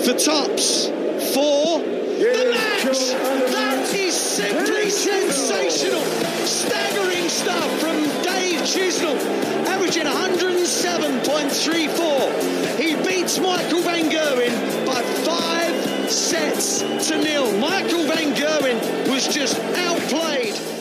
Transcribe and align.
for 0.04 0.12
tops 0.12 0.88
for 1.32 1.80
the 1.80 2.53
match. 2.53 2.85
That 2.85 3.88
is 3.95 4.14
simply 4.14 4.90
sensational. 4.90 6.03
Staggering 6.45 7.30
stuff 7.30 7.81
from 7.81 7.96
Dave 8.23 8.61
Chisnell, 8.61 9.17
averaging 9.67 10.05
107.34. 10.05 12.79
He 12.79 12.95
beats 13.09 13.39
Michael 13.39 13.81
Van 13.81 14.11
Gerwen 14.11 14.85
by 14.85 15.01
five 15.25 16.11
sets 16.11 16.81
to 17.09 17.17
nil. 17.17 17.51
Michael 17.59 18.05
Van 18.05 18.35
Gerwen 18.35 18.79
was 19.11 19.27
just 19.29 19.59
outplayed 19.59 20.53
today. 20.53 20.73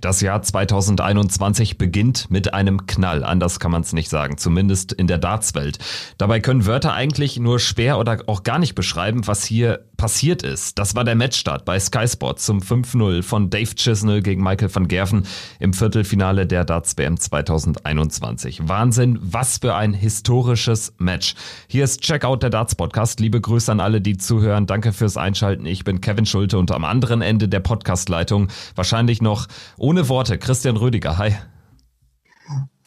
Das 0.00 0.20
Jahr 0.20 0.42
2021 0.42 1.78
beginnt 1.78 2.30
mit 2.30 2.54
einem 2.54 2.86
Knall, 2.86 3.24
anders 3.24 3.60
kann 3.60 3.70
man 3.70 3.82
es 3.82 3.92
nicht 3.92 4.08
sagen, 4.08 4.38
zumindest 4.38 4.92
in 4.92 5.06
der 5.06 5.18
Dartswelt. 5.18 5.78
Dabei 6.18 6.40
können 6.40 6.66
Wörter 6.66 6.92
eigentlich 6.92 7.38
nur 7.38 7.58
schwer 7.58 7.98
oder 7.98 8.18
auch 8.26 8.42
gar 8.42 8.58
nicht 8.58 8.74
beschreiben, 8.74 9.26
was 9.26 9.44
hier 9.44 9.84
passiert 9.96 10.42
ist. 10.42 10.78
Das 10.78 10.94
war 10.94 11.04
der 11.04 11.14
Matchstart 11.14 11.64
bei 11.64 11.78
Sky 11.78 12.06
Sports 12.06 12.46
zum 12.46 12.60
5-0 12.60 13.22
von 13.22 13.50
Dave 13.50 13.74
Chisnell 13.74 14.22
gegen 14.22 14.42
Michael 14.42 14.74
van 14.74 14.88
Gerven 14.88 15.26
im 15.58 15.72
Viertelfinale 15.72 16.46
der 16.46 16.64
Darts 16.64 16.96
WM 16.96 17.18
2021. 17.18 18.68
Wahnsinn, 18.68 19.18
was 19.20 19.58
für 19.58 19.74
ein 19.74 19.94
historisches 19.94 20.94
Match. 20.98 21.34
Hier 21.68 21.84
ist 21.84 22.02
Checkout 22.02 22.42
der 22.42 22.50
Darts 22.50 22.74
Podcast. 22.74 23.20
Liebe 23.20 23.40
Grüße 23.40 23.70
an 23.72 23.80
alle, 23.80 24.00
die 24.00 24.16
zuhören. 24.16 24.66
Danke 24.66 24.92
fürs 24.92 25.16
Einschalten. 25.16 25.66
Ich 25.66 25.84
bin 25.84 26.00
Kevin 26.00 26.26
Schulte 26.26 26.58
und 26.58 26.70
am 26.70 26.84
anderen 26.84 27.22
Ende 27.22 27.48
der 27.48 27.60
Podcastleitung 27.60 28.48
wahrscheinlich 28.74 29.22
noch 29.22 29.46
ohne 29.76 30.08
Worte 30.08 30.38
Christian 30.38 30.76
Rüdiger. 30.76 31.18
Hi. 31.18 31.34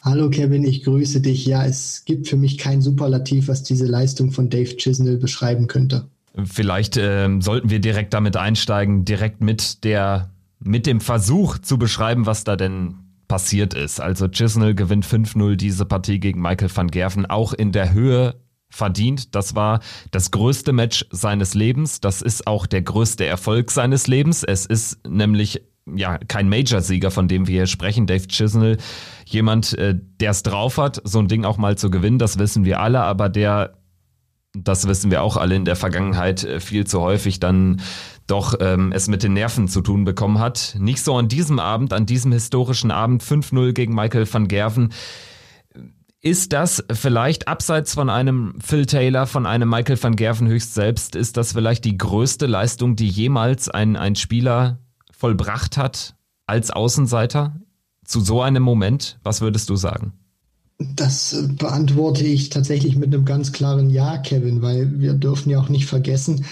Hallo 0.02 0.30
Kevin, 0.30 0.64
ich 0.64 0.82
grüße 0.84 1.20
dich. 1.20 1.44
Ja, 1.44 1.66
es 1.66 2.04
gibt 2.06 2.26
für 2.26 2.38
mich 2.38 2.56
kein 2.56 2.80
Superlativ, 2.80 3.48
was 3.48 3.62
diese 3.62 3.84
Leistung 3.84 4.32
von 4.32 4.48
Dave 4.48 4.76
Chisnell 4.76 5.18
beschreiben 5.18 5.66
könnte. 5.66 6.08
Vielleicht 6.44 6.96
ähm, 6.96 7.40
sollten 7.42 7.70
wir 7.70 7.80
direkt 7.80 8.14
damit 8.14 8.36
einsteigen, 8.36 9.04
direkt 9.04 9.40
mit 9.40 9.84
der, 9.84 10.30
mit 10.60 10.86
dem 10.86 11.00
Versuch 11.00 11.58
zu 11.58 11.78
beschreiben, 11.78 12.26
was 12.26 12.44
da 12.44 12.56
denn 12.56 12.94
passiert 13.26 13.74
ist. 13.74 14.00
Also 14.00 14.28
Chisnell 14.28 14.74
gewinnt 14.74 15.06
5-0 15.06 15.56
diese 15.56 15.84
Partie 15.84 16.20
gegen 16.20 16.40
Michael 16.40 16.70
van 16.74 16.88
Gerven, 16.88 17.26
auch 17.26 17.52
in 17.52 17.72
der 17.72 17.92
Höhe 17.92 18.36
verdient. 18.70 19.34
Das 19.34 19.54
war 19.54 19.80
das 20.10 20.30
größte 20.30 20.72
Match 20.72 21.06
seines 21.10 21.54
Lebens. 21.54 22.00
Das 22.00 22.22
ist 22.22 22.46
auch 22.46 22.66
der 22.66 22.82
größte 22.82 23.24
Erfolg 23.26 23.70
seines 23.70 24.06
Lebens. 24.06 24.44
Es 24.44 24.66
ist 24.66 25.06
nämlich 25.06 25.62
ja 25.94 26.18
kein 26.18 26.48
Major-Sieger, 26.48 27.10
von 27.10 27.28
dem 27.28 27.46
wir 27.46 27.54
hier 27.54 27.66
sprechen. 27.66 28.06
Dave 28.06 28.26
Chisnell, 28.28 28.78
jemand, 29.26 29.76
äh, 29.78 29.96
der 30.20 30.30
es 30.30 30.42
drauf 30.42 30.78
hat, 30.78 31.00
so 31.04 31.18
ein 31.18 31.28
Ding 31.28 31.44
auch 31.44 31.58
mal 31.58 31.76
zu 31.76 31.90
gewinnen, 31.90 32.18
das 32.18 32.38
wissen 32.38 32.64
wir 32.64 32.80
alle, 32.80 33.00
aber 33.00 33.28
der 33.28 33.79
das 34.52 34.88
wissen 34.88 35.10
wir 35.10 35.22
auch 35.22 35.36
alle 35.36 35.54
in 35.54 35.64
der 35.64 35.76
Vergangenheit 35.76 36.44
äh, 36.44 36.60
viel 36.60 36.86
zu 36.86 37.00
häufig 37.00 37.40
dann 37.40 37.80
doch 38.26 38.54
ähm, 38.60 38.92
es 38.92 39.08
mit 39.08 39.22
den 39.22 39.32
Nerven 39.32 39.68
zu 39.68 39.80
tun 39.80 40.04
bekommen 40.04 40.38
hat. 40.38 40.76
Nicht 40.78 41.02
so 41.02 41.16
an 41.16 41.28
diesem 41.28 41.58
Abend, 41.58 41.92
an 41.92 42.06
diesem 42.06 42.32
historischen 42.32 42.90
Abend 42.90 43.22
5-0 43.22 43.72
gegen 43.72 43.94
Michael 43.94 44.32
van 44.32 44.48
Gerven. 44.48 44.92
Ist 46.20 46.52
das 46.52 46.84
vielleicht 46.92 47.48
abseits 47.48 47.94
von 47.94 48.10
einem 48.10 48.54
Phil 48.60 48.86
Taylor, 48.86 49.26
von 49.26 49.46
einem 49.46 49.68
Michael 49.68 50.00
van 50.00 50.16
Gerven 50.16 50.48
höchst 50.48 50.74
selbst, 50.74 51.16
ist 51.16 51.36
das 51.36 51.54
vielleicht 51.54 51.84
die 51.84 51.96
größte 51.96 52.46
Leistung, 52.46 52.94
die 52.94 53.08
jemals 53.08 53.68
ein, 53.68 53.96
ein 53.96 54.14
Spieler 54.16 54.80
vollbracht 55.10 55.76
hat 55.76 56.14
als 56.46 56.70
Außenseiter 56.70 57.56
zu 58.04 58.20
so 58.20 58.42
einem 58.42 58.62
Moment? 58.62 59.18
Was 59.22 59.40
würdest 59.40 59.70
du 59.70 59.76
sagen? 59.76 60.19
Das 60.96 61.44
beantworte 61.58 62.24
ich 62.24 62.48
tatsächlich 62.48 62.96
mit 62.96 63.12
einem 63.12 63.26
ganz 63.26 63.52
klaren 63.52 63.90
Ja, 63.90 64.16
Kevin, 64.16 64.62
weil 64.62 64.98
wir 64.98 65.12
dürfen 65.12 65.50
ja 65.50 65.60
auch 65.60 65.68
nicht 65.68 65.84
vergessen, 65.84 66.46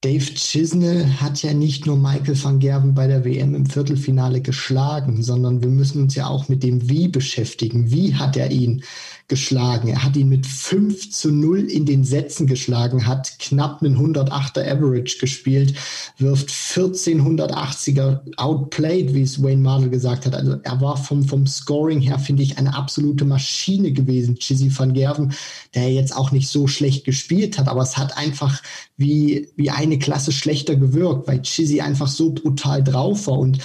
Dave 0.00 0.24
Chisnell 0.24 1.06
hat 1.20 1.42
ja 1.42 1.52
nicht 1.52 1.84
nur 1.84 1.96
Michael 1.96 2.42
van 2.42 2.60
Gerven 2.60 2.94
bei 2.94 3.08
der 3.08 3.24
WM 3.24 3.56
im 3.56 3.66
Viertelfinale 3.66 4.40
geschlagen, 4.40 5.24
sondern 5.24 5.60
wir 5.60 5.70
müssen 5.70 6.02
uns 6.02 6.14
ja 6.14 6.28
auch 6.28 6.48
mit 6.48 6.62
dem 6.62 6.88
Wie 6.88 7.08
beschäftigen. 7.08 7.90
Wie 7.90 8.14
hat 8.14 8.36
er 8.36 8.50
ihn 8.52 8.84
geschlagen? 9.28 9.88
Er 9.88 10.02
hat 10.02 10.16
ihn 10.16 10.28
mit 10.28 10.46
5 10.46 11.10
zu 11.10 11.30
0 11.30 11.60
in 11.60 11.84
den 11.84 12.02
Sätzen 12.02 12.46
geschlagen, 12.46 13.06
hat 13.06 13.38
knapp 13.38 13.82
einen 13.82 13.96
108er 13.96 14.66
Average 14.66 15.18
gespielt, 15.18 15.74
wirft 16.16 16.48
1480er 16.48 18.20
outplayed, 18.36 19.14
wie 19.14 19.22
es 19.22 19.42
Wayne 19.42 19.62
Mardell 19.62 19.90
gesagt 19.90 20.26
hat. 20.26 20.34
Also 20.34 20.56
er 20.62 20.80
war 20.80 20.96
vom, 20.96 21.24
vom 21.24 21.46
Scoring 21.46 22.00
her, 22.00 22.18
finde 22.18 22.42
ich, 22.42 22.58
eine 22.58 22.74
absolute 22.74 23.24
Maschine 23.24 23.92
gewesen, 23.92 24.36
Chizzy 24.38 24.72
van 24.76 24.94
Gerven, 24.94 25.34
der 25.74 25.92
jetzt 25.92 26.16
auch 26.16 26.32
nicht 26.32 26.48
so 26.48 26.66
schlecht 26.66 27.04
gespielt 27.04 27.58
hat, 27.58 27.68
aber 27.68 27.82
es 27.82 27.98
hat 27.98 28.16
einfach 28.16 28.62
wie, 28.96 29.48
wie 29.56 29.70
eine 29.70 29.98
Klasse 29.98 30.32
schlechter 30.32 30.74
gewirkt, 30.74 31.28
weil 31.28 31.42
Chizzy 31.42 31.80
einfach 31.80 32.08
so 32.08 32.32
brutal 32.32 32.82
drauf 32.82 33.26
war 33.26 33.38
und 33.38 33.58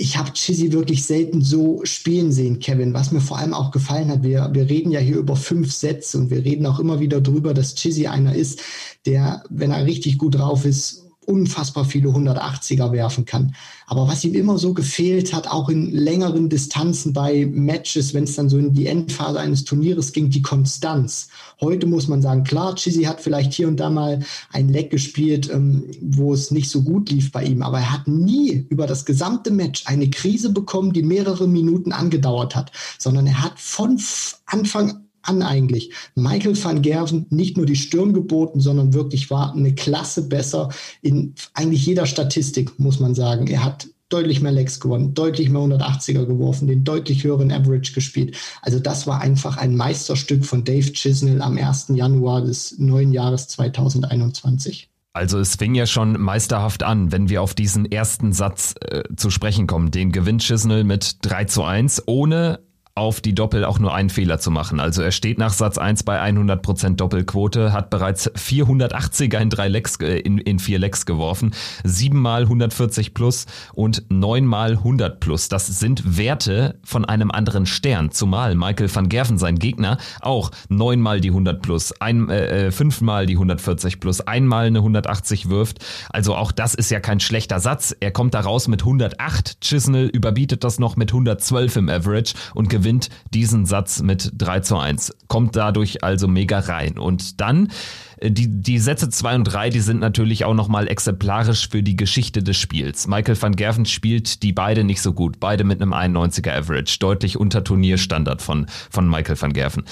ich 0.00 0.16
habe 0.16 0.32
Chizzy 0.32 0.72
wirklich 0.72 1.04
selten 1.04 1.42
so 1.42 1.80
spielen 1.82 2.30
sehen, 2.30 2.60
Kevin. 2.60 2.94
Was 2.94 3.10
mir 3.10 3.20
vor 3.20 3.36
allem 3.36 3.52
auch 3.52 3.72
gefallen 3.72 4.10
hat, 4.10 4.22
wir, 4.22 4.48
wir 4.52 4.70
reden 4.70 4.92
ja 4.92 5.00
hier 5.00 5.16
über 5.16 5.34
fünf 5.34 5.72
Sätze 5.72 6.18
und 6.18 6.30
wir 6.30 6.44
reden 6.44 6.66
auch 6.66 6.78
immer 6.78 7.00
wieder 7.00 7.20
drüber, 7.20 7.52
dass 7.52 7.74
Chizzy 7.74 8.06
einer 8.06 8.32
ist, 8.32 8.60
der, 9.06 9.42
wenn 9.50 9.72
er 9.72 9.86
richtig 9.86 10.16
gut 10.16 10.36
drauf 10.36 10.64
ist, 10.64 11.07
unfassbar 11.28 11.84
viele 11.84 12.08
180er 12.08 12.90
werfen 12.90 13.26
kann. 13.26 13.54
Aber 13.86 14.08
was 14.08 14.24
ihm 14.24 14.34
immer 14.34 14.58
so 14.58 14.72
gefehlt 14.72 15.32
hat, 15.34 15.46
auch 15.46 15.68
in 15.68 15.92
längeren 15.92 16.48
Distanzen 16.48 17.12
bei 17.12 17.46
Matches, 17.46 18.14
wenn 18.14 18.24
es 18.24 18.34
dann 18.34 18.48
so 18.48 18.58
in 18.58 18.72
die 18.72 18.86
Endphase 18.86 19.38
eines 19.38 19.64
Turnieres 19.64 20.12
ging, 20.12 20.30
die 20.30 20.42
Konstanz. 20.42 21.28
Heute 21.60 21.86
muss 21.86 22.08
man 22.08 22.22
sagen, 22.22 22.44
klar, 22.44 22.74
Chizzy 22.74 23.02
hat 23.04 23.20
vielleicht 23.20 23.52
hier 23.52 23.68
und 23.68 23.78
da 23.78 23.90
mal 23.90 24.20
ein 24.52 24.68
Leck 24.70 24.90
gespielt, 24.90 25.50
ähm, 25.52 25.84
wo 26.00 26.32
es 26.32 26.50
nicht 26.50 26.70
so 26.70 26.82
gut 26.82 27.10
lief 27.10 27.30
bei 27.30 27.44
ihm, 27.44 27.62
aber 27.62 27.78
er 27.78 27.92
hat 27.92 28.08
nie 28.08 28.66
über 28.68 28.86
das 28.86 29.04
gesamte 29.04 29.50
Match 29.50 29.84
eine 29.86 30.08
Krise 30.08 30.50
bekommen, 30.50 30.92
die 30.92 31.02
mehrere 31.02 31.46
Minuten 31.46 31.92
angedauert 31.92 32.56
hat, 32.56 32.72
sondern 32.98 33.26
er 33.26 33.42
hat 33.42 33.58
von 33.58 34.00
Anfang 34.46 35.07
an 35.22 35.42
eigentlich 35.42 35.92
Michael 36.14 36.62
van 36.62 36.82
Gerven 36.82 37.26
nicht 37.30 37.56
nur 37.56 37.66
die 37.66 37.76
Stirn 37.76 38.12
geboten, 38.12 38.60
sondern 38.60 38.94
wirklich 38.94 39.30
war 39.30 39.54
eine 39.54 39.74
Klasse 39.74 40.28
besser 40.28 40.70
in 41.02 41.34
eigentlich 41.54 41.84
jeder 41.86 42.06
Statistik, 42.06 42.78
muss 42.78 43.00
man 43.00 43.14
sagen. 43.14 43.46
Er 43.46 43.64
hat 43.64 43.88
deutlich 44.08 44.40
mehr 44.40 44.52
Legs 44.52 44.80
gewonnen, 44.80 45.14
deutlich 45.14 45.50
mehr 45.50 45.60
180er 45.60 46.24
geworfen, 46.24 46.66
den 46.66 46.84
deutlich 46.84 47.24
höheren 47.24 47.52
Average 47.52 47.92
gespielt. 47.92 48.36
Also 48.62 48.78
das 48.78 49.06
war 49.06 49.20
einfach 49.20 49.58
ein 49.58 49.76
Meisterstück 49.76 50.44
von 50.44 50.64
Dave 50.64 50.92
Chisnell 50.92 51.42
am 51.42 51.58
1. 51.58 51.88
Januar 51.94 52.42
des 52.42 52.78
neuen 52.78 53.12
Jahres 53.12 53.48
2021. 53.48 54.88
Also 55.12 55.40
es 55.40 55.56
fing 55.56 55.74
ja 55.74 55.86
schon 55.86 56.20
meisterhaft 56.20 56.82
an, 56.82 57.10
wenn 57.12 57.28
wir 57.28 57.42
auf 57.42 57.52
diesen 57.52 57.90
ersten 57.90 58.32
Satz 58.32 58.74
äh, 58.80 59.02
zu 59.16 59.30
sprechen 59.30 59.66
kommen. 59.66 59.90
Den 59.90 60.12
gewinnt 60.12 60.42
Chisnell 60.42 60.84
mit 60.84 61.16
3 61.22 61.44
zu 61.46 61.64
1, 61.64 62.04
ohne 62.06 62.60
auf 62.98 63.20
die 63.20 63.34
Doppel 63.34 63.64
auch 63.64 63.78
nur 63.78 63.94
einen 63.94 64.10
Fehler 64.10 64.38
zu 64.38 64.50
machen. 64.50 64.80
Also 64.80 65.02
er 65.02 65.12
steht 65.12 65.38
nach 65.38 65.52
Satz 65.52 65.78
1 65.78 66.02
bei 66.02 66.20
100% 66.20 66.96
Doppelquote, 66.96 67.72
hat 67.72 67.90
bereits 67.90 68.30
480er 68.34 69.38
in 69.38 69.50
drei 69.50 69.68
Lecks, 69.68 69.96
äh, 70.00 70.18
in, 70.18 70.38
in 70.38 70.58
vier 70.58 70.78
Lecks 70.78 71.06
geworfen, 71.06 71.52
siebenmal 71.84 72.42
140 72.42 73.14
plus 73.14 73.46
und 73.72 74.02
neunmal 74.10 74.72
100 74.72 75.20
plus. 75.20 75.48
Das 75.48 75.66
sind 75.66 76.18
Werte 76.18 76.78
von 76.82 77.04
einem 77.04 77.30
anderen 77.30 77.66
Stern, 77.66 78.10
zumal 78.10 78.56
Michael 78.56 78.92
van 78.92 79.08
Gerven, 79.08 79.38
sein 79.38 79.58
Gegner, 79.58 79.98
auch 80.20 80.50
neunmal 80.68 81.20
die 81.20 81.28
100 81.28 81.62
plus, 81.62 81.92
ein, 82.00 82.28
äh, 82.28 82.66
äh, 82.66 82.70
fünfmal 82.72 83.26
die 83.26 83.34
140 83.34 84.00
plus, 84.00 84.20
einmal 84.22 84.66
eine 84.66 84.78
180 84.78 85.48
wirft. 85.48 85.78
Also 86.10 86.34
auch 86.34 86.50
das 86.50 86.74
ist 86.74 86.90
ja 86.90 86.98
kein 86.98 87.20
schlechter 87.20 87.60
Satz. 87.60 87.94
Er 88.00 88.10
kommt 88.10 88.34
da 88.34 88.40
raus 88.40 88.66
mit 88.66 88.82
108. 88.82 89.60
Chisnell 89.60 90.06
überbietet 90.06 90.64
das 90.64 90.80
noch 90.80 90.96
mit 90.96 91.10
112 91.10 91.76
im 91.76 91.88
Average 91.88 92.34
und 92.54 92.68
gewinnt 92.68 92.87
gewinnt 92.88 93.10
diesen 93.34 93.66
Satz 93.66 94.00
mit 94.00 94.32
3 94.38 94.60
zu 94.60 94.78
1, 94.78 95.14
kommt 95.28 95.56
dadurch 95.56 96.02
also 96.02 96.26
mega 96.26 96.58
rein. 96.58 96.98
Und 96.98 97.38
dann 97.40 97.68
äh, 98.16 98.30
die, 98.30 98.48
die 98.48 98.78
Sätze 98.78 99.10
2 99.10 99.34
und 99.34 99.44
3, 99.44 99.68
die 99.68 99.80
sind 99.80 100.00
natürlich 100.00 100.46
auch 100.46 100.54
nochmal 100.54 100.88
exemplarisch 100.88 101.68
für 101.68 101.82
die 101.82 101.96
Geschichte 101.96 102.42
des 102.42 102.56
Spiels. 102.56 103.06
Michael 103.06 103.40
van 103.40 103.56
Gerven 103.56 103.84
spielt 103.84 104.42
die 104.42 104.54
beide 104.54 104.84
nicht 104.84 105.02
so 105.02 105.12
gut, 105.12 105.38
beide 105.38 105.64
mit 105.64 105.82
einem 105.82 105.92
91er 105.92 106.56
Average, 106.56 106.98
deutlich 106.98 107.38
unter 107.38 107.62
Turnierstandard 107.62 108.40
von, 108.40 108.66
von 108.90 109.08
Michael 109.08 109.40
van 109.40 109.52
Gerven. 109.52 109.84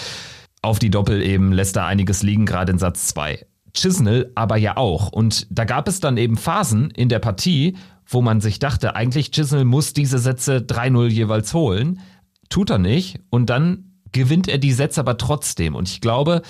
Auf 0.62 0.78
die 0.78 0.90
Doppel 0.90 1.22
eben 1.22 1.52
lässt 1.52 1.76
er 1.76 1.84
einiges 1.84 2.22
liegen, 2.22 2.46
gerade 2.46 2.72
in 2.72 2.78
Satz 2.78 3.08
2. 3.08 3.44
Chisnell 3.74 4.32
aber 4.34 4.56
ja 4.56 4.78
auch. 4.78 5.12
Und 5.12 5.46
da 5.50 5.64
gab 5.64 5.86
es 5.86 6.00
dann 6.00 6.16
eben 6.16 6.38
Phasen 6.38 6.90
in 6.92 7.10
der 7.10 7.18
Partie, 7.18 7.76
wo 8.08 8.22
man 8.22 8.40
sich 8.40 8.58
dachte, 8.58 8.96
eigentlich 8.96 9.32
Chisnell 9.32 9.64
muss 9.64 9.92
diese 9.92 10.18
Sätze 10.18 10.58
3-0 10.58 11.08
jeweils 11.08 11.52
holen. 11.52 12.00
Tut 12.48 12.70
er 12.70 12.78
nicht 12.78 13.20
und 13.30 13.50
dann 13.50 13.92
gewinnt 14.12 14.48
er 14.48 14.58
die 14.58 14.72
Sätze 14.72 15.00
aber 15.00 15.18
trotzdem. 15.18 15.74
Und 15.74 15.88
ich 15.88 16.00
glaube, 16.00 16.42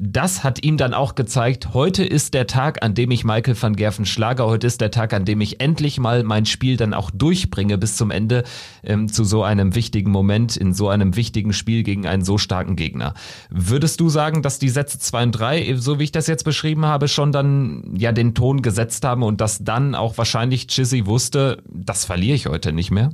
das 0.00 0.42
hat 0.42 0.64
ihm 0.64 0.76
dann 0.76 0.94
auch 0.94 1.14
gezeigt, 1.14 1.74
heute 1.74 2.04
ist 2.04 2.34
der 2.34 2.46
Tag, 2.46 2.82
an 2.82 2.94
dem 2.94 3.10
ich 3.10 3.24
Michael 3.24 3.60
van 3.60 3.76
Gerven 3.76 4.06
schlage, 4.06 4.44
heute 4.44 4.66
ist 4.66 4.80
der 4.80 4.90
Tag, 4.90 5.12
an 5.12 5.24
dem 5.24 5.40
ich 5.40 5.60
endlich 5.60 5.98
mal 5.98 6.24
mein 6.24 6.46
Spiel 6.46 6.76
dann 6.76 6.94
auch 6.94 7.10
durchbringe 7.12 7.78
bis 7.78 7.96
zum 7.96 8.10
Ende 8.10 8.44
ähm, 8.82 9.08
zu 9.08 9.24
so 9.24 9.42
einem 9.42 9.74
wichtigen 9.74 10.10
Moment, 10.10 10.56
in 10.56 10.72
so 10.72 10.88
einem 10.88 11.16
wichtigen 11.16 11.52
Spiel 11.52 11.82
gegen 11.82 12.06
einen 12.06 12.24
so 12.24 12.38
starken 12.38 12.76
Gegner. 12.76 13.14
Würdest 13.50 14.00
du 14.00 14.08
sagen, 14.08 14.42
dass 14.42 14.58
die 14.58 14.68
Sätze 14.68 14.98
2 14.98 15.22
und 15.22 15.32
3, 15.32 15.76
so 15.76 15.98
wie 15.98 16.04
ich 16.04 16.12
das 16.12 16.26
jetzt 16.26 16.44
beschrieben 16.44 16.86
habe, 16.86 17.08
schon 17.08 17.32
dann 17.32 17.94
ja 17.96 18.12
den 18.12 18.34
Ton 18.34 18.62
gesetzt 18.62 19.04
haben 19.04 19.22
und 19.22 19.40
dass 19.40 19.62
dann 19.62 19.94
auch 19.94 20.18
wahrscheinlich 20.18 20.66
Chizzy 20.66 21.06
wusste, 21.06 21.62
das 21.70 22.04
verliere 22.04 22.34
ich 22.34 22.46
heute 22.46 22.72
nicht 22.72 22.90
mehr? 22.90 23.10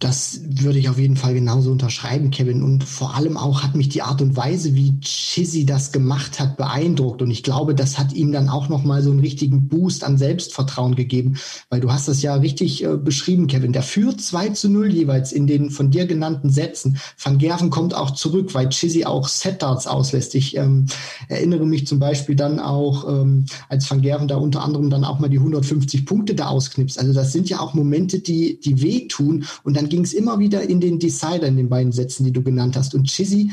Das 0.00 0.40
würde 0.44 0.80
ich 0.80 0.88
auf 0.88 0.98
jeden 0.98 1.16
Fall 1.16 1.34
genauso 1.34 1.70
unterschreiben, 1.70 2.30
Kevin. 2.30 2.64
Und 2.64 2.82
vor 2.82 3.14
allem 3.14 3.36
auch 3.36 3.62
hat 3.62 3.76
mich 3.76 3.88
die 3.88 4.02
Art 4.02 4.20
und 4.20 4.36
Weise, 4.36 4.74
wie 4.74 4.98
Chizzy 5.00 5.64
das 5.64 5.92
gemacht 5.92 6.40
hat, 6.40 6.56
beeindruckt. 6.56 7.22
Und 7.22 7.30
ich 7.30 7.44
glaube, 7.44 7.76
das 7.76 7.96
hat 7.96 8.12
ihm 8.12 8.32
dann 8.32 8.48
auch 8.48 8.68
nochmal 8.68 9.02
so 9.02 9.12
einen 9.12 9.20
richtigen 9.20 9.68
Boost 9.68 10.02
an 10.02 10.18
Selbstvertrauen 10.18 10.96
gegeben. 10.96 11.36
Weil 11.70 11.80
du 11.80 11.92
hast 11.92 12.08
das 12.08 12.22
ja 12.22 12.34
richtig 12.34 12.82
äh, 12.84 12.96
beschrieben, 12.96 13.46
Kevin. 13.46 13.72
Der 13.72 13.84
führt 13.84 14.20
2 14.20 14.50
zu 14.50 14.68
0 14.68 14.92
jeweils 14.92 15.32
in 15.32 15.46
den 15.46 15.70
von 15.70 15.92
dir 15.92 16.06
genannten 16.06 16.50
Sätzen. 16.50 16.98
Van 17.22 17.38
Gerven 17.38 17.70
kommt 17.70 17.94
auch 17.94 18.10
zurück, 18.10 18.52
weil 18.52 18.70
Chizzy 18.70 19.04
auch 19.04 19.28
Set-Darts 19.28 19.86
auslässt. 19.86 20.34
Ich 20.34 20.56
ähm, 20.56 20.86
erinnere 21.28 21.66
mich 21.66 21.86
zum 21.86 22.00
Beispiel 22.00 22.34
dann 22.34 22.58
auch, 22.58 23.08
ähm, 23.08 23.46
als 23.68 23.88
Van 23.88 24.02
Gerven 24.02 24.26
da 24.26 24.36
unter 24.36 24.62
anderem 24.62 24.90
dann 24.90 25.04
auch 25.04 25.20
mal 25.20 25.30
die 25.30 25.38
150 25.38 26.04
Punkte 26.04 26.34
da 26.34 26.48
ausknipst. 26.48 26.98
Also 26.98 27.12
das 27.12 27.32
sind 27.32 27.48
ja 27.48 27.60
auch 27.60 27.74
Momente, 27.74 28.18
die, 28.18 28.58
die 28.60 28.82
wehtun. 28.82 29.44
Und 29.62 29.76
dann 29.76 29.83
ging 29.88 30.02
es 30.02 30.12
immer 30.12 30.38
wieder 30.38 30.62
in 30.62 30.80
den 30.80 30.98
Decider, 30.98 31.46
in 31.46 31.56
den 31.56 31.68
beiden 31.68 31.92
Sätzen, 31.92 32.24
die 32.24 32.32
du 32.32 32.42
genannt 32.42 32.76
hast. 32.76 32.94
Und 32.94 33.08
Chizzy, 33.08 33.50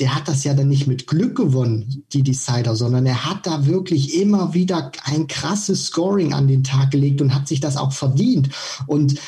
der 0.00 0.14
hat 0.14 0.26
das 0.26 0.42
ja 0.44 0.54
dann 0.54 0.68
nicht 0.68 0.86
mit 0.86 1.06
Glück 1.06 1.36
gewonnen, 1.36 2.04
die 2.12 2.22
Decider, 2.22 2.74
sondern 2.74 3.06
er 3.06 3.24
hat 3.24 3.46
da 3.46 3.66
wirklich 3.66 4.20
immer 4.20 4.52
wieder 4.54 4.90
ein 5.04 5.28
krasses 5.28 5.86
Scoring 5.86 6.32
an 6.32 6.48
den 6.48 6.64
Tag 6.64 6.90
gelegt 6.90 7.22
und 7.22 7.34
hat 7.34 7.46
sich 7.46 7.60
das 7.60 7.76
auch 7.76 7.92
verdient. 7.92 8.50
Und 8.86 9.20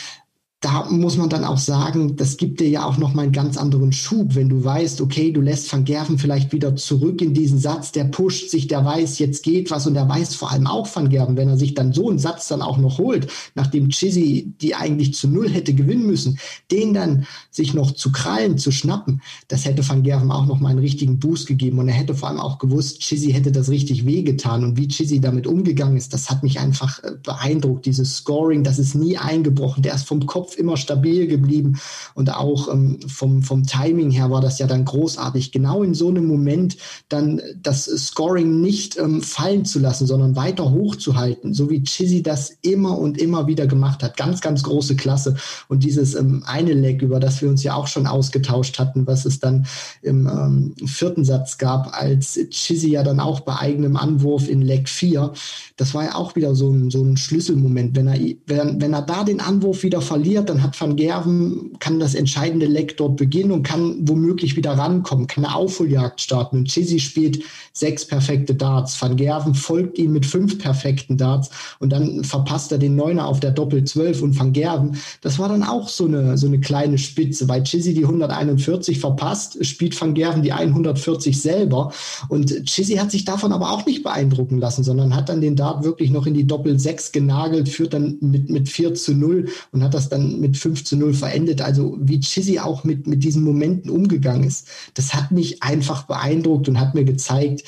da 0.61 0.89
muss 0.91 1.19
man 1.19 1.29
dann 1.29 1.45
auch 1.45 1.59
sagen, 1.59 2.17
das 2.17 2.39
gibt 2.39 2.61
dir 2.61 2.69
ja 2.69 2.87
auch 2.87 2.97
noch 2.97 3.13
mal 3.13 3.25
einen 3.25 3.33
ganz 3.33 3.59
anderen 3.59 3.93
Schub, 3.93 4.35
wenn 4.35 4.49
du 4.49 4.65
weißt, 4.65 5.03
okay, 5.03 5.31
du 5.31 5.43
lässt 5.43 5.71
Van 5.71 5.85
Gerven 5.85 6.19
vielleicht 6.19 6.51
wieder 6.51 6.75
zurück 6.77 7.21
in 7.21 7.35
diesen 7.35 7.59
Satz, 7.59 7.93
der 7.93 8.05
pusht 8.05 8.49
sich, 8.49 8.67
der 8.67 8.83
weiß, 8.83 9.19
jetzt 9.19 9.43
geht 9.43 9.71
was 9.71 9.87
und 9.87 9.93
der 9.93 10.09
weiß 10.09 10.35
vor 10.35 10.51
allem 10.51 10.67
auch 10.67 10.89
Van 10.95 11.11
Gerven, 11.11 11.37
wenn 11.37 11.49
er 11.49 11.59
sich 11.59 11.75
dann 11.75 11.93
so 11.93 12.09
einen 12.09 12.19
Satz 12.19 12.49
dann 12.49 12.63
auch 12.63 12.79
noch 12.79 12.97
holt, 12.97 13.29
nachdem 13.55 13.91
Chizzy 13.91 14.55
die 14.63 14.75
eigentlich 14.75 15.13
zu 15.13 15.29
null 15.29 15.51
hätte 15.51 15.75
gewinnen 15.75 16.07
müssen, 16.07 16.39
den 16.71 16.95
dann 16.95 17.27
sich 17.51 17.75
noch 17.75 17.91
zu 17.91 18.11
krallen, 18.11 18.57
zu 18.57 18.73
schnappen, 18.73 19.21
das 19.49 19.67
hätte 19.67 19.87
Van 19.87 20.03
Gerven 20.03 20.31
auch 20.31 20.47
noch 20.47 20.59
mal 20.59 20.71
einen 20.71 20.79
richtigen 20.79 21.19
Boost 21.19 21.47
gegeben 21.47 21.79
und 21.79 21.89
er 21.89 21.95
hätte 21.95 22.15
vor 22.15 22.31
allem 22.31 22.41
auch 22.41 22.59
gewusst, 22.59 23.03
Chizzy 23.03 23.31
hätte 23.31 23.53
das 23.53 23.69
richtig 23.69 24.07
wehgetan 24.07 24.65
und 24.65 24.79
wie 24.79 24.89
Chizzy 24.89 25.21
damit 25.21 25.47
umgegangen 25.47 25.99
ist, 25.99 26.15
das 26.15 26.31
hat 26.31 26.43
mich 26.43 26.59
einfach 26.59 27.05
äh, 27.05 27.13
beeindruckt, 27.23 27.85
dieses 27.85 28.17
Scoring, 28.17 28.65
das 28.65 28.79
ist 28.79 28.95
nie 28.95 29.19
eingebrochen, 29.19 29.83
der 29.83 29.95
ist 29.95 30.09
vom 30.09 30.25
Kopf 30.25 30.46
Kopf 30.47 30.57
immer 30.57 30.77
stabil 30.77 31.27
geblieben 31.27 31.79
und 32.15 32.33
auch 32.33 32.73
ähm, 32.73 33.01
vom, 33.09 33.43
vom 33.43 33.65
Timing 33.65 34.11
her 34.11 34.31
war 34.31 34.41
das 34.41 34.61
ja 34.61 34.67
dann 34.69 34.85
großartig. 34.85 35.51
Genau 35.51 35.83
in 35.83 35.95
so 35.95 36.09
einem 36.09 36.27
Moment 36.27 36.77
dann 37.09 37.41
das 37.61 37.87
Scoring 37.87 38.61
nicht 38.61 38.97
ähm, 38.97 39.23
fallen 39.23 39.65
zu 39.65 39.81
lassen, 39.81 40.07
sondern 40.07 40.37
weiter 40.37 40.71
hochzuhalten, 40.71 41.53
so 41.53 41.69
wie 41.69 41.83
Chizzy 41.83 42.23
das 42.23 42.57
immer 42.63 42.97
und 42.97 43.19
immer 43.19 43.49
wieder 43.49 43.67
gemacht 43.67 44.05
hat. 44.05 44.17
Ganz, 44.17 44.41
ganz 44.41 44.63
große 44.63 44.95
Klasse. 44.95 45.37
Und 45.69 45.83
dieses 45.83 46.15
ähm, 46.15 46.45
eine 46.47 46.75
Leg, 46.75 47.03
über 47.03 47.19
das 47.19 47.43
wir 47.43 47.49
uns 47.49 47.65
ja 47.65 47.75
auch 47.75 47.89
schon 47.89 48.07
ausgetauscht 48.07 48.79
hatten, 48.79 49.07
was 49.07 49.25
es 49.25 49.41
dann 49.41 49.67
im 50.03 50.29
ähm, 50.29 50.75
vierten 50.87 51.25
Satz 51.25 51.59
gab, 51.59 52.01
als 52.01 52.39
Chizzy 52.51 52.91
ja 52.91 53.03
dann 53.03 53.19
auch 53.19 53.41
bei 53.41 53.57
eigenem 53.59 53.97
Anwurf 53.97 54.49
in 54.49 54.63
Leg 54.63 54.89
4, 54.89 55.33
das 55.77 55.93
war 55.95 56.05
ja 56.05 56.15
auch 56.15 56.37
wieder 56.37 56.55
so 56.55 56.71
ein, 56.71 56.91
so 56.91 57.03
ein 57.03 57.17
Schlüsselmoment. 57.17 57.97
Wenn 57.97 58.07
er, 58.07 58.19
wenn, 58.47 58.81
wenn 58.81 58.93
er 58.93 59.03
da 59.03 59.25
den 59.25 59.41
Anwurf 59.41 59.83
wieder 59.83 60.01
verliert, 60.01 60.36
verliert, 60.37 60.51
dann 60.51 60.63
hat 60.63 60.79
Van 60.81 60.97
Gerven, 60.97 61.77
kann 61.79 61.99
das 61.99 62.15
entscheidende 62.15 62.67
Leck 62.67 62.97
dort 62.97 63.17
beginnen 63.17 63.53
und 63.53 63.63
kann 63.63 63.97
womöglich 64.01 64.57
wieder 64.57 64.73
rankommen, 64.73 65.27
kann 65.27 65.45
eine 65.45 65.55
Aufholjagd 65.55 66.21
starten. 66.21 66.59
Und 66.59 66.69
Chizzy 66.69 66.99
spielt 66.99 67.43
sechs 67.73 68.07
perfekte 68.07 68.55
Darts. 68.55 69.01
Van 69.01 69.17
Gerven 69.17 69.55
folgt 69.55 69.99
ihm 69.99 70.13
mit 70.13 70.27
fünf 70.27 70.59
perfekten 70.59 71.17
Darts 71.17 71.51
und 71.79 71.91
dann 71.91 72.25
verpasst 72.25 72.73
er 72.73 72.79
den 72.79 72.97
Neuner 72.97 73.27
auf 73.27 73.41
der 73.41 73.51
Doppel 73.51 73.85
12 73.85 74.23
und 74.23 74.39
Van 74.39 74.53
Gerven. 74.53 74.97
Das 75.23 75.39
war 75.39 75.49
dann 75.49 75.63
auch 75.63 75.89
so 75.89 76.07
eine, 76.07 76.39
so 76.39 76.47
eine 76.47 76.61
kleine 76.61 76.99
Spitze, 76.99 77.49
weil 77.49 77.63
Chizzy 77.63 77.95
die 77.95 78.05
141 78.05 78.99
verpasst, 78.99 79.65
spielt 79.65 79.99
Van 80.01 80.15
Gerven 80.15 80.43
die 80.43 80.53
140 80.53 81.41
selber. 81.41 81.93
Und 82.29 82.65
Chizzy 82.67 82.95
hat 82.95 83.11
sich 83.11 83.25
davon 83.25 83.53
aber 83.53 83.71
auch 83.73 83.87
nicht 83.87 84.03
beeindrucken 84.03 84.59
lassen, 84.59 84.85
sondern 84.85 85.15
hat 85.15 85.29
dann 85.29 85.41
den 85.41 85.57
Dart 85.57 85.85
wirklich 85.85 86.11
noch 86.11 86.27
in 86.27 86.35
die 86.35 86.47
Doppel 86.47 86.79
6 86.79 87.13
genagelt, 87.13 87.69
führt 87.69 87.95
dann 87.95 88.17
mit, 88.21 88.51
mit 88.51 88.69
4 88.69 88.95
zu 88.95 89.15
0 89.15 89.49
und 89.73 89.83
hat 89.83 89.95
das 89.95 90.09
dann 90.09 90.26
mit 90.27 90.57
5 90.57 90.85
zu 90.85 90.97
0 90.97 91.15
verendet. 91.15 91.61
Also 91.61 91.97
wie 92.01 92.21
Chizzy 92.21 92.59
auch 92.59 92.85
mit, 92.85 93.07
mit 93.07 93.25
diesen 93.25 93.45
Momenten 93.45 93.91
umgegangen 93.91 94.45
ist, 94.45 94.69
das 94.95 95.15
hat 95.15 95.31
mich 95.31 95.63
einfach 95.63 96.05
beeindruckt 96.05 96.69
und 96.69 96.81
hat 96.81 96.95
mir 96.95 97.05
gezeigt, 97.05 97.65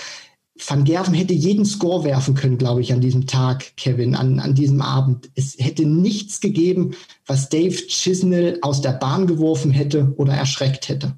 Van 0.67 0.85
Gerven 0.85 1.15
hätte 1.15 1.35
jeden 1.35 1.65
Score 1.65 2.05
werfen 2.05 2.35
können, 2.35 2.59
glaube 2.59 2.81
ich, 2.81 2.93
an 2.93 3.01
diesem 3.01 3.27
Tag, 3.27 3.77
Kevin, 3.77 4.17
an, 4.17 4.41
an 4.41 4.55
diesem 4.55 4.83
Abend. 4.83 5.31
Es 5.37 5.57
hätte 5.59 5.87
nichts 5.87 6.41
gegeben, 6.41 6.95
was 7.27 7.49
Dave 7.49 7.77
Chisnell 7.87 8.59
aus 8.63 8.81
der 8.81 8.93
Bahn 8.93 9.27
geworfen 9.29 9.71
hätte 9.71 10.13
oder 10.17 10.33
erschreckt 10.33 10.89
hätte. 10.89 11.17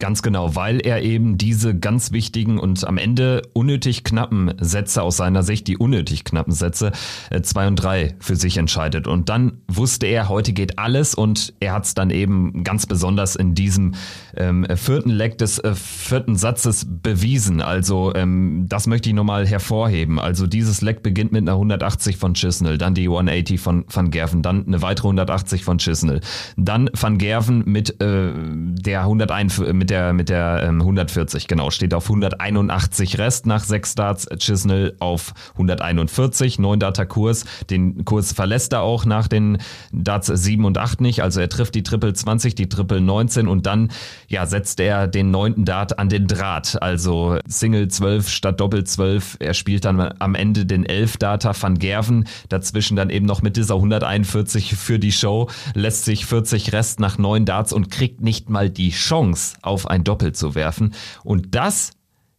Ganz 0.00 0.22
genau, 0.22 0.56
weil 0.56 0.80
er 0.80 1.02
eben 1.02 1.38
diese 1.38 1.72
ganz 1.72 2.10
wichtigen 2.10 2.58
und 2.58 2.84
am 2.84 2.98
Ende 2.98 3.42
unnötig 3.52 4.02
knappen 4.02 4.52
Sätze 4.58 5.02
aus 5.02 5.16
seiner 5.16 5.44
Sicht, 5.44 5.68
die 5.68 5.76
unnötig 5.76 6.24
knappen 6.24 6.52
Sätze, 6.52 6.90
äh, 7.30 7.42
zwei 7.42 7.68
und 7.68 7.76
drei 7.76 8.16
für 8.18 8.34
sich 8.34 8.56
entscheidet. 8.56 9.06
Und 9.06 9.28
dann 9.28 9.58
wusste 9.68 10.06
er, 10.06 10.28
heute 10.28 10.52
geht 10.52 10.80
alles 10.80 11.14
und 11.14 11.54
er 11.60 11.74
hat 11.74 11.84
es 11.84 11.94
dann 11.94 12.10
eben 12.10 12.64
ganz 12.64 12.86
besonders 12.86 13.36
in 13.36 13.54
diesem 13.54 13.94
ähm, 14.36 14.66
vierten 14.74 15.10
Leck 15.10 15.38
des 15.38 15.60
äh, 15.60 15.76
vierten 15.76 16.34
Satzes 16.34 16.88
bewiesen. 16.88 17.60
Also 17.60 18.12
ähm, 18.16 18.66
das 18.68 18.88
möchte 18.88 19.10
ich 19.10 19.14
nochmal 19.14 19.46
hervorheben. 19.46 20.18
Also 20.18 20.48
dieses 20.48 20.80
Leck 20.80 21.04
beginnt 21.04 21.30
mit 21.30 21.42
einer 21.42 21.52
180 21.52 22.16
von 22.16 22.34
Chisnell, 22.34 22.78
dann 22.78 22.94
die 22.94 23.04
180 23.04 23.60
von 23.60 23.84
Van 23.88 24.10
Gerven, 24.10 24.42
dann 24.42 24.66
eine 24.66 24.82
weitere 24.82 25.06
180 25.06 25.62
von 25.62 25.78
Chisnell, 25.78 26.20
dann 26.56 26.90
Van 26.98 27.16
Gerven 27.16 27.62
mit 27.64 28.00
äh, 28.02 28.32
der 28.34 29.02
101 29.02 29.62
mit 29.84 29.90
der, 29.90 30.14
mit 30.14 30.30
der 30.30 30.62
ähm, 30.66 30.80
140, 30.80 31.46
genau, 31.46 31.68
steht 31.68 31.92
auf 31.92 32.04
181 32.04 33.18
Rest 33.18 33.44
nach 33.44 33.62
sechs 33.62 33.92
Starts, 33.92 34.26
Chisnell 34.38 34.96
auf 34.98 35.34
141, 35.52 36.58
neun 36.58 36.80
Data 36.80 37.04
Kurs, 37.04 37.44
den 37.68 38.06
Kurs 38.06 38.32
verlässt 38.32 38.72
er 38.72 38.80
auch 38.80 39.04
nach 39.04 39.28
den 39.28 39.58
Darts 39.92 40.28
7 40.28 40.64
und 40.64 40.78
8 40.78 41.02
nicht, 41.02 41.22
also 41.22 41.38
er 41.38 41.50
trifft 41.50 41.74
die 41.74 41.82
Triple 41.82 42.14
20, 42.14 42.54
die 42.54 42.66
Triple 42.66 43.02
19 43.02 43.46
und 43.46 43.66
dann, 43.66 43.90
ja, 44.26 44.46
setzt 44.46 44.80
er 44.80 45.06
den 45.06 45.30
neunten 45.30 45.66
Dart 45.66 45.98
an 45.98 46.08
den 46.08 46.28
Draht, 46.28 46.80
also 46.80 47.36
Single 47.46 47.88
12 47.88 48.30
statt 48.30 48.60
Doppel 48.60 48.84
12, 48.84 49.36
er 49.40 49.52
spielt 49.52 49.84
dann 49.84 50.00
am 50.00 50.34
Ende 50.34 50.64
den 50.64 50.86
11 50.86 51.18
Data 51.18 51.52
van 51.60 51.78
Gerven, 51.78 52.26
dazwischen 52.48 52.96
dann 52.96 53.10
eben 53.10 53.26
noch 53.26 53.42
mit 53.42 53.58
dieser 53.58 53.74
141 53.74 54.76
für 54.76 54.98
die 54.98 55.12
Show, 55.12 55.50
lässt 55.74 56.06
sich 56.06 56.24
40 56.24 56.72
Rest 56.72 57.00
nach 57.00 57.18
neun 57.18 57.44
Darts 57.44 57.74
und 57.74 57.90
kriegt 57.90 58.22
nicht 58.22 58.48
mal 58.48 58.70
die 58.70 58.88
Chance 58.88 59.56
auf 59.74 59.88
ein 59.88 60.04
Doppel 60.04 60.32
zu 60.32 60.54
werfen. 60.54 60.94
Und 61.22 61.54
das 61.54 61.92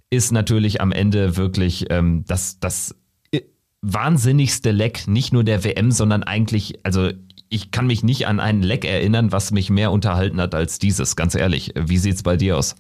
ist 0.10 0.32
natürlich 0.32 0.82
am 0.82 0.92
Ende 0.92 1.38
wirklich 1.38 1.86
ähm, 1.89 2.24
das, 2.27 2.60
das 2.60 2.96
äh, 3.32 3.42
wahnsinnigste 3.82 4.72
Leck, 4.72 5.08
nicht 5.08 5.34
nur 5.34 5.44
der 5.44 5.63
WM, 5.63 5.92
sondern 5.92 6.24
eigentlich, 6.24 6.80
also 6.84 7.12
ich 7.50 7.72
kann 7.72 7.88
mich 7.88 8.04
nicht 8.04 8.27
an 8.27 8.39
einen 8.39 8.63
Leck 8.63 8.86
erinnern, 8.86 9.32
was 9.32 9.51
mich 9.51 9.70
mehr 9.70 9.92
unterhalten 9.92 10.42
hat 10.42 10.56
als 10.56 10.80
dieses, 10.80 11.15
ganz 11.15 11.36
ehrlich. 11.36 11.74
Wie 11.75 11.98
sieht 11.98 12.15
es 12.15 12.24
bei 12.24 12.38
dir 12.38 12.58
aus? 12.58 12.75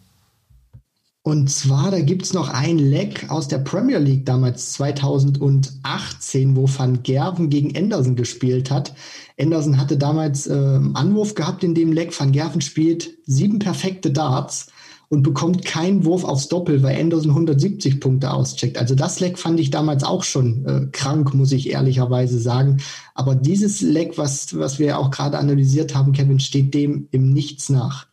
Und 1.27 1.49
zwar, 1.49 1.89
da 1.89 2.01
gibt 2.01 2.21
es 2.21 2.33
noch 2.33 2.49
ein 2.49 2.77
Leck 2.77 3.31
aus 3.31 3.47
der 3.47 3.57
Premier 3.57 3.97
League 3.97 4.27
damals 4.27 4.73
2018, 4.73 6.55
wo 6.55 6.67
Van 6.67 7.01
Gerven 7.01 7.49
gegen 7.49 7.75
Anderson 7.75 8.15
gespielt 8.15 8.69
hat. 8.69 8.93
Anderson 9.39 9.79
hatte 9.79 9.97
damals 9.97 10.45
äh, 10.45 10.53
Anwurf 10.93 11.33
gehabt 11.33 11.63
in 11.63 11.73
dem 11.73 11.91
Leck. 11.93 12.17
Van 12.17 12.31
Gerven 12.31 12.61
spielt 12.61 13.17
sieben 13.25 13.57
perfekte 13.57 14.11
Darts 14.11 14.67
und 15.09 15.23
bekommt 15.23 15.65
keinen 15.65 16.05
Wurf 16.05 16.25
aufs 16.25 16.47
Doppel, 16.47 16.83
weil 16.83 17.01
Anderson 17.01 17.31
170 17.31 17.99
Punkte 17.99 18.31
auscheckt. 18.31 18.77
Also 18.77 18.93
das 18.93 19.19
Leck 19.19 19.39
fand 19.39 19.59
ich 19.59 19.71
damals 19.71 20.03
auch 20.03 20.23
schon 20.23 20.63
äh, 20.67 20.85
krank, 20.91 21.33
muss 21.33 21.51
ich 21.53 21.71
ehrlicherweise 21.71 22.37
sagen. 22.37 22.81
Aber 23.15 23.33
dieses 23.33 23.81
Leck, 23.81 24.19
was, 24.19 24.55
was 24.59 24.77
wir 24.77 24.99
auch 24.99 25.09
gerade 25.09 25.39
analysiert 25.39 25.95
haben, 25.95 26.11
Kevin, 26.11 26.39
steht 26.39 26.75
dem 26.75 27.07
im 27.09 27.33
Nichts 27.33 27.69
nach. 27.69 28.05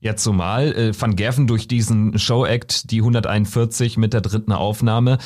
Ja, 0.00 0.16
zumal 0.16 0.72
äh, 0.72 1.00
Van 1.00 1.16
Gerven 1.16 1.46
durch 1.46 1.68
diesen 1.68 2.18
Show-Act, 2.18 2.90
die 2.90 2.98
141 2.98 3.96
mit 3.96 4.12
der 4.12 4.20
dritten 4.20 4.52
Aufnahme, 4.52 5.18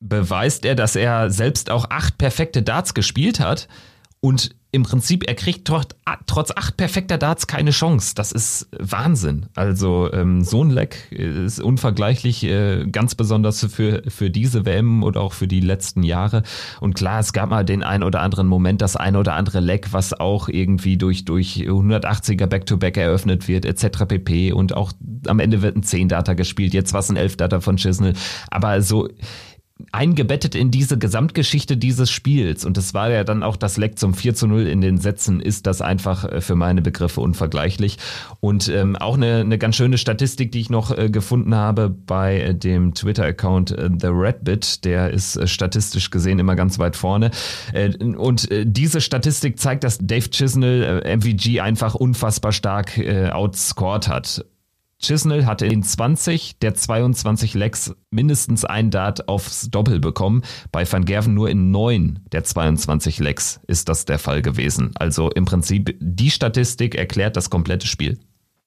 beweist 0.00 0.64
er, 0.64 0.74
dass 0.74 0.96
er 0.96 1.30
selbst 1.30 1.70
auch 1.70 1.90
acht 1.90 2.18
perfekte 2.18 2.62
Darts 2.62 2.94
gespielt 2.94 3.38
hat 3.38 3.68
Und 4.24 4.54
im 4.70 4.84
Prinzip, 4.84 5.24
er 5.26 5.34
kriegt 5.34 5.66
trotz, 5.66 6.50
acht 6.56 6.76
perfekter 6.78 7.18
Darts 7.18 7.46
keine 7.46 7.72
Chance. 7.72 8.14
Das 8.14 8.32
ist 8.32 8.68
Wahnsinn. 8.78 9.46
Also 9.54 10.10
ähm, 10.12 10.44
so 10.44 10.64
ein 10.64 10.70
Leck 10.70 11.10
ist 11.10 11.60
unvergleichlich, 11.60 12.44
äh, 12.44 12.86
ganz 12.86 13.14
besonders 13.14 13.66
für, 13.66 14.02
für 14.08 14.30
diese 14.30 14.64
WM 14.64 15.02
oder 15.02 15.20
auch 15.20 15.34
für 15.34 15.46
die 15.48 15.60
letzten 15.60 16.04
Jahre. 16.04 16.44
Und 16.80 16.94
klar, 16.94 17.20
es 17.20 17.34
gab 17.34 17.50
mal 17.50 17.64
den 17.64 17.82
ein 17.82 18.02
oder 18.02 18.20
anderen 18.20 18.46
Moment, 18.46 18.80
das 18.80 18.96
ein 18.96 19.16
oder 19.16 19.34
andere 19.34 19.60
Leck, 19.60 19.92
was 19.92 20.18
auch 20.18 20.48
irgendwie 20.48 20.96
durch, 20.96 21.26
durch 21.26 21.56
180er 21.56 22.46
Back-to-Back 22.46 22.94
-Back 22.96 23.00
eröffnet 23.00 23.48
wird, 23.48 23.66
etc. 23.66 24.06
pp. 24.06 24.52
Und 24.52 24.74
auch 24.74 24.92
am 25.26 25.40
Ende 25.40 25.60
wird 25.60 25.76
ein 25.76 25.82
10-Data 25.82 26.32
gespielt. 26.32 26.72
Jetzt 26.72 26.92
war 26.94 27.00
es 27.00 27.10
ein 27.10 27.18
11-Data 27.18 27.60
von 27.60 27.76
Chisnell. 27.76 28.14
Aber 28.50 28.80
so 28.80 29.08
eingebettet 29.92 30.54
in 30.54 30.70
diese 30.70 30.98
Gesamtgeschichte 30.98 31.76
dieses 31.76 32.10
Spiels, 32.10 32.64
und 32.64 32.76
das 32.76 32.94
war 32.94 33.10
ja 33.10 33.24
dann 33.24 33.42
auch 33.42 33.56
das 33.56 33.76
Leck 33.76 33.98
zum 33.98 34.14
4 34.14 34.34
zu 34.34 34.46
0 34.46 34.66
in 34.66 34.80
den 34.80 34.98
Sätzen, 34.98 35.40
ist 35.40 35.66
das 35.66 35.80
einfach 35.80 36.24
äh, 36.24 36.40
für 36.40 36.54
meine 36.54 36.82
Begriffe 36.82 37.20
unvergleichlich. 37.20 37.98
Und 38.40 38.68
ähm, 38.68 38.96
auch 38.96 39.16
eine, 39.16 39.40
eine 39.40 39.58
ganz 39.58 39.76
schöne 39.76 39.98
Statistik, 39.98 40.52
die 40.52 40.60
ich 40.60 40.70
noch 40.70 40.96
äh, 40.96 41.10
gefunden 41.10 41.54
habe 41.54 41.90
bei 41.90 42.40
äh, 42.40 42.54
dem 42.54 42.94
Twitter-Account 42.94 43.72
äh, 43.72 43.90
The 44.00 44.08
Redbit, 44.08 44.84
der 44.84 45.10
ist 45.10 45.36
äh, 45.36 45.46
statistisch 45.46 46.10
gesehen 46.10 46.38
immer 46.38 46.56
ganz 46.56 46.78
weit 46.78 46.96
vorne. 46.96 47.30
Äh, 47.72 47.92
und 47.96 48.48
diese 48.50 49.00
Statistik 49.00 49.58
zeigt, 49.58 49.84
dass 49.84 49.98
Dave 49.98 50.28
Chisnell 50.30 51.02
MVG 51.16 51.60
einfach 51.60 51.94
unfassbar 51.94 52.52
stark 52.52 52.98
outscored 53.32 54.08
hat. 54.08 54.44
Chisnell 55.02 55.46
hatte 55.46 55.66
in 55.66 55.82
20 55.82 56.58
der 56.60 56.74
22 56.74 57.54
Lecks 57.54 57.92
mindestens 58.10 58.64
ein 58.64 58.90
Dart 58.90 59.28
aufs 59.28 59.68
Doppel 59.70 59.98
bekommen. 59.98 60.42
Bei 60.70 60.90
Van 60.90 61.04
Gerven 61.04 61.34
nur 61.34 61.50
in 61.50 61.70
9 61.70 62.20
der 62.30 62.44
22 62.44 63.18
Lecks 63.18 63.60
ist 63.66 63.88
das 63.88 64.04
der 64.04 64.18
Fall 64.18 64.42
gewesen. 64.42 64.92
Also 64.94 65.30
im 65.30 65.44
Prinzip 65.44 65.96
die 66.00 66.30
Statistik 66.30 66.94
erklärt 66.94 67.36
das 67.36 67.50
komplette 67.50 67.86
Spiel. 67.86 68.18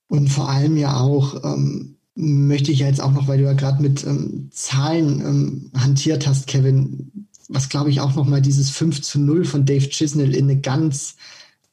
Und 0.07 0.27
vor 0.27 0.49
allem 0.49 0.77
ja 0.77 0.97
auch 0.97 1.43
ähm, 1.43 1.95
möchte 2.15 2.71
ich 2.71 2.79
ja 2.79 2.87
jetzt 2.87 3.01
auch 3.01 3.13
noch, 3.13 3.27
weil 3.27 3.37
du 3.37 3.45
ja 3.45 3.53
gerade 3.53 3.81
mit 3.81 4.05
ähm, 4.05 4.49
Zahlen 4.51 5.21
ähm, 5.21 5.71
hantiert 5.73 6.27
hast, 6.27 6.47
Kevin, 6.47 7.27
was 7.47 7.69
glaube 7.69 7.89
ich 7.89 8.01
auch 8.01 8.15
noch 8.15 8.25
mal 8.25 8.41
dieses 8.41 8.69
5 8.71 9.01
zu 9.01 9.19
0 9.19 9.45
von 9.45 9.65
Dave 9.65 9.89
Chisnell 9.89 10.35
in 10.35 10.45
eine 10.45 10.59
ganz 10.59 11.15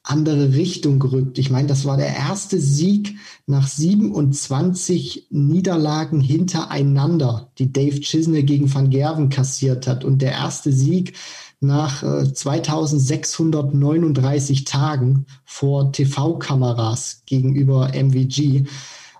andere 0.03 0.53
Richtung 0.53 0.99
gerückt. 0.99 1.37
Ich 1.37 1.49
meine, 1.49 1.69
das 1.69 1.85
war 1.85 1.95
der 1.95 2.13
erste 2.13 2.59
Sieg 2.59 3.15
nach 3.47 3.65
27 3.67 5.27
Niederlagen 5.31 6.19
hintereinander, 6.19 7.49
die 7.57 7.71
Dave 7.71 8.01
Chisnell 8.01 8.43
gegen 8.43 8.73
Van 8.73 8.89
Gerven 8.89 9.29
kassiert 9.29 9.87
hat. 9.87 10.03
Und 10.03 10.21
der 10.21 10.33
erste 10.33 10.73
Sieg 10.73 11.13
nach 11.61 12.03
äh, 12.03 12.31
2639 12.31 14.65
Tagen 14.65 15.25
vor 15.45 15.93
TV-Kameras 15.93 17.23
gegenüber 17.25 17.93
MVG. 17.93 18.65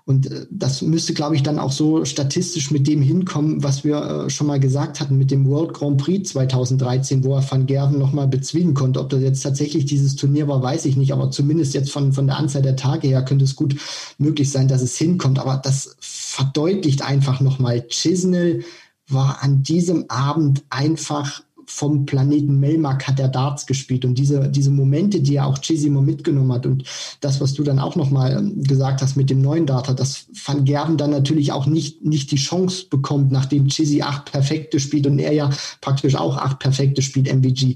Und 0.05 0.29
äh, 0.29 0.45
das 0.50 0.81
müsste, 0.81 1.13
glaube 1.13 1.36
ich, 1.36 1.43
dann 1.43 1.60
auch 1.60 1.72
so 1.72 2.03
statistisch 2.03 2.72
mit 2.72 2.88
dem 2.88 3.01
hinkommen, 3.01 3.63
was 3.63 3.83
wir 3.83 4.25
äh, 4.25 4.29
schon 4.29 4.48
mal 4.48 4.60
gesagt 4.60 5.00
hatten 5.00 5.17
mit 5.17 5.31
dem 5.31 5.48
World 5.48 5.74
Grand 5.74 5.98
Prix 5.98 6.31
2013, 6.31 7.24
wo 7.24 7.36
er 7.36 7.50
Van 7.50 7.65
Gerven 7.65 8.00
nochmal 8.00 8.27
bezwingen 8.27 8.74
konnte. 8.74 9.00
Ob 9.00 9.10
das 9.10 9.22
jetzt 9.22 9.41
tatsächlich 9.41 9.86
dieses 9.86 10.15
Turnier 10.15 10.48
war, 10.48 10.62
weiß 10.62 10.86
ich 10.86 10.98
nicht, 10.98 11.13
aber 11.13 11.31
zumindest 11.31 11.74
jetzt 11.74 11.91
von, 11.91 12.12
von 12.12 12.27
der 12.27 12.38
Anzahl 12.38 12.62
der 12.62 12.75
Tage 12.75 13.07
her 13.07 13.24
könnte 13.24 13.45
es 13.45 13.55
gut 13.55 13.75
möglich 14.17 14.51
sein, 14.51 14.67
dass 14.67 14.81
es 14.81 14.98
hinkommt. 14.98 15.39
Aber 15.39 15.57
das 15.57 15.95
verdeutlicht 16.00 17.01
einfach 17.01 17.39
nochmal, 17.39 17.88
Chisnell 17.88 18.63
war 19.07 19.41
an 19.41 19.63
diesem 19.63 20.10
Abend 20.10 20.63
einfach 20.69 21.43
vom 21.65 22.05
Planeten 22.05 22.60
Melmark 22.60 23.08
hat 23.08 23.20
er 23.20 23.27
Darts 23.27 23.65
gespielt. 23.65 24.05
Und 24.05 24.15
diese, 24.17 24.50
diese 24.50 24.72
Momente, 24.72 25.22
die 25.22 25.36
er 25.36 25.48
auch 25.48 25.60
Chisimo 25.60 26.01
mitgenommen 26.01 26.51
hat 26.53 26.65
und 26.65 26.84
das, 27.22 27.41
was 27.41 27.53
du 27.53 27.63
dann 27.63 27.79
auch 27.79 27.96
nochmal 27.96 28.38
ähm, 28.38 28.63
gesagt 28.63 29.01
hast 29.01 29.15
mit 29.15 29.29
dem 29.29 29.41
neuen 29.41 29.65
Data, 29.65 29.93
dass 29.93 30.25
Van 30.46 30.65
Gerven 30.65 30.98
dann 30.98 31.12
natürlich 31.12 31.51
auch 31.51 31.65
nicht, 31.65 32.03
nicht 32.03 32.32
die 32.32 32.38
Chance 32.38 32.86
bekommt, 32.89 33.32
nachdem 33.32 33.67
Chisi 33.67 34.01
acht 34.01 34.32
Perfekte 34.32 34.79
spielt 34.79 35.08
und 35.08 35.20
er 35.20 35.34
ja 35.34 35.50
praktisch 35.82 36.15
auch 36.15 36.38
acht 36.38 36.60
Perfekte 36.60 37.01
spielt, 37.01 37.34
MVG 37.34 37.75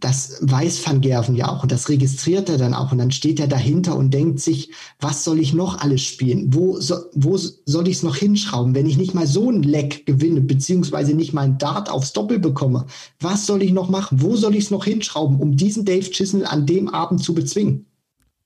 das 0.00 0.38
weiß 0.42 0.86
Van 0.86 1.00
Gerven 1.00 1.34
ja 1.34 1.48
auch 1.48 1.62
und 1.62 1.72
das 1.72 1.88
registriert 1.88 2.48
er 2.48 2.58
dann 2.58 2.74
auch 2.74 2.92
und 2.92 2.98
dann 2.98 3.10
steht 3.10 3.40
er 3.40 3.46
dahinter 3.46 3.96
und 3.96 4.12
denkt 4.12 4.40
sich, 4.40 4.70
was 5.00 5.24
soll 5.24 5.38
ich 5.38 5.54
noch 5.54 5.80
alles 5.80 6.02
spielen? 6.02 6.54
Wo, 6.54 6.80
so, 6.80 6.96
wo 7.14 7.36
soll 7.36 7.88
ich 7.88 7.98
es 7.98 8.02
noch 8.02 8.16
hinschrauben, 8.16 8.74
wenn 8.74 8.86
ich 8.86 8.96
nicht 8.98 9.14
mal 9.14 9.26
so 9.26 9.50
ein 9.50 9.62
Leck 9.62 10.06
gewinne, 10.06 10.40
beziehungsweise 10.40 11.14
nicht 11.14 11.32
mal 11.32 11.42
ein 11.42 11.58
Dart 11.58 11.90
aufs 11.90 12.12
Doppel 12.12 12.38
bekomme? 12.38 12.86
Was 13.20 13.46
soll 13.46 13.62
ich 13.62 13.72
noch 13.72 13.88
machen? 13.88 14.20
Wo 14.20 14.36
soll 14.36 14.54
ich 14.54 14.64
es 14.64 14.70
noch 14.70 14.84
hinschrauben, 14.84 15.40
um 15.40 15.56
diesen 15.56 15.84
Dave 15.84 16.10
Chisnell 16.10 16.46
an 16.46 16.66
dem 16.66 16.88
Abend 16.88 17.22
zu 17.22 17.34
bezwingen? 17.34 17.86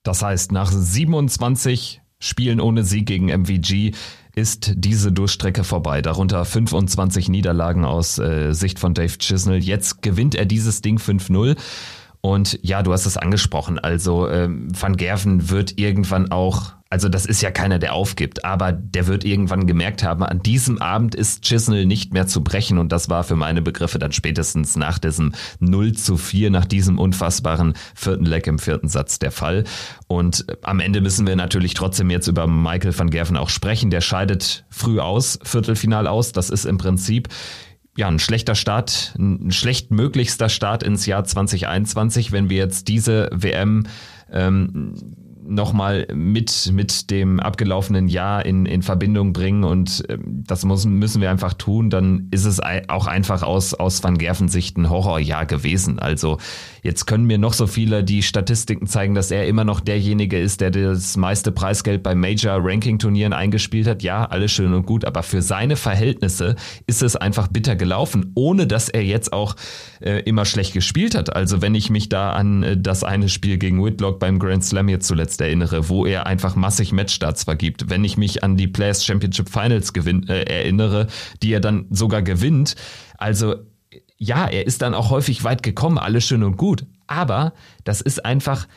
Das 0.02 0.22
heißt, 0.22 0.52
nach 0.52 0.72
27 0.72 2.00
Spielen 2.18 2.60
ohne 2.60 2.84
Sieg 2.84 3.06
gegen 3.06 3.26
MVG 3.26 3.92
ist 4.40 4.72
diese 4.74 5.12
Durchstrecke 5.12 5.64
vorbei. 5.64 6.00
Darunter 6.00 6.44
25 6.44 7.28
Niederlagen 7.28 7.84
aus 7.84 8.18
äh, 8.18 8.52
Sicht 8.54 8.78
von 8.78 8.94
Dave 8.94 9.18
Chisnell. 9.18 9.62
Jetzt 9.62 10.00
gewinnt 10.00 10.34
er 10.34 10.46
dieses 10.46 10.80
Ding 10.80 10.98
5-0. 10.98 11.56
Und 12.22 12.58
ja, 12.62 12.82
du 12.82 12.92
hast 12.92 13.04
es 13.04 13.16
angesprochen. 13.16 13.78
Also 13.78 14.28
ähm, 14.28 14.68
Van 14.78 14.96
Gerven 14.96 15.50
wird 15.50 15.78
irgendwann 15.78 16.30
auch 16.32 16.72
also 16.92 17.08
das 17.08 17.24
ist 17.24 17.40
ja 17.40 17.52
keiner, 17.52 17.78
der 17.78 17.94
aufgibt, 17.94 18.44
aber 18.44 18.72
der 18.72 19.06
wird 19.06 19.24
irgendwann 19.24 19.68
gemerkt 19.68 20.02
haben, 20.02 20.24
an 20.24 20.42
diesem 20.42 20.78
Abend 20.78 21.14
ist 21.14 21.44
Chisnell 21.44 21.86
nicht 21.86 22.12
mehr 22.12 22.26
zu 22.26 22.42
brechen 22.42 22.78
und 22.78 22.90
das 22.90 23.08
war 23.08 23.22
für 23.22 23.36
meine 23.36 23.62
Begriffe 23.62 24.00
dann 24.00 24.10
spätestens 24.10 24.74
nach 24.74 24.98
diesem 24.98 25.32
0 25.60 25.92
zu 25.92 26.16
4, 26.16 26.50
nach 26.50 26.64
diesem 26.64 26.98
unfassbaren 26.98 27.74
vierten 27.94 28.24
Leck 28.24 28.48
im 28.48 28.58
vierten 28.58 28.88
Satz 28.88 29.20
der 29.20 29.30
Fall. 29.30 29.62
Und 30.08 30.44
am 30.62 30.80
Ende 30.80 31.00
müssen 31.00 31.28
wir 31.28 31.36
natürlich 31.36 31.74
trotzdem 31.74 32.10
jetzt 32.10 32.26
über 32.26 32.48
Michael 32.48 32.98
van 32.98 33.10
Gerven 33.10 33.36
auch 33.36 33.50
sprechen. 33.50 33.90
Der 33.90 34.00
scheidet 34.00 34.64
früh 34.68 34.98
aus, 34.98 35.38
Viertelfinal 35.44 36.08
aus. 36.08 36.32
Das 36.32 36.50
ist 36.50 36.64
im 36.64 36.76
Prinzip 36.76 37.28
ja, 37.96 38.08
ein 38.08 38.18
schlechter 38.18 38.56
Start, 38.56 39.14
ein 39.16 39.52
schlecht 39.52 39.92
möglichster 39.92 40.48
Start 40.48 40.82
ins 40.82 41.06
Jahr 41.06 41.22
2021, 41.22 42.32
wenn 42.32 42.50
wir 42.50 42.56
jetzt 42.56 42.88
diese 42.88 43.28
WM 43.32 43.84
ähm, 44.32 44.94
nochmal 45.50 46.06
mit, 46.14 46.70
mit 46.72 47.10
dem 47.10 47.40
abgelaufenen 47.40 48.08
Jahr 48.08 48.46
in, 48.46 48.66
in 48.66 48.82
Verbindung 48.82 49.32
bringen 49.32 49.64
und 49.64 50.04
ähm, 50.08 50.44
das 50.46 50.64
muss, 50.64 50.86
müssen 50.86 51.20
wir 51.20 51.30
einfach 51.30 51.54
tun, 51.54 51.90
dann 51.90 52.28
ist 52.30 52.44
es 52.44 52.60
auch 52.60 53.06
einfach 53.06 53.42
aus, 53.42 53.74
aus 53.74 54.02
Van 54.02 54.16
Gerven 54.16 54.48
Sicht 54.48 54.78
ein 54.78 54.88
Horrorjahr 54.88 55.46
gewesen. 55.46 55.98
Also 55.98 56.38
jetzt 56.82 57.06
können 57.06 57.24
mir 57.24 57.38
noch 57.38 57.52
so 57.52 57.66
viele 57.66 58.04
die 58.04 58.22
Statistiken 58.22 58.86
zeigen, 58.86 59.14
dass 59.14 59.30
er 59.30 59.46
immer 59.46 59.64
noch 59.64 59.80
derjenige 59.80 60.38
ist, 60.38 60.60
der 60.60 60.70
das 60.70 61.16
meiste 61.16 61.52
Preisgeld 61.52 62.02
bei 62.02 62.14
Major 62.14 62.58
Ranking 62.62 62.98
Turnieren 62.98 63.32
eingespielt 63.32 63.86
hat. 63.86 64.02
Ja, 64.02 64.24
alles 64.24 64.52
schön 64.52 64.72
und 64.72 64.86
gut, 64.86 65.04
aber 65.04 65.22
für 65.22 65.42
seine 65.42 65.76
Verhältnisse 65.76 66.56
ist 66.86 67.02
es 67.02 67.16
einfach 67.16 67.48
bitter 67.48 67.76
gelaufen, 67.76 68.32
ohne 68.34 68.66
dass 68.66 68.88
er 68.88 69.04
jetzt 69.04 69.32
auch 69.32 69.56
äh, 70.00 70.20
immer 70.20 70.44
schlecht 70.44 70.72
gespielt 70.72 71.14
hat. 71.14 71.34
Also 71.34 71.60
wenn 71.60 71.74
ich 71.74 71.90
mich 71.90 72.08
da 72.08 72.30
an 72.32 72.62
äh, 72.62 72.76
das 72.76 73.02
eine 73.02 73.28
Spiel 73.28 73.58
gegen 73.58 73.84
Whitlock 73.84 74.18
beim 74.20 74.38
Grand 74.38 74.64
Slam 74.64 74.88
jetzt 74.88 75.06
zuletzt 75.06 75.39
erinnere, 75.40 75.88
wo 75.88 76.06
er 76.06 76.26
einfach 76.26 76.56
massig 76.56 76.92
Matchstarts 76.92 77.44
vergibt, 77.44 77.90
wenn 77.90 78.04
ich 78.04 78.16
mich 78.16 78.44
an 78.44 78.56
die 78.56 78.68
Players 78.68 79.04
Championship 79.04 79.48
Finals 79.48 79.92
gewinn, 79.92 80.28
äh, 80.28 80.42
erinnere, 80.42 81.06
die 81.42 81.52
er 81.52 81.60
dann 81.60 81.86
sogar 81.90 82.22
gewinnt. 82.22 82.76
Also 83.18 83.56
ja, 84.16 84.46
er 84.46 84.66
ist 84.66 84.82
dann 84.82 84.94
auch 84.94 85.10
häufig 85.10 85.44
weit 85.44 85.62
gekommen, 85.62 85.98
alles 85.98 86.26
schön 86.26 86.42
und 86.42 86.56
gut. 86.56 86.84
Aber 87.06 87.54
das 87.84 88.00
ist 88.00 88.24
einfach 88.24 88.68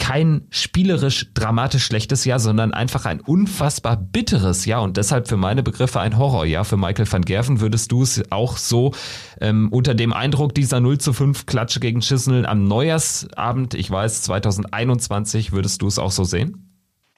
kein 0.00 0.46
spielerisch 0.50 1.32
dramatisch 1.34 1.84
schlechtes 1.84 2.24
Jahr, 2.24 2.40
sondern 2.40 2.74
einfach 2.74 3.04
ein 3.04 3.20
unfassbar 3.20 3.96
bitteres 3.96 4.64
Jahr 4.64 4.82
und 4.82 4.96
deshalb 4.96 5.28
für 5.28 5.36
meine 5.36 5.62
Begriffe 5.62 6.00
ein 6.00 6.18
Horrorjahr. 6.18 6.64
Für 6.64 6.76
Michael 6.76 7.10
van 7.10 7.22
Gerven 7.22 7.60
würdest 7.60 7.92
du 7.92 8.02
es 8.02 8.32
auch 8.32 8.56
so 8.56 8.92
ähm, 9.40 9.68
unter 9.70 9.94
dem 9.94 10.12
Eindruck 10.12 10.54
dieser 10.54 10.80
0 10.80 10.98
zu 10.98 11.12
5 11.12 11.46
Klatsche 11.46 11.78
gegen 11.78 12.02
Schüssel 12.02 12.46
am 12.46 12.64
Neujahrsabend, 12.64 13.74
ich 13.74 13.90
weiß, 13.90 14.22
2021, 14.22 15.52
würdest 15.52 15.82
du 15.82 15.86
es 15.86 15.98
auch 15.98 16.10
so 16.10 16.24
sehen? 16.24 16.69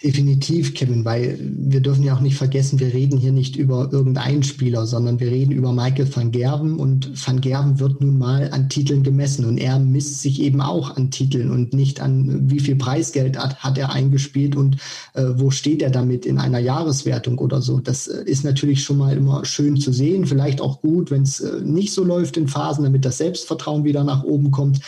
Definitiv, 0.03 0.75
Kevin, 0.75 1.05
weil 1.05 1.39
wir 1.41 1.81
dürfen 1.81 2.03
ja 2.03 2.17
auch 2.17 2.21
nicht 2.21 2.37
vergessen, 2.37 2.81
wir 2.81 2.93
reden 2.93 3.19
hier 3.19 3.31
nicht 3.31 3.55
über 3.55 3.91
irgendeinen 3.93 4.43
Spieler, 4.43 4.85
sondern 4.85 5.21
wir 5.21 5.31
reden 5.31 5.53
über 5.53 5.73
Michael 5.73 6.09
van 6.13 6.33
Gerven 6.33 6.77
und 6.77 7.13
van 7.25 7.41
Gerven 7.41 7.79
wird 7.79 8.01
nun 8.01 8.19
mal 8.19 8.51
an 8.51 8.69
Titeln 8.69 9.05
gemessen 9.05 9.45
und 9.45 9.59
er 9.59 9.79
misst 9.79 10.21
sich 10.21 10.43
eben 10.43 10.61
auch 10.61 10.97
an 10.97 11.13
Titeln 11.13 11.53
und 11.53 11.73
nicht 11.73 12.01
an, 12.01 12.51
wie 12.51 12.59
viel 12.59 12.75
Preisgeld 12.75 13.39
hat, 13.39 13.63
hat 13.63 13.79
er 13.79 13.93
eingespielt 13.93 14.57
und 14.57 14.79
äh, 15.15 15.25
wo 15.37 15.53
steht 15.53 15.83
er 15.83 15.91
damit 15.91 16.27
in 16.27 16.39
einer 16.39 16.59
Jahreswertung 16.59 17.39
oder 17.39 17.63
so. 17.63 17.79
Das 17.79 18.09
äh, 18.09 18.25
ist 18.25 18.45
natürlich 18.45 18.83
schon 18.83 18.99
mal 18.99 19.17
immer 19.17 19.45
schön 19.45 19.77
zu 19.77 19.93
sehen, 19.93 20.27
vielleicht 20.27 20.61
auch 20.61 20.81
gut, 20.81 21.13
wenn 21.13 21.23
es 21.23 21.39
äh, 21.39 21.61
nicht 21.61 21.93
so 21.93 22.03
läuft 22.03 22.37
in 22.37 22.49
Phasen, 22.49 22.83
damit 22.83 23.05
das 23.05 23.19
Selbstvertrauen 23.19 23.85
wieder 23.85 24.03
nach 24.03 24.25
oben 24.25 24.51
kommt. 24.51 24.81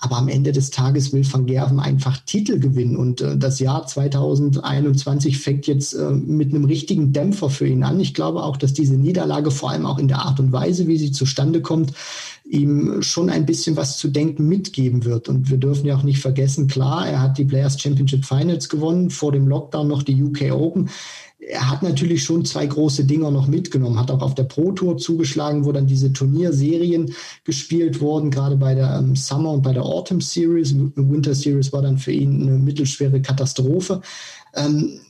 Aber 0.00 0.16
am 0.16 0.28
Ende 0.28 0.52
des 0.52 0.70
Tages 0.70 1.12
will 1.12 1.26
Van 1.30 1.46
Gerven 1.46 1.80
einfach 1.80 2.18
Titel 2.24 2.60
gewinnen. 2.60 2.96
Und 2.96 3.20
äh, 3.20 3.36
das 3.36 3.58
Jahr 3.58 3.84
2021 3.84 5.38
fängt 5.38 5.66
jetzt 5.66 5.92
äh, 5.92 6.10
mit 6.10 6.54
einem 6.54 6.64
richtigen 6.64 7.12
Dämpfer 7.12 7.50
für 7.50 7.66
ihn 7.66 7.82
an. 7.82 7.98
Ich 7.98 8.14
glaube 8.14 8.44
auch, 8.44 8.56
dass 8.56 8.72
diese 8.72 8.94
Niederlage 8.94 9.50
vor 9.50 9.70
allem 9.70 9.86
auch 9.86 9.98
in 9.98 10.06
der 10.06 10.20
Art 10.20 10.38
und 10.38 10.52
Weise, 10.52 10.86
wie 10.86 10.98
sie 10.98 11.10
zustande 11.10 11.62
kommt, 11.62 11.92
ihm 12.48 13.02
schon 13.02 13.28
ein 13.28 13.44
bisschen 13.44 13.76
was 13.76 13.98
zu 13.98 14.08
denken 14.08 14.46
mitgeben 14.46 15.04
wird. 15.04 15.28
Und 15.28 15.50
wir 15.50 15.58
dürfen 15.58 15.86
ja 15.86 15.96
auch 15.96 16.04
nicht 16.04 16.20
vergessen, 16.20 16.68
klar, 16.68 17.08
er 17.08 17.20
hat 17.20 17.36
die 17.36 17.44
Players 17.44 17.80
Championship 17.80 18.24
Finals 18.24 18.68
gewonnen, 18.68 19.10
vor 19.10 19.32
dem 19.32 19.48
Lockdown 19.48 19.88
noch 19.88 20.04
die 20.04 20.22
UK 20.22 20.52
Open 20.52 20.88
er 21.38 21.70
hat 21.70 21.82
natürlich 21.82 22.24
schon 22.24 22.44
zwei 22.44 22.66
große 22.66 23.04
Dinger 23.04 23.30
noch 23.30 23.46
mitgenommen, 23.46 23.98
hat 23.98 24.10
auch 24.10 24.22
auf 24.22 24.34
der 24.34 24.42
Pro 24.44 24.72
Tour 24.72 24.98
zugeschlagen, 24.98 25.64
wo 25.64 25.72
dann 25.72 25.86
diese 25.86 26.12
Turnierserien 26.12 27.14
gespielt 27.44 28.00
wurden, 28.00 28.30
gerade 28.30 28.56
bei 28.56 28.74
der 28.74 28.98
ähm, 28.98 29.14
Summer 29.14 29.52
und 29.52 29.62
bei 29.62 29.72
der 29.72 29.84
Autumn 29.84 30.20
Series. 30.20 30.74
Winter 30.96 31.34
Series 31.34 31.72
war 31.72 31.82
dann 31.82 31.98
für 31.98 32.12
ihn 32.12 32.42
eine 32.42 32.58
mittelschwere 32.58 33.22
Katastrophe. 33.22 34.00
Ähm, 34.54 35.00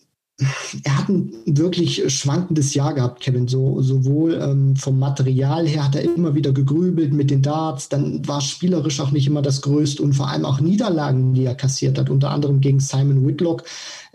er 0.84 0.98
hat 0.98 1.08
ein 1.08 1.32
wirklich 1.46 2.14
schwankendes 2.14 2.72
Jahr 2.74 2.94
gehabt, 2.94 3.20
Kevin. 3.20 3.48
So, 3.48 3.82
sowohl 3.82 4.34
ähm, 4.40 4.76
vom 4.76 4.98
Material 4.98 5.66
her 5.66 5.84
hat 5.84 5.96
er 5.96 6.04
immer 6.04 6.36
wieder 6.36 6.52
gegrübelt 6.52 7.12
mit 7.12 7.30
den 7.30 7.42
Darts, 7.42 7.88
dann 7.88 8.26
war 8.28 8.40
spielerisch 8.40 9.00
auch 9.00 9.10
nicht 9.10 9.26
immer 9.26 9.42
das 9.42 9.62
Größte 9.62 10.00
und 10.00 10.12
vor 10.12 10.28
allem 10.28 10.44
auch 10.44 10.60
Niederlagen, 10.60 11.34
die 11.34 11.44
er 11.44 11.56
kassiert 11.56 11.98
hat, 11.98 12.08
unter 12.08 12.30
anderem 12.30 12.60
gegen 12.60 12.78
Simon 12.78 13.26
Whitlock. 13.26 13.64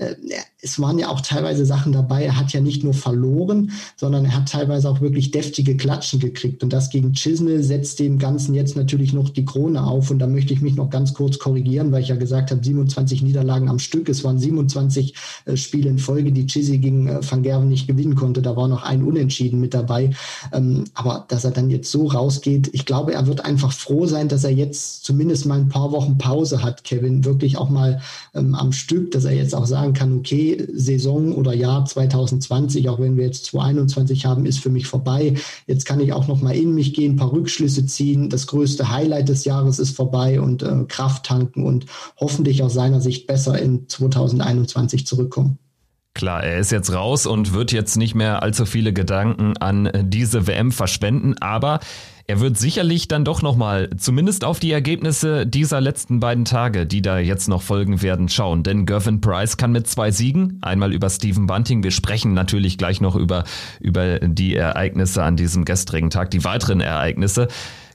Äh, 0.03 0.15
es 0.63 0.79
waren 0.79 0.97
ja 0.97 1.09
auch 1.09 1.19
teilweise 1.19 1.65
Sachen 1.65 1.91
dabei, 1.91 2.23
er 2.23 2.37
hat 2.37 2.53
ja 2.53 2.61
nicht 2.61 2.85
nur 2.85 2.93
verloren, 2.93 3.71
sondern 3.97 4.23
er 4.23 4.37
hat 4.37 4.47
teilweise 4.47 4.89
auch 4.89 5.01
wirklich 5.01 5.31
deftige 5.31 5.75
Klatschen 5.75 6.21
gekriegt. 6.21 6.63
Und 6.63 6.71
das 6.71 6.89
gegen 6.89 7.11
Chisnell 7.11 7.61
setzt 7.61 7.99
dem 7.99 8.17
Ganzen 8.17 8.55
jetzt 8.55 8.77
natürlich 8.77 9.11
noch 9.11 9.29
die 9.29 9.43
Krone 9.43 9.85
auf. 9.85 10.09
Und 10.09 10.19
da 10.19 10.27
möchte 10.27 10.53
ich 10.53 10.61
mich 10.61 10.75
noch 10.75 10.89
ganz 10.89 11.13
kurz 11.13 11.37
korrigieren, 11.37 11.91
weil 11.91 12.01
ich 12.01 12.07
ja 12.07 12.15
gesagt 12.15 12.49
habe, 12.49 12.63
27 12.63 13.23
Niederlagen 13.23 13.67
am 13.67 13.77
Stück. 13.77 14.07
Es 14.07 14.23
waren 14.23 14.39
27 14.39 15.13
äh, 15.45 15.57
Spiele 15.57 15.89
in 15.89 15.99
Folge, 15.99 16.31
die 16.31 16.47
Chizzy 16.47 16.77
gegen 16.77 17.07
äh, 17.07 17.19
Van 17.29 17.43
Gerven 17.43 17.67
nicht 17.67 17.87
gewinnen 17.87 18.15
konnte. 18.15 18.41
Da 18.41 18.55
war 18.55 18.69
noch 18.69 18.83
ein 18.83 19.03
Unentschieden 19.03 19.59
mit 19.59 19.73
dabei. 19.73 20.11
Ähm, 20.53 20.85
aber 20.93 21.25
dass 21.27 21.43
er 21.43 21.51
dann 21.51 21.71
jetzt 21.71 21.91
so 21.91 22.07
rausgeht, 22.07 22.69
ich 22.71 22.85
glaube, 22.85 23.13
er 23.13 23.27
wird 23.27 23.43
einfach 23.43 23.73
froh 23.73 24.05
sein, 24.05 24.29
dass 24.29 24.45
er 24.45 24.51
jetzt 24.51 25.03
zumindest 25.03 25.45
mal 25.45 25.59
ein 25.59 25.67
paar 25.67 25.91
Wochen 25.91 26.17
Pause 26.17 26.63
hat, 26.63 26.85
Kevin. 26.85 27.25
Wirklich 27.25 27.57
auch 27.57 27.69
mal 27.69 28.01
ähm, 28.33 28.55
am 28.55 28.71
Stück, 28.71 29.11
dass 29.11 29.25
er 29.25 29.33
jetzt 29.33 29.53
auch 29.53 29.65
sagen 29.65 29.92
kann, 29.93 30.17
okay, 30.17 30.65
Saison 30.73 31.33
oder 31.33 31.53
Jahr 31.53 31.85
2020, 31.85 32.89
auch 32.89 32.99
wenn 32.99 33.17
wir 33.17 33.25
jetzt 33.25 33.45
2021 33.45 34.25
haben, 34.25 34.45
ist 34.45 34.59
für 34.59 34.69
mich 34.69 34.87
vorbei. 34.87 35.35
Jetzt 35.67 35.85
kann 35.85 35.99
ich 35.99 36.13
auch 36.13 36.27
noch 36.27 36.41
mal 36.41 36.55
in 36.55 36.73
mich 36.73 36.93
gehen, 36.93 37.13
ein 37.13 37.17
paar 37.17 37.31
Rückschlüsse 37.31 37.85
ziehen. 37.85 38.29
Das 38.29 38.47
größte 38.47 38.89
Highlight 38.89 39.29
des 39.29 39.45
Jahres 39.45 39.79
ist 39.79 39.95
vorbei 39.95 40.41
und 40.41 40.63
äh, 40.63 40.85
Kraft 40.87 41.25
tanken 41.25 41.65
und 41.65 41.85
hoffentlich 42.17 42.63
aus 42.63 42.73
seiner 42.73 43.01
Sicht 43.01 43.27
besser 43.27 43.59
in 43.59 43.87
2021 43.87 45.05
zurückkommen. 45.05 45.59
Klar, 46.15 46.43
er 46.43 46.59
ist 46.59 46.71
jetzt 46.71 46.93
raus 46.93 47.25
und 47.25 47.53
wird 47.53 47.71
jetzt 47.71 47.97
nicht 47.97 48.13
mehr 48.13 48.43
allzu 48.43 48.67
viele 48.67 48.93
Gedanken 48.93 49.57
an 49.57 49.89
diese 50.03 50.45
WM 50.45 50.71
verschwenden, 50.71 51.35
aber 51.39 51.79
er 52.27 52.39
wird 52.39 52.57
sicherlich 52.57 53.07
dann 53.07 53.25
doch 53.25 53.41
nochmal, 53.41 53.89
zumindest 53.97 54.45
auf 54.45 54.59
die 54.59 54.71
Ergebnisse 54.71 55.45
dieser 55.47 55.81
letzten 55.81 56.19
beiden 56.19 56.45
Tage, 56.45 56.85
die 56.85 57.01
da 57.01 57.17
jetzt 57.17 57.49
noch 57.49 57.63
folgen 57.63 58.01
werden, 58.01 58.29
schauen. 58.29 58.61
Denn 58.63 58.85
Gervin 58.85 59.21
Price 59.21 59.57
kann 59.57 59.71
mit 59.71 59.87
zwei 59.87 60.11
Siegen, 60.11 60.59
einmal 60.61 60.93
über 60.93 61.09
Stephen 61.09 61.47
Bunting, 61.47 61.83
wir 61.83 61.91
sprechen 61.91 62.33
natürlich 62.33 62.77
gleich 62.77 63.01
noch 63.01 63.15
über, 63.15 63.43
über 63.81 64.19
die 64.19 64.55
Ereignisse 64.55 65.23
an 65.23 65.35
diesem 65.35 65.65
gestrigen 65.65 66.11
Tag, 66.11 66.29
die 66.31 66.45
weiteren 66.45 66.79
Ereignisse. 66.79 67.47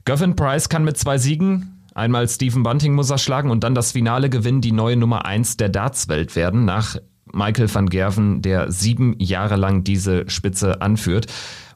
Gervin 0.05 0.35
Price 0.35 0.69
kann 0.69 0.85
mit 0.85 0.99
zwei 0.99 1.19
Siegen 1.19 1.75
Einmal 1.95 2.29
Stephen 2.29 2.63
Bunting 2.63 2.95
muss 2.95 3.11
er 3.11 3.19
schlagen 3.19 3.51
und 3.51 3.65
dann 3.65 3.75
das 3.75 3.91
Finale 3.91 4.31
gewinnen, 4.31 4.61
die 4.61 4.71
neue 4.71 4.95
Nummer 4.97 5.25
eins 5.25 5.57
der 5.57 5.69
Dartswelt 5.69 6.37
werden, 6.37 6.65
nach 6.65 6.97
Michael 7.33 7.73
van 7.73 7.89
Gerven, 7.89 8.43
der 8.43 8.71
sieben 8.71 9.15
Jahre 9.19 9.57
lang 9.57 9.85
diese 9.85 10.29
Spitze 10.29 10.81
anführt 10.81 11.27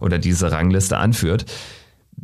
oder 0.00 0.18
diese 0.18 0.50
Rangliste 0.50 0.96
anführt. 0.96 1.46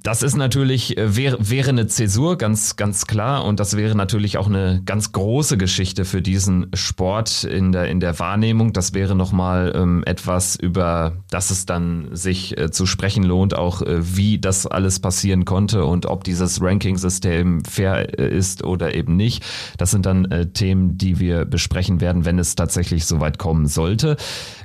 Das 0.01 0.23
ist 0.23 0.37
natürlich, 0.37 0.97
äh, 0.97 1.17
wäre, 1.17 1.39
wäre 1.41 1.71
eine 1.71 1.89
Zäsur, 1.89 2.39
ganz, 2.39 2.77
ganz 2.77 3.07
klar. 3.07 3.45
Und 3.45 3.59
das 3.59 3.77
wäre 3.77 3.97
natürlich 3.97 4.39
auch 4.39 4.47
eine 4.47 4.81
ganz 4.85 5.11
große 5.11 5.59
Geschichte 5.59 6.05
für 6.05 6.23
diesen 6.23 6.71
Sport 6.73 7.43
in 7.43 7.73
der, 7.73 7.89
in 7.89 7.99
der 7.99 8.19
Wahrnehmung. 8.21 8.73
Das 8.73 8.95
wäre 8.95 9.17
nochmal 9.17 9.73
ähm, 9.75 10.05
etwas, 10.07 10.55
über 10.55 11.17
das 11.31 11.51
es 11.51 11.67
dann 11.67 12.11
sich 12.13 12.57
äh, 12.57 12.71
zu 12.71 12.87
sprechen 12.87 13.25
lohnt, 13.25 13.57
auch 13.57 13.83
äh, 13.83 14.17
wie 14.17 14.39
das 14.39 14.67
alles 14.67 15.01
passieren 15.01 15.45
konnte 15.45 15.85
und 15.85 16.07
ob 16.07 16.23
dieses 16.23 16.63
Ranking-System 16.63 17.65
fair 17.65 18.19
äh, 18.19 18.29
ist 18.29 18.63
oder 18.63 18.95
eben 18.95 19.17
nicht. 19.17 19.45
Das 19.79 19.91
sind 19.91 20.07
dann 20.07 20.27
äh, 20.27 20.47
Themen, 20.47 20.97
die 20.97 21.19
wir 21.19 21.45
besprechen 21.45 22.01
werden, 22.01 22.25
wenn 22.25 22.39
es 22.39 22.55
tatsächlich 22.55 23.05
soweit 23.05 23.39
kommen 23.39 23.67
sollte. 23.67 24.17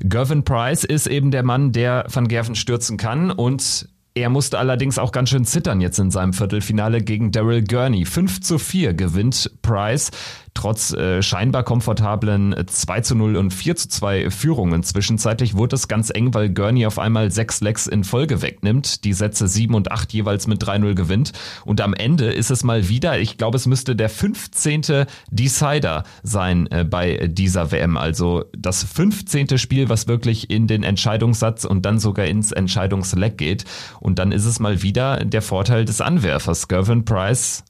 Gervin 0.02 0.44
Price 0.44 0.84
ist 0.84 1.08
eben 1.08 1.32
der 1.32 1.44
Mann, 1.44 1.72
der 1.72 2.06
Van 2.12 2.28
Gerven 2.28 2.56
stürzen 2.56 2.98
kann 2.98 3.32
und 3.32 3.88
er 4.16 4.30
musste 4.30 4.60
allerdings 4.60 5.00
auch 5.00 5.12
ganz 5.12 5.30
schön 5.30 5.46
zittern 5.46 5.82
jetzt 5.82 5.98
in 5.98 6.12
seinem 6.12 6.34
Viertelfinale 6.34 7.02
gegen 7.02 7.32
Daryl 7.32 7.64
Gurney. 7.64 8.06
5 8.06 8.42
zu 8.42 8.60
4 8.60 8.94
gewinnt 8.94 9.52
Price 9.62 10.12
trotz 10.54 10.94
äh, 10.94 11.22
scheinbar 11.22 11.64
komfortablen 11.64 12.56
2 12.66 13.02
zu 13.02 13.16
0 13.16 13.36
und 13.36 13.54
4 13.54 13.76
zu 13.76 13.90
2 13.90 14.30
Führungen. 14.30 14.84
Zwischenzeitlich 14.84 15.56
wurde 15.56 15.76
es 15.76 15.88
ganz 15.88 16.10
eng, 16.14 16.34
weil 16.34 16.50
Gurney 16.50 16.86
auf 16.86 17.00
einmal 17.00 17.32
sechs 17.32 17.62
Lecks 17.62 17.88
in 17.88 18.04
Folge 18.04 18.42
wegnimmt, 18.42 19.04
die 19.04 19.14
Sätze 19.14 19.48
7 19.48 19.74
und 19.74 19.92
8 19.92 20.14
jeweils 20.14 20.48
mit 20.48 20.64
3-0 20.64 20.94
gewinnt. 20.96 21.34
Und 21.66 21.82
am 21.82 21.94
Ende 21.94 22.32
ist 22.32 22.52
es 22.52 22.64
mal 22.64 22.90
wieder, 22.90 23.20
ich 23.20 23.38
glaube, 23.38 23.58
es 23.58 23.66
müsste 23.66 23.96
der 23.96 24.10
15. 24.10 25.06
Decider 25.30 26.04
sein 26.24 26.68
äh, 26.68 26.84
bei 26.84 27.28
dieser 27.28 27.72
WM. 27.72 27.98
Also 27.98 28.46
das 28.58 28.84
15. 28.84 29.58
Spiel, 29.58 29.90
was 29.90 30.08
wirklich 30.08 30.50
in 30.50 30.68
den 30.68 30.84
Entscheidungssatz 30.84 31.66
und 31.66 31.86
dann 31.86 32.00
sogar 32.00 32.26
ins 32.26 32.52
Entscheidungsleck 32.52 33.38
geht. 33.38 33.66
Und 34.00 34.20
dann 34.20 34.32
ist 34.32 34.46
es 34.46 34.60
mal 34.60 34.82
wieder 34.82 35.24
der 35.26 35.42
Vorteil 35.42 35.86
des 35.86 36.02
Anwerfers. 36.02 36.68
Gervin 36.68 37.06
Price 37.06 37.64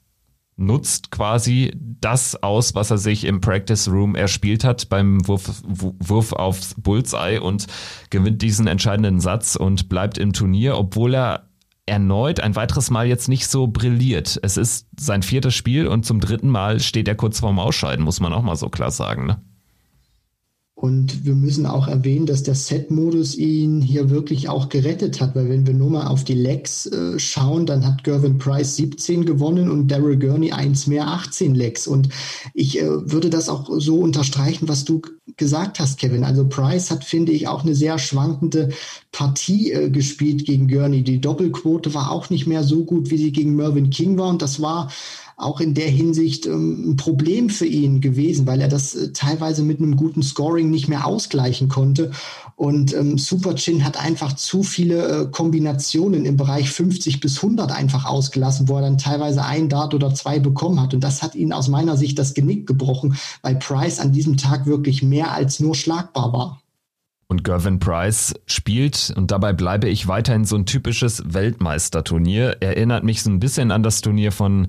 nutzt 0.56 1.10
quasi 1.10 1.72
das 1.76 2.42
aus, 2.42 2.74
was 2.74 2.90
er 2.90 2.98
sich 2.98 3.24
im 3.24 3.40
Practice 3.40 3.88
Room 3.88 4.14
erspielt 4.14 4.64
hat 4.64 4.88
beim 4.88 5.26
Wurf, 5.26 5.62
Wurf 5.64 6.32
aufs 6.32 6.74
Bullseye 6.78 7.40
und 7.40 7.66
gewinnt 8.10 8.42
diesen 8.42 8.66
entscheidenden 8.66 9.20
Satz 9.20 9.56
und 9.56 9.88
bleibt 9.88 10.18
im 10.18 10.32
Turnier, 10.32 10.76
obwohl 10.76 11.14
er 11.14 11.48
erneut 11.86 12.40
ein 12.40 12.56
weiteres 12.56 12.90
Mal 12.90 13.06
jetzt 13.06 13.28
nicht 13.28 13.48
so 13.48 13.66
brilliert. 13.66 14.38
Es 14.42 14.56
ist 14.56 14.86
sein 14.98 15.22
viertes 15.22 15.54
Spiel 15.54 15.86
und 15.86 16.06
zum 16.06 16.20
dritten 16.20 16.48
Mal 16.48 16.80
steht 16.80 17.08
er 17.08 17.14
kurz 17.14 17.40
vorm 17.40 17.58
Ausscheiden, 17.58 18.04
muss 18.04 18.20
man 18.20 18.32
auch 18.32 18.42
mal 18.42 18.56
so 18.56 18.68
klar 18.68 18.90
sagen. 18.90 19.26
Ne? 19.26 19.42
Und 20.76 21.24
wir 21.24 21.36
müssen 21.36 21.66
auch 21.66 21.86
erwähnen, 21.86 22.26
dass 22.26 22.42
der 22.42 22.56
Set-Modus 22.56 23.36
ihn 23.36 23.80
hier 23.80 24.10
wirklich 24.10 24.48
auch 24.48 24.68
gerettet 24.68 25.20
hat, 25.20 25.36
weil 25.36 25.48
wenn 25.48 25.68
wir 25.68 25.74
nur 25.74 25.88
mal 25.88 26.08
auf 26.08 26.24
die 26.24 26.34
Legs 26.34 26.86
äh, 26.86 27.16
schauen, 27.16 27.64
dann 27.64 27.86
hat 27.86 28.02
Gervin 28.02 28.38
Price 28.38 28.74
17 28.74 29.24
gewonnen 29.24 29.70
und 29.70 29.86
Daryl 29.86 30.18
Gurney 30.18 30.50
eins 30.50 30.88
mehr, 30.88 31.06
18 31.06 31.54
Legs. 31.54 31.86
Und 31.86 32.08
ich 32.54 32.80
äh, 32.80 32.88
würde 32.88 33.30
das 33.30 33.48
auch 33.48 33.70
so 33.78 34.00
unterstreichen, 34.00 34.68
was 34.68 34.84
du 34.84 35.00
gesagt 35.36 35.78
hast, 35.78 35.98
Kevin. 36.00 36.24
Also 36.24 36.48
Price 36.48 36.90
hat, 36.90 37.04
finde 37.04 37.30
ich, 37.30 37.46
auch 37.46 37.62
eine 37.62 37.76
sehr 37.76 38.00
schwankende 38.00 38.70
Partie 39.12 39.70
äh, 39.70 39.90
gespielt 39.90 40.44
gegen 40.44 40.66
Gurney. 40.66 41.04
Die 41.04 41.20
Doppelquote 41.20 41.94
war 41.94 42.10
auch 42.10 42.30
nicht 42.30 42.48
mehr 42.48 42.64
so 42.64 42.84
gut, 42.84 43.10
wie 43.10 43.18
sie 43.18 43.30
gegen 43.30 43.54
Mervyn 43.54 43.90
King 43.90 44.18
war. 44.18 44.28
Und 44.28 44.42
das 44.42 44.60
war 44.60 44.90
auch 45.36 45.60
in 45.60 45.74
der 45.74 45.88
Hinsicht 45.88 46.46
ähm, 46.46 46.90
ein 46.90 46.96
Problem 46.96 47.50
für 47.50 47.66
ihn 47.66 48.00
gewesen, 48.00 48.46
weil 48.46 48.60
er 48.60 48.68
das 48.68 48.94
äh, 48.94 49.12
teilweise 49.12 49.62
mit 49.62 49.78
einem 49.78 49.96
guten 49.96 50.22
Scoring 50.22 50.70
nicht 50.70 50.88
mehr 50.88 51.06
ausgleichen 51.06 51.68
konnte. 51.68 52.12
Und 52.56 52.94
ähm, 52.94 53.18
Super 53.18 53.56
Chin 53.56 53.84
hat 53.84 54.02
einfach 54.02 54.34
zu 54.34 54.62
viele 54.62 55.22
äh, 55.22 55.26
Kombinationen 55.26 56.24
im 56.24 56.36
Bereich 56.36 56.70
50 56.70 57.20
bis 57.20 57.36
100 57.36 57.72
einfach 57.72 58.04
ausgelassen, 58.04 58.68
wo 58.68 58.76
er 58.76 58.82
dann 58.82 58.98
teilweise 58.98 59.44
ein 59.44 59.68
Dart 59.68 59.94
oder 59.94 60.14
zwei 60.14 60.38
bekommen 60.38 60.80
hat. 60.80 60.94
Und 60.94 61.02
das 61.02 61.22
hat 61.22 61.34
ihn 61.34 61.52
aus 61.52 61.68
meiner 61.68 61.96
Sicht 61.96 62.18
das 62.18 62.34
Genick 62.34 62.66
gebrochen, 62.66 63.16
weil 63.42 63.56
Price 63.56 63.98
an 63.98 64.12
diesem 64.12 64.36
Tag 64.36 64.66
wirklich 64.66 65.02
mehr 65.02 65.32
als 65.32 65.58
nur 65.58 65.74
schlagbar 65.74 66.32
war. 66.32 66.60
Und 67.26 67.42
Gervin 67.42 67.80
Price 67.80 68.34
spielt, 68.46 69.12
und 69.16 69.30
dabei 69.30 69.52
bleibe 69.52 69.88
ich 69.88 70.06
weiterhin 70.06 70.44
so 70.44 70.56
ein 70.56 70.66
typisches 70.66 71.22
Weltmeisterturnier. 71.26 72.58
Erinnert 72.60 73.02
mich 73.02 73.22
so 73.22 73.30
ein 73.30 73.40
bisschen 73.40 73.70
an 73.70 73.82
das 73.82 74.02
Turnier 74.02 74.30
von 74.30 74.68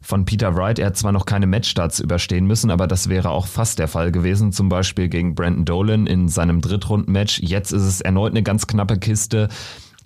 von 0.00 0.24
Peter 0.24 0.54
Wright. 0.54 0.78
Er 0.78 0.86
hat 0.86 0.96
zwar 0.96 1.12
noch 1.12 1.26
keine 1.26 1.46
Matchstarts 1.46 2.00
überstehen 2.00 2.46
müssen, 2.46 2.70
aber 2.70 2.86
das 2.86 3.08
wäre 3.08 3.30
auch 3.30 3.46
fast 3.46 3.78
der 3.78 3.88
Fall 3.88 4.12
gewesen, 4.12 4.52
zum 4.52 4.68
Beispiel 4.68 5.08
gegen 5.08 5.34
Brandon 5.34 5.64
Dolan 5.64 6.06
in 6.06 6.28
seinem 6.28 6.60
Drittrunden-Match. 6.60 7.40
Jetzt 7.40 7.72
ist 7.72 7.82
es 7.82 8.00
erneut 8.00 8.32
eine 8.32 8.42
ganz 8.42 8.66
knappe 8.66 8.98
Kiste 8.98 9.48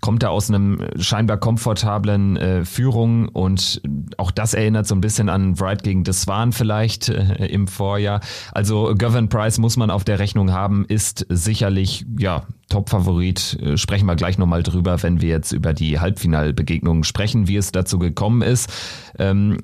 kommt 0.03 0.25
er 0.25 0.33
aus 0.33 0.51
einem 0.51 0.85
scheinbar 0.99 1.39
komfortablen 1.39 2.37
äh, 2.37 2.65
Führung 2.65 3.29
und 3.29 3.81
auch 4.19 4.33
das 4.33 4.53
erinnert 4.53 4.87
so 4.87 4.95
ein 4.95 5.01
bisschen 5.01 5.29
an 5.29 5.59
Wright 5.59 5.83
gegen 5.83 6.05
Deswan 6.05 6.53
vielleicht 6.53 7.09
äh, 7.09 7.47
im 7.47 7.69
Vorjahr. 7.69 8.21
Also 8.53 8.95
Gavin 8.99 9.29
Price 9.29 9.59
muss 9.59 9.77
man 9.77 9.91
auf 9.91 10.05
der 10.05 10.19
Rechnung 10.19 10.53
haben, 10.53 10.85
ist 10.85 11.25
sicherlich 11.31 12.05
ja 12.19 12.47
Top-Favorit. 12.69 13.59
Äh, 13.63 13.77
sprechen 13.79 14.07
wir 14.07 14.17
gleich 14.17 14.39
nochmal 14.39 14.65
drüber, 14.65 15.03
wenn 15.03 15.21
wir 15.21 15.29
jetzt 15.29 15.53
über 15.53 15.73
die 15.73 16.01
Halbfinalbegegnungen 16.01 17.05
sprechen, 17.05 17.47
wie 17.47 17.57
es 17.57 17.71
dazu 17.71 18.01
gekommen 18.01 18.43
ist. 18.43 18.73
Ähm, 19.19 19.59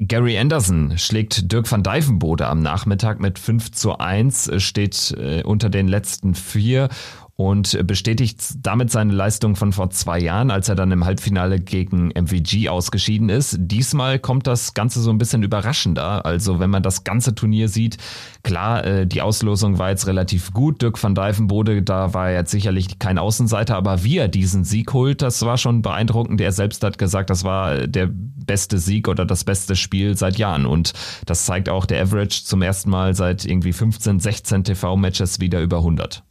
Gary 0.00 0.36
Anderson 0.36 0.98
schlägt 0.98 1.52
Dirk 1.52 1.70
van 1.70 1.82
Dijvenbode 1.82 2.46
am 2.46 2.60
Nachmittag 2.60 3.20
mit 3.20 3.38
5 3.38 3.70
zu 3.70 3.98
1, 3.98 4.50
steht 4.58 5.14
äh, 5.18 5.42
unter 5.44 5.70
den 5.70 5.86
letzten 5.86 6.34
vier 6.34 6.88
und 7.36 7.84
bestätigt 7.86 8.40
damit 8.62 8.92
seine 8.92 9.12
Leistung 9.12 9.56
von 9.56 9.72
vor 9.72 9.90
zwei 9.90 10.20
Jahren, 10.20 10.52
als 10.52 10.68
er 10.68 10.76
dann 10.76 10.92
im 10.92 11.04
Halbfinale 11.04 11.58
gegen 11.58 12.10
MVG 12.10 12.68
ausgeschieden 12.68 13.28
ist. 13.28 13.56
Diesmal 13.58 14.20
kommt 14.20 14.46
das 14.46 14.72
Ganze 14.72 15.00
so 15.00 15.10
ein 15.10 15.18
bisschen 15.18 15.42
überraschender. 15.42 16.24
Also 16.24 16.60
wenn 16.60 16.70
man 16.70 16.84
das 16.84 17.02
ganze 17.02 17.34
Turnier 17.34 17.68
sieht, 17.68 17.98
klar, 18.44 18.84
äh, 18.84 19.06
die 19.06 19.20
Auslosung 19.20 19.78
war 19.78 19.90
jetzt 19.90 20.06
relativ 20.06 20.52
gut. 20.52 20.80
Dirk 20.80 21.02
van 21.02 21.16
Dijvenbode, 21.16 21.82
da 21.82 22.14
war 22.14 22.28
er 22.28 22.38
jetzt 22.38 22.52
sicherlich 22.52 23.00
kein 23.00 23.18
Außenseiter, 23.18 23.76
aber 23.76 24.04
wie 24.04 24.18
er 24.18 24.28
diesen 24.28 24.62
Sieg 24.62 24.92
holt, 24.92 25.20
das 25.20 25.42
war 25.42 25.58
schon 25.58 25.82
beeindruckend. 25.82 26.40
Er 26.40 26.52
selbst 26.52 26.84
hat 26.84 26.98
gesagt, 26.98 27.30
das 27.30 27.42
war 27.42 27.88
der 27.88 28.08
beste 28.12 28.78
Sieg 28.78 29.08
oder 29.08 29.24
das 29.24 29.42
beste 29.42 29.74
Spiel 29.74 30.16
seit 30.16 30.38
Jahren. 30.38 30.66
Und 30.66 30.92
das 31.26 31.46
zeigt 31.46 31.68
auch 31.68 31.84
der 31.84 32.00
Average 32.00 32.44
zum 32.44 32.62
ersten 32.62 32.90
Mal 32.90 33.14
seit 33.14 33.44
irgendwie 33.44 33.72
15, 33.72 34.20
16 34.20 34.62
TV-Matches 34.62 35.40
wieder 35.40 35.60
über 35.60 35.78
100. 35.78 36.22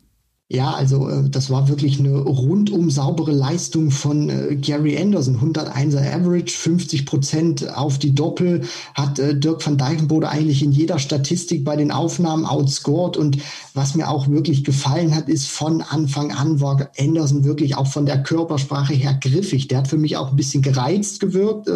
Ja, 0.50 0.72
also 0.72 1.10
äh, 1.10 1.30
das 1.30 1.50
war 1.50 1.70
wirklich 1.70 2.00
eine 2.00 2.18
rundum 2.18 2.92
saubere 2.92 3.32
Leistung 3.32 3.92
von 3.92 4.30
äh, 4.30 4.56
Gary 4.58 4.98
Anderson. 4.98 5.40
101er 5.40 6.14
Average, 6.14 6.52
50 6.58 7.06
Prozent 7.06 7.76
auf 7.76 7.98
die 7.98 8.14
Doppel, 8.14 8.62
hat 8.94 9.20
äh, 9.20 9.40
Dirk 9.40 9.66
van 9.66 9.78
Dijvenbode 9.78 10.28
eigentlich 10.28 10.62
in 10.62 10.74
jeder 10.74 11.00
Statistik 11.00 11.64
bei 11.64 11.78
den 11.78 11.92
Aufnahmen 11.92 12.46
outscored. 12.46 13.16
Und 13.16 13.38
was 13.74 13.96
mir 13.96 14.10
auch 14.10 14.28
wirklich 14.28 14.66
gefallen 14.66 15.16
hat, 15.16 15.30
ist 15.30 15.50
von 15.50 15.82
Anfang 15.82 16.32
an 16.34 16.60
war 16.60 16.92
Anderson 17.00 17.46
wirklich 17.46 17.76
auch 17.78 17.88
von 17.88 18.06
der 18.06 18.22
Körpersprache 18.22 18.94
her 18.94 19.18
griffig. 19.20 19.70
Der 19.70 19.80
hat 19.80 19.88
für 19.88 19.98
mich 19.98 20.18
auch 20.18 20.30
ein 20.30 20.36
bisschen 20.36 20.62
gereizt 20.62 21.20
gewirkt. 21.20 21.70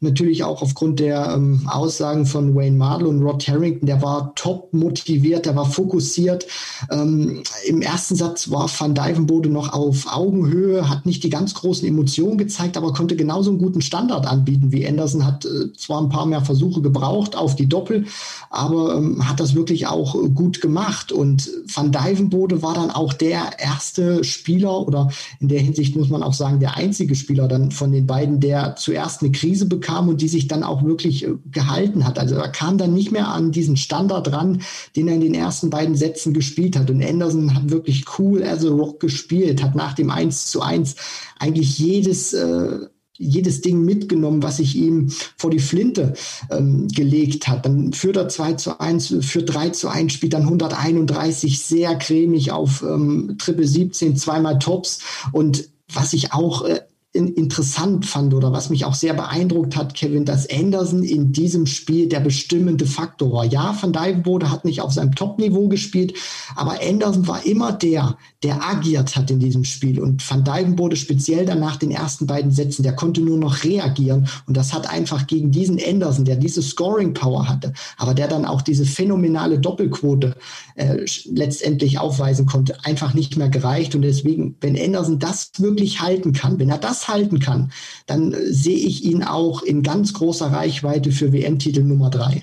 Natürlich 0.00 0.44
auch 0.44 0.62
aufgrund 0.62 1.00
der 1.00 1.34
ähm, 1.34 1.68
Aussagen 1.68 2.24
von 2.24 2.54
Wayne 2.54 2.76
Mardle 2.76 3.08
und 3.08 3.22
Rod 3.22 3.46
Harrington. 3.46 3.86
Der 3.86 4.00
war 4.00 4.32
top 4.36 4.72
motiviert, 4.72 5.44
der 5.44 5.56
war 5.56 5.66
fokussiert. 5.66 6.46
Ähm, 6.90 7.42
Im 7.66 7.82
ersten 7.82 7.95
ersten 7.96 8.14
Satz 8.14 8.50
war 8.50 8.68
Van 8.68 8.94
Dijvenbode 8.94 9.48
noch 9.48 9.72
auf 9.72 10.06
Augenhöhe, 10.14 10.90
hat 10.90 11.06
nicht 11.06 11.24
die 11.24 11.30
ganz 11.30 11.54
großen 11.54 11.88
Emotionen 11.88 12.36
gezeigt, 12.36 12.76
aber 12.76 12.92
konnte 12.92 13.16
genauso 13.16 13.48
einen 13.48 13.58
guten 13.58 13.80
Standard 13.80 14.26
anbieten 14.26 14.70
wie 14.70 14.86
Anderson. 14.86 15.24
Hat 15.24 15.46
äh, 15.46 15.72
zwar 15.72 16.02
ein 16.02 16.10
paar 16.10 16.26
mehr 16.26 16.42
Versuche 16.42 16.82
gebraucht 16.82 17.36
auf 17.36 17.56
die 17.56 17.70
Doppel, 17.70 18.04
aber 18.50 18.96
ähm, 18.96 19.26
hat 19.26 19.40
das 19.40 19.54
wirklich 19.54 19.86
auch 19.86 20.14
gut 20.34 20.60
gemacht. 20.60 21.10
Und 21.10 21.48
Van 21.74 21.90
Dijvenbode 21.90 22.60
war 22.60 22.74
dann 22.74 22.90
auch 22.90 23.14
der 23.14 23.58
erste 23.58 24.22
Spieler 24.24 24.86
oder 24.86 25.08
in 25.40 25.48
der 25.48 25.60
Hinsicht 25.60 25.96
muss 25.96 26.10
man 26.10 26.22
auch 26.22 26.34
sagen, 26.34 26.60
der 26.60 26.76
einzige 26.76 27.14
Spieler 27.14 27.48
dann 27.48 27.70
von 27.70 27.92
den 27.92 28.06
beiden, 28.06 28.40
der 28.40 28.76
zuerst 28.76 29.22
eine 29.22 29.32
Krise 29.32 29.64
bekam 29.64 30.10
und 30.10 30.20
die 30.20 30.28
sich 30.28 30.48
dann 30.48 30.64
auch 30.64 30.84
wirklich 30.84 31.24
äh, 31.24 31.30
gehalten 31.50 32.04
hat. 32.04 32.18
Also 32.18 32.34
er 32.34 32.48
kam 32.48 32.76
dann 32.76 32.92
nicht 32.92 33.10
mehr 33.10 33.28
an 33.28 33.52
diesen 33.52 33.78
Standard 33.78 34.30
ran, 34.34 34.60
den 34.96 35.08
er 35.08 35.14
in 35.14 35.22
den 35.22 35.34
ersten 35.34 35.70
beiden 35.70 35.94
Sätzen 35.94 36.34
gespielt 36.34 36.76
hat. 36.76 36.90
Und 36.90 37.02
Anderson 37.02 37.54
hat 37.54 37.70
wirklich 37.70 37.85
wirklich 37.86 38.18
cool 38.18 38.42
as 38.42 38.64
a 38.64 38.68
Rock 38.68 39.00
gespielt, 39.00 39.62
hat 39.62 39.76
nach 39.76 39.94
dem 39.94 40.10
1 40.10 40.46
zu 40.46 40.60
1 40.60 40.96
eigentlich 41.38 41.78
jedes 41.78 42.32
äh, 42.32 42.78
jedes 43.18 43.62
Ding 43.62 43.82
mitgenommen, 43.82 44.42
was 44.42 44.58
sich 44.58 44.76
ihm 44.76 45.10
vor 45.38 45.50
die 45.50 45.58
Flinte 45.58 46.12
ähm, 46.50 46.86
gelegt 46.88 47.48
hat. 47.48 47.64
Dann 47.64 47.94
führt 47.94 48.18
er 48.18 48.28
2 48.28 48.52
zu 48.54 48.78
1, 48.78 49.16
führt 49.20 49.54
3 49.54 49.70
zu 49.70 49.88
1, 49.88 50.12
spielt 50.12 50.34
dann 50.34 50.42
131 50.42 51.62
sehr 51.62 51.96
cremig 51.96 52.52
auf 52.52 52.82
ähm, 52.82 53.36
Triple 53.38 53.66
17, 53.66 54.16
zweimal 54.16 54.58
Tops. 54.58 55.00
Und 55.32 55.70
was 55.90 56.12
ich 56.12 56.34
auch 56.34 56.66
äh, 56.66 56.80
interessant 57.16 58.06
fand 58.06 58.34
oder 58.34 58.52
was 58.52 58.70
mich 58.70 58.84
auch 58.84 58.94
sehr 58.94 59.14
beeindruckt 59.14 59.76
hat, 59.76 59.94
Kevin, 59.94 60.24
dass 60.24 60.48
Anderson 60.48 61.02
in 61.02 61.32
diesem 61.32 61.66
Spiel 61.66 62.08
der 62.08 62.20
bestimmende 62.20 62.86
Faktor 62.86 63.32
war. 63.32 63.44
Ja, 63.44 63.76
Van 63.80 63.92
Dijvenbode 63.92 64.50
hat 64.50 64.64
nicht 64.64 64.80
auf 64.80 64.92
seinem 64.92 65.14
Top-Niveau 65.14 65.68
gespielt, 65.68 66.14
aber 66.54 66.78
Anderson 66.82 67.26
war 67.26 67.44
immer 67.44 67.72
der, 67.72 68.16
der 68.42 68.62
agiert 68.62 69.16
hat 69.16 69.30
in 69.30 69.38
diesem 69.38 69.64
Spiel. 69.64 70.00
Und 70.00 70.28
Van 70.28 70.44
Dijvenbode 70.44 70.96
speziell 70.96 71.46
dann 71.46 71.60
nach 71.60 71.76
den 71.76 71.90
ersten 71.90 72.26
beiden 72.26 72.50
Sätzen, 72.50 72.82
der 72.82 72.94
konnte 72.94 73.20
nur 73.20 73.38
noch 73.38 73.64
reagieren. 73.64 74.28
Und 74.46 74.56
das 74.56 74.72
hat 74.72 74.88
einfach 74.88 75.26
gegen 75.26 75.50
diesen 75.50 75.80
Anderson, 75.82 76.24
der 76.24 76.36
diese 76.36 76.62
Scoring-Power 76.62 77.48
hatte, 77.48 77.72
aber 77.96 78.14
der 78.14 78.28
dann 78.28 78.44
auch 78.44 78.62
diese 78.62 78.84
phänomenale 78.84 79.58
Doppelquote 79.58 80.36
äh, 80.74 81.04
letztendlich 81.24 81.98
aufweisen 81.98 82.46
konnte, 82.46 82.84
einfach 82.84 83.14
nicht 83.14 83.36
mehr 83.36 83.48
gereicht. 83.48 83.94
Und 83.94 84.02
deswegen, 84.02 84.56
wenn 84.60 84.78
Anderson 84.78 85.18
das 85.18 85.50
wirklich 85.58 86.00
halten 86.00 86.32
kann, 86.32 86.58
wenn 86.58 86.68
er 86.68 86.78
das 86.78 87.08
halten 87.08 87.40
kann, 87.40 87.72
dann 88.06 88.34
sehe 88.50 88.76
ich 88.76 89.04
ihn 89.04 89.22
auch 89.22 89.62
in 89.62 89.82
ganz 89.82 90.12
großer 90.12 90.52
Reichweite 90.52 91.12
für 91.12 91.32
WM-Titel 91.32 91.82
Nummer 91.82 92.10
drei. 92.10 92.42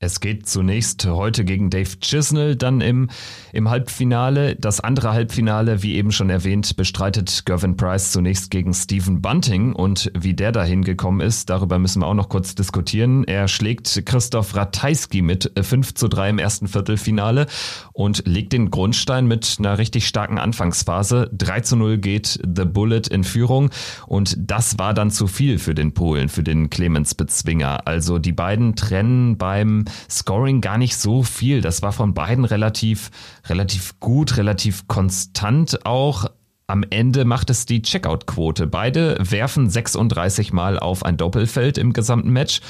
Es 0.00 0.20
geht 0.20 0.48
zunächst 0.48 1.06
heute 1.06 1.44
gegen 1.44 1.70
Dave 1.70 1.98
Chisnell, 2.00 2.54
dann 2.54 2.80
im, 2.80 3.10
im 3.52 3.68
Halbfinale. 3.68 4.54
Das 4.54 4.78
andere 4.78 5.12
Halbfinale, 5.12 5.82
wie 5.82 5.96
eben 5.96 6.12
schon 6.12 6.30
erwähnt, 6.30 6.76
bestreitet 6.76 7.42
Gervin 7.46 7.76
Price 7.76 8.12
zunächst 8.12 8.52
gegen 8.52 8.72
Stephen 8.74 9.20
Bunting. 9.20 9.72
Und 9.72 10.12
wie 10.16 10.34
der 10.34 10.52
dahin 10.52 10.84
gekommen 10.84 11.20
ist, 11.20 11.50
darüber 11.50 11.80
müssen 11.80 12.02
wir 12.02 12.06
auch 12.06 12.14
noch 12.14 12.28
kurz 12.28 12.54
diskutieren. 12.54 13.24
Er 13.24 13.48
schlägt 13.48 14.06
Christoph 14.06 14.54
Ratajski 14.54 15.20
mit 15.20 15.50
5 15.60 15.94
zu 15.94 16.06
3 16.06 16.30
im 16.30 16.38
ersten 16.38 16.68
Viertelfinale 16.68 17.48
und 17.92 18.22
legt 18.24 18.52
den 18.52 18.70
Grundstein 18.70 19.26
mit 19.26 19.56
einer 19.58 19.78
richtig 19.78 20.06
starken 20.06 20.38
Anfangsphase. 20.38 21.28
3 21.32 21.60
zu 21.62 21.74
0 21.74 21.98
geht 21.98 22.38
The 22.44 22.66
Bullet 22.66 23.02
in 23.10 23.24
Führung. 23.24 23.70
Und 24.06 24.36
das 24.38 24.78
war 24.78 24.94
dann 24.94 25.10
zu 25.10 25.26
viel 25.26 25.58
für 25.58 25.74
den 25.74 25.92
Polen, 25.92 26.28
für 26.28 26.44
den 26.44 26.70
Clemens 26.70 27.16
Bezwinger. 27.16 27.88
Also 27.88 28.20
die 28.20 28.30
beiden 28.30 28.76
trennen 28.76 29.36
beim 29.38 29.86
Scoring 30.10 30.60
gar 30.60 30.78
nicht 30.78 30.96
so 30.96 31.22
viel. 31.22 31.60
Das 31.60 31.82
war 31.82 31.92
von 31.92 32.14
beiden 32.14 32.44
relativ, 32.44 33.10
relativ 33.46 33.98
gut, 34.00 34.36
relativ 34.36 34.88
konstant 34.88 35.84
auch. 35.86 36.26
Am 36.66 36.84
Ende 36.90 37.24
macht 37.24 37.48
es 37.48 37.64
die 37.64 37.80
Checkout-Quote. 37.80 38.66
Beide 38.66 39.16
werfen 39.20 39.70
36 39.70 40.52
Mal 40.52 40.78
auf 40.78 41.04
ein 41.04 41.16
Doppelfeld 41.16 41.78
im 41.78 41.94
gesamten 41.94 42.30
Match. 42.30 42.60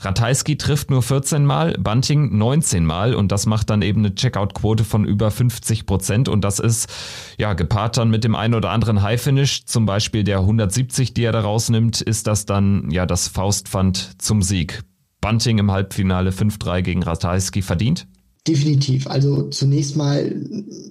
Ratajski 0.00 0.56
trifft 0.56 0.90
nur 0.90 1.02
14 1.02 1.44
Mal, 1.44 1.72
Bunting 1.72 2.36
19 2.38 2.84
Mal 2.84 3.14
und 3.14 3.32
das 3.32 3.46
macht 3.46 3.68
dann 3.68 3.82
eben 3.82 4.00
eine 4.04 4.14
Checkout-Quote 4.14 4.84
von 4.84 5.04
über 5.04 5.32
50 5.32 5.86
Prozent 5.86 6.28
und 6.28 6.42
das 6.42 6.60
ist 6.60 6.88
ja 7.36 7.54
gepaart 7.54 7.96
dann 7.96 8.08
mit 8.08 8.22
dem 8.22 8.36
einen 8.36 8.54
oder 8.54 8.70
anderen 8.70 9.02
High-Finish, 9.02 9.64
zum 9.64 9.86
Beispiel 9.86 10.22
der 10.22 10.38
170, 10.38 11.14
die 11.14 11.24
er 11.24 11.32
da 11.32 11.40
rausnimmt, 11.40 12.00
ist 12.00 12.28
das 12.28 12.46
dann 12.46 12.90
ja 12.92 13.06
das 13.06 13.26
Faustpfand 13.26 14.22
zum 14.22 14.40
Sieg. 14.42 14.84
Bunting 15.20 15.58
im 15.58 15.70
Halbfinale 15.70 16.30
5-3 16.30 16.82
gegen 16.82 17.02
Ratajski 17.02 17.62
verdient? 17.62 18.06
Definitiv. 18.46 19.06
Also 19.06 19.48
zunächst 19.50 19.96
mal 19.96 20.34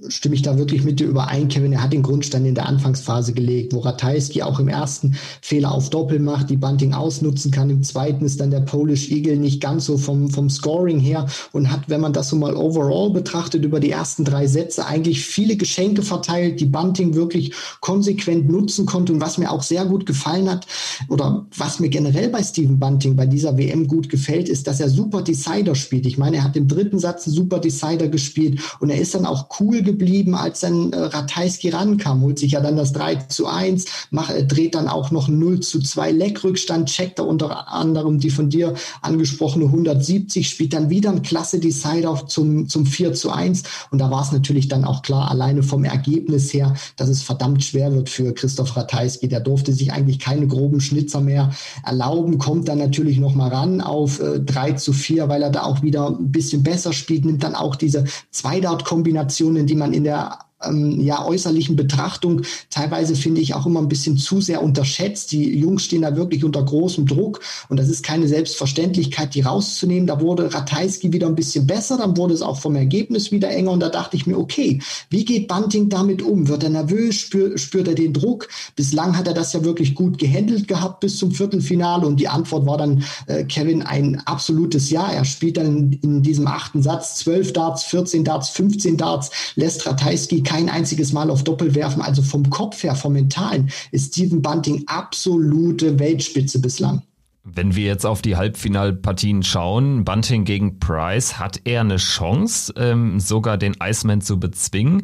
stimme 0.10 0.36
ich 0.36 0.44
da 0.44 0.58
wirklich 0.58 0.84
mit 0.84 1.00
dir 1.00 1.08
überein, 1.08 1.48
Kevin. 1.48 1.74
Er 1.74 1.82
hat 1.82 1.94
den 1.94 2.04
Grundstein 2.04 2.46
in 2.46 2.54
der 2.54 2.68
Anfangsphase 2.68 3.34
gelegt, 3.34 3.74
wo 3.74 3.80
Ratajski 3.80 4.44
auch 4.44 4.60
im 4.60 4.68
ersten 4.68 5.16
Fehler 5.42 5.72
auf 5.72 5.90
Doppel 5.90 6.20
macht, 6.20 6.50
die 6.50 6.58
Bunting 6.58 6.94
ausnutzen 6.94 7.50
kann. 7.50 7.70
Im 7.70 7.82
zweiten 7.84 8.26
ist 8.26 8.40
dann 8.40 8.52
der 8.52 8.60
Polish 8.60 9.10
Eagle 9.10 9.38
nicht 9.38 9.60
ganz 9.60 9.86
so 9.86 9.98
vom, 9.98 10.30
vom 10.30 10.50
Scoring 10.50 11.00
her 11.00 11.26
und 11.52 11.72
hat, 11.72 11.90
wenn 11.90 12.02
man 12.02 12.14
das 12.14 12.30
so 12.30 12.36
mal 12.36 12.56
overall 12.56 13.10
betrachtet, 13.10 13.66
über 13.66 13.80
die 13.80 13.92
ersten 13.92 14.24
drei 14.24 14.46
Sätze 14.46 14.86
eigentlich 14.86 15.26
viele 15.26 15.56
Geschenke 15.56 16.04
verteilt, 16.04 16.60
die 16.60 16.66
Bunting 16.66 17.16
wirklich 17.16 17.54
konsequent 17.82 18.50
nutzen 18.50 18.86
konnte. 18.86 19.14
Und 19.14 19.22
was 19.22 19.38
mir 19.38 19.52
auch 19.52 19.64
sehr 19.64 19.86
gut 19.86 20.06
gefallen 20.06 20.50
hat 20.50 20.68
oder 21.10 21.48
was 21.58 21.80
mir 21.80 21.90
generell 21.90 22.30
bei 22.30 22.44
Steven 22.44 22.78
Bunting 22.78 23.16
bei 23.16 23.26
dieser 23.26 23.58
WM 23.58 23.88
gut 23.88 24.10
gefällt, 24.10 24.48
ist, 24.48 24.68
dass 24.68 24.80
er 24.80 24.90
super 24.90 25.24
Decider 25.24 25.74
spielt. 25.74 26.06
Ich 26.06 26.18
meine, 26.18 26.38
er 26.38 26.44
hat 26.44 26.56
im 26.56 26.68
dritten 26.68 27.00
Satz 27.00 27.26
einen 27.26 27.37
super 27.38 27.60
Decider 27.60 28.08
gespielt 28.08 28.60
und 28.80 28.89
er 28.89 29.00
ist 29.00 29.13
dann 29.15 29.26
auch 29.26 29.47
cool 29.60 29.84
geblieben, 29.84 30.34
als 30.36 30.62
dann 30.62 30.91
äh, 30.91 30.97
Ratajski 30.97 31.69
rankam, 31.69 32.21
holt 32.21 32.39
sich 32.39 32.54
ja 32.54 32.62
dann 32.62 32.76
das 32.76 32.93
3 32.93 33.15
zu 33.28 33.47
1, 33.47 33.86
macht, 34.10 34.32
äh, 34.32 34.45
dreht 34.45 34.76
dann 34.76 34.88
auch 34.88 35.12
noch 35.12 35.28
0 35.28 35.60
zu 35.60 35.80
2 35.80 36.12
Leckrückstand, 36.12 36.89
checkt 36.89 37.19
da 37.19 37.23
unter 37.23 37.71
anderem 37.71 38.19
die 38.19 38.32
von 38.32 38.50
dir 38.50 38.73
angesprochene 39.02 39.65
170, 39.65 40.50
spielt 40.50 40.73
dann 40.73 40.89
wieder 40.89 41.12
ein 41.12 41.21
klasse 41.21 41.60
Decider 41.60 42.26
zum, 42.28 42.67
zum 42.67 42.86
4 42.86 43.13
zu 43.13 43.30
1 43.30 43.63
und 43.91 44.00
da 44.00 44.10
war 44.10 44.23
es 44.23 44.32
natürlich 44.32 44.67
dann 44.67 44.84
auch 44.84 45.04
klar, 45.04 45.30
alleine 45.30 45.62
vom 45.62 45.84
Ergebnis 45.84 46.52
her, 46.54 46.73
dass 46.95 47.10
es 47.10 47.21
verdammt 47.21 47.63
schwer 47.63 47.93
wird 47.93 48.10
für 48.10 48.34
Christoph 48.34 48.76
Ratajski. 48.76 49.28
Der 49.28 49.39
durfte 49.39 49.73
sich 49.73 49.91
eigentlich 49.91 50.19
keine 50.19 50.47
groben 50.47 50.82
Schnitzer 50.82 51.21
mehr 51.21 51.52
erlauben, 51.86 52.38
kommt 52.38 52.67
dann 52.67 52.80
natürlich 52.80 53.19
noch 53.19 53.36
mal 53.36 53.50
ran 53.50 53.82
auf 53.82 54.19
äh, 54.19 54.39
3 54.39 54.73
zu 54.73 54.93
4, 54.93 55.30
weil 55.30 55.43
er 55.43 55.50
da 55.50 55.63
auch 55.63 55.84
wieder 55.84 56.08
ein 56.08 56.32
bisschen 56.32 56.63
besser 56.63 56.93
spielt, 56.93 57.26
nimmt 57.28 57.44
dann 57.44 57.56
auch 57.56 57.76
diese 57.76 58.06
Zweidart-Kombinationen, 58.32 59.68
die 59.68 59.76
man 59.76 59.94
in 59.94 60.04
der 60.04 60.40
ähm, 60.63 61.00
ja, 61.02 61.24
äußerlichen 61.24 61.76
Betrachtung 61.76 62.41
teilweise 62.70 63.15
finde 63.15 63.41
ich 63.41 63.54
auch 63.54 63.65
immer 63.65 63.80
ein 63.80 63.89
bisschen 63.89 64.17
zu 64.17 64.41
sehr 64.41 64.63
unterschätzt. 64.63 65.32
Die 65.32 65.58
Jungs 65.58 65.84
stehen 65.84 66.02
da 66.02 66.15
wirklich 66.15 66.43
unter 66.43 66.63
großem 66.63 67.06
Druck 67.06 67.41
und 67.70 67.78
das 67.78 67.89
ist 67.89 68.04
keine 68.04 68.28
Selbstverständlichkeit, 68.28 69.36
die 69.36 69.41
rauszunehmen. 69.41 70.08
Da 70.08 70.20
wurde 70.20 70.54
Ratajski 70.54 71.13
wieder 71.13 71.28
ein 71.28 71.36
bisschen 71.36 71.67
besser, 71.67 71.98
dann 71.98 72.17
wurde 72.17 72.34
es 72.34 72.41
auch 72.41 72.60
vom 72.60 72.76
Ergebnis 72.76 73.32
wieder 73.32 73.50
enger 73.50 73.72
und 73.72 73.80
da 73.80 73.89
dachte 73.89 74.17
ich 74.17 74.26
mir, 74.26 74.38
okay, 74.38 74.82
wie 75.10 75.26
geht 75.26 75.48
Bunting 75.48 75.89
damit 75.89 76.22
um? 76.22 76.48
Wird 76.48 76.63
er 76.63 76.70
nervös? 76.70 77.15
Spür, 77.15 77.58
spürt 77.58 77.88
er 77.88 77.96
den 77.96 78.13
Druck? 78.13 78.48
Bislang 78.76 79.17
hat 79.17 79.28
er 79.28 79.34
das 79.34 79.54
ja 79.54 79.63
wirklich 79.63 79.93
gut 79.96 80.17
gehandelt 80.17 80.67
gehabt 80.67 81.02
bis 81.02 81.17
zum 81.17 81.32
Viertelfinale 81.32 82.06
und 82.06 82.20
die 82.20 82.28
Antwort 82.28 82.65
war 82.65 82.78
dann, 82.78 83.04
äh, 83.28 83.43
Kevin, 83.43 83.84
ein 83.84 84.22
absolutes 84.26 84.89
Ja. 84.89 85.12
Er 85.12 85.26
spielt 85.26 85.58
dann 85.58 85.65
in, 85.65 85.93
in 85.93 86.24
diesem 86.24 86.48
achten 86.48 86.82
Satz 86.82 87.17
12 87.17 87.54
Darts, 87.54 87.84
14 87.84 88.24
Darts, 88.24 88.50
15 88.50 88.98
Darts, 88.98 89.30
lässt 89.56 89.86
Ratajski 89.86 90.43
kein 90.48 90.70
einziges 90.70 91.12
Mal 91.12 91.30
auf 91.30 91.44
Doppel 91.44 91.76
werfen. 91.76 92.02
Also 92.02 92.22
vom 92.22 92.50
Kopf 92.50 92.82
her, 92.84 92.96
vom 92.96 93.14
Mentalen 93.14 93.70
ist 93.92 94.14
Steven 94.14 94.42
Bunting 94.42 94.84
absolute 94.88 96.00
Weltspitze 96.00 96.60
bislang. 96.60 97.02
Wenn 97.44 97.76
wir 97.76 97.86
jetzt 97.86 98.06
auf 98.06 98.22
die 98.22 98.36
Halbfinalpartien 98.36 99.44
schauen, 99.44 100.06
Bunting 100.06 100.46
gegen 100.46 100.80
Price, 100.80 101.38
hat 101.38 101.62
er 101.66 101.82
eine 101.82 101.98
Chance, 101.98 102.74
ähm, 102.78 103.20
sogar 103.20 103.58
den 103.58 103.76
Iceman 103.82 104.22
zu 104.22 104.40
bezwingen? 104.40 105.04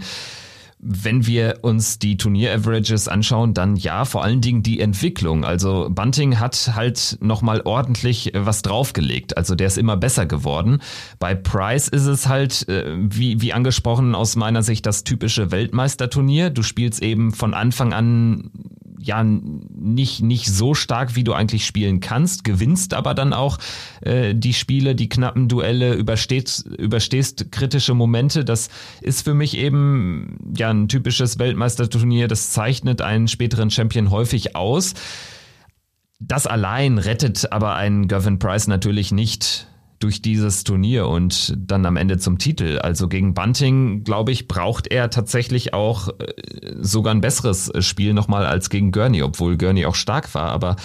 Wenn 0.86 1.26
wir 1.26 1.60
uns 1.62 1.98
die 2.00 2.18
Turnier-Averages 2.18 3.08
anschauen, 3.08 3.54
dann 3.54 3.76
ja, 3.76 4.06
vor 4.06 4.24
allen 4.24 4.42
Dingen 4.42 4.64
die 4.64 4.80
Entwicklung. 4.80 5.46
Also 5.46 5.88
Bunting 5.90 6.40
hat 6.40 6.72
halt 6.76 7.18
nochmal 7.22 7.62
ordentlich 7.64 8.32
was 8.36 8.62
draufgelegt. 8.62 9.38
Also 9.38 9.56
der 9.56 9.68
ist 9.68 9.78
immer 9.78 9.96
besser 9.96 10.26
geworden. 10.26 10.82
Bei 11.20 11.36
Price 11.36 11.88
ist 11.88 12.06
es 12.06 12.28
halt, 12.28 12.68
äh, 12.68 12.86
wie, 12.98 13.42
wie 13.42 13.54
angesprochen, 13.54 14.16
aus 14.16 14.36
meiner 14.36 14.64
Sicht 14.64 14.86
das 14.86 15.04
typische 15.04 15.52
Weltmeisterturnier. 15.52 16.50
Du 16.50 16.64
spielst 16.64 17.02
eben 17.02 17.32
von 17.32 17.54
Anfang 17.54 17.94
an 17.94 18.52
ja 19.04 19.24
nicht, 19.24 20.22
nicht 20.22 20.48
so 20.48 20.74
stark, 20.74 21.16
wie 21.16 21.24
du 21.24 21.34
eigentlich 21.34 21.66
spielen 21.66 22.00
kannst, 22.00 22.44
gewinnst 22.44 22.94
aber 22.94 23.14
dann 23.14 23.34
auch 23.34 23.58
äh, 24.02 24.34
die 24.34 24.54
Spiele, 24.54 24.96
die 24.96 25.10
knappen 25.10 25.48
Duelle, 25.48 25.94
überstehst, 25.94 26.66
überstehst 26.66 27.52
kritische 27.52 27.94
Momente. 27.94 28.46
Das 28.46 28.70
ist 29.02 29.24
für 29.24 29.34
mich 29.34 29.58
eben 29.58 30.54
ja 30.58 30.70
ein 30.70 30.88
typisches 30.88 31.38
Weltmeisterturnier. 31.40 32.28
Das 32.28 32.52
zeichnet 32.52 33.02
einen 33.02 33.28
späteren 33.28 33.70
Champion 33.70 34.10
häufig 34.10 34.56
aus. 34.56 34.94
Das 36.20 36.48
allein 36.48 36.98
rettet 36.98 37.52
aber 37.52 37.76
einen 37.76 38.08
Gavin 38.08 38.40
Price 38.40 38.68
natürlich 38.68 39.12
nicht 39.12 39.68
durch 40.04 40.22
dieses 40.22 40.64
Turnier 40.64 41.08
und 41.08 41.54
dann 41.58 41.86
am 41.86 41.96
Ende 41.96 42.18
zum 42.18 42.38
Titel. 42.38 42.80
Also 42.80 43.08
gegen 43.08 43.34
Bunting, 43.34 44.04
glaube 44.04 44.32
ich, 44.32 44.48
braucht 44.48 44.88
er 44.88 45.10
tatsächlich 45.10 45.74
auch 45.74 46.10
äh, 46.10 46.34
sogar 46.82 47.14
ein 47.14 47.22
besseres 47.22 47.72
Spiel 47.80 48.14
nochmal 48.14 48.46
als 48.46 48.70
gegen 48.70 48.92
Gurney, 48.92 49.24
obwohl 49.24 49.58
Gurney 49.58 49.86
auch 49.86 49.96
stark 49.96 50.36
war. 50.36 50.50
Aber 50.50 50.76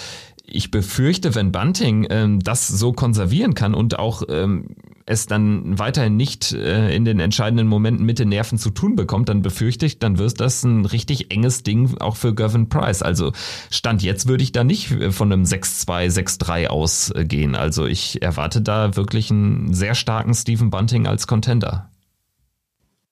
ich 0.45 0.71
befürchte, 0.71 1.35
wenn 1.35 1.51
Bunting 1.51 2.07
ähm, 2.09 2.39
das 2.39 2.67
so 2.67 2.93
konservieren 2.93 3.53
kann 3.53 3.73
und 3.73 3.99
auch 3.99 4.23
ähm, 4.29 4.75
es 5.09 5.25
dann 5.25 5.79
weiterhin 5.79 6.15
nicht 6.15 6.53
äh, 6.53 6.95
in 6.95 7.03
den 7.03 7.19
entscheidenden 7.19 7.67
Momenten 7.67 8.05
mit 8.05 8.19
den 8.19 8.29
Nerven 8.29 8.59
zu 8.59 8.69
tun 8.69 8.95
bekommt, 8.95 9.27
dann 9.29 9.41
befürchte 9.41 9.85
ich, 9.85 9.97
dann 9.97 10.19
wird 10.19 10.39
das 10.39 10.63
ein 10.63 10.85
richtig 10.85 11.31
enges 11.33 11.63
Ding 11.63 11.97
auch 11.99 12.15
für 12.15 12.35
Gavin 12.35 12.69
Price. 12.69 13.01
Also 13.01 13.31
Stand 13.71 14.03
jetzt 14.03 14.27
würde 14.27 14.43
ich 14.43 14.51
da 14.51 14.63
nicht 14.63 14.87
von 15.09 15.33
einem 15.33 15.43
6-2, 15.43 16.11
6-3 16.11 16.67
ausgehen. 16.67 17.55
Also 17.55 17.87
ich 17.87 18.21
erwarte 18.21 18.61
da 18.61 18.95
wirklich 18.95 19.31
einen 19.31 19.73
sehr 19.73 19.95
starken 19.95 20.35
Stephen 20.35 20.69
Bunting 20.69 21.07
als 21.07 21.25
Contender. 21.25 21.89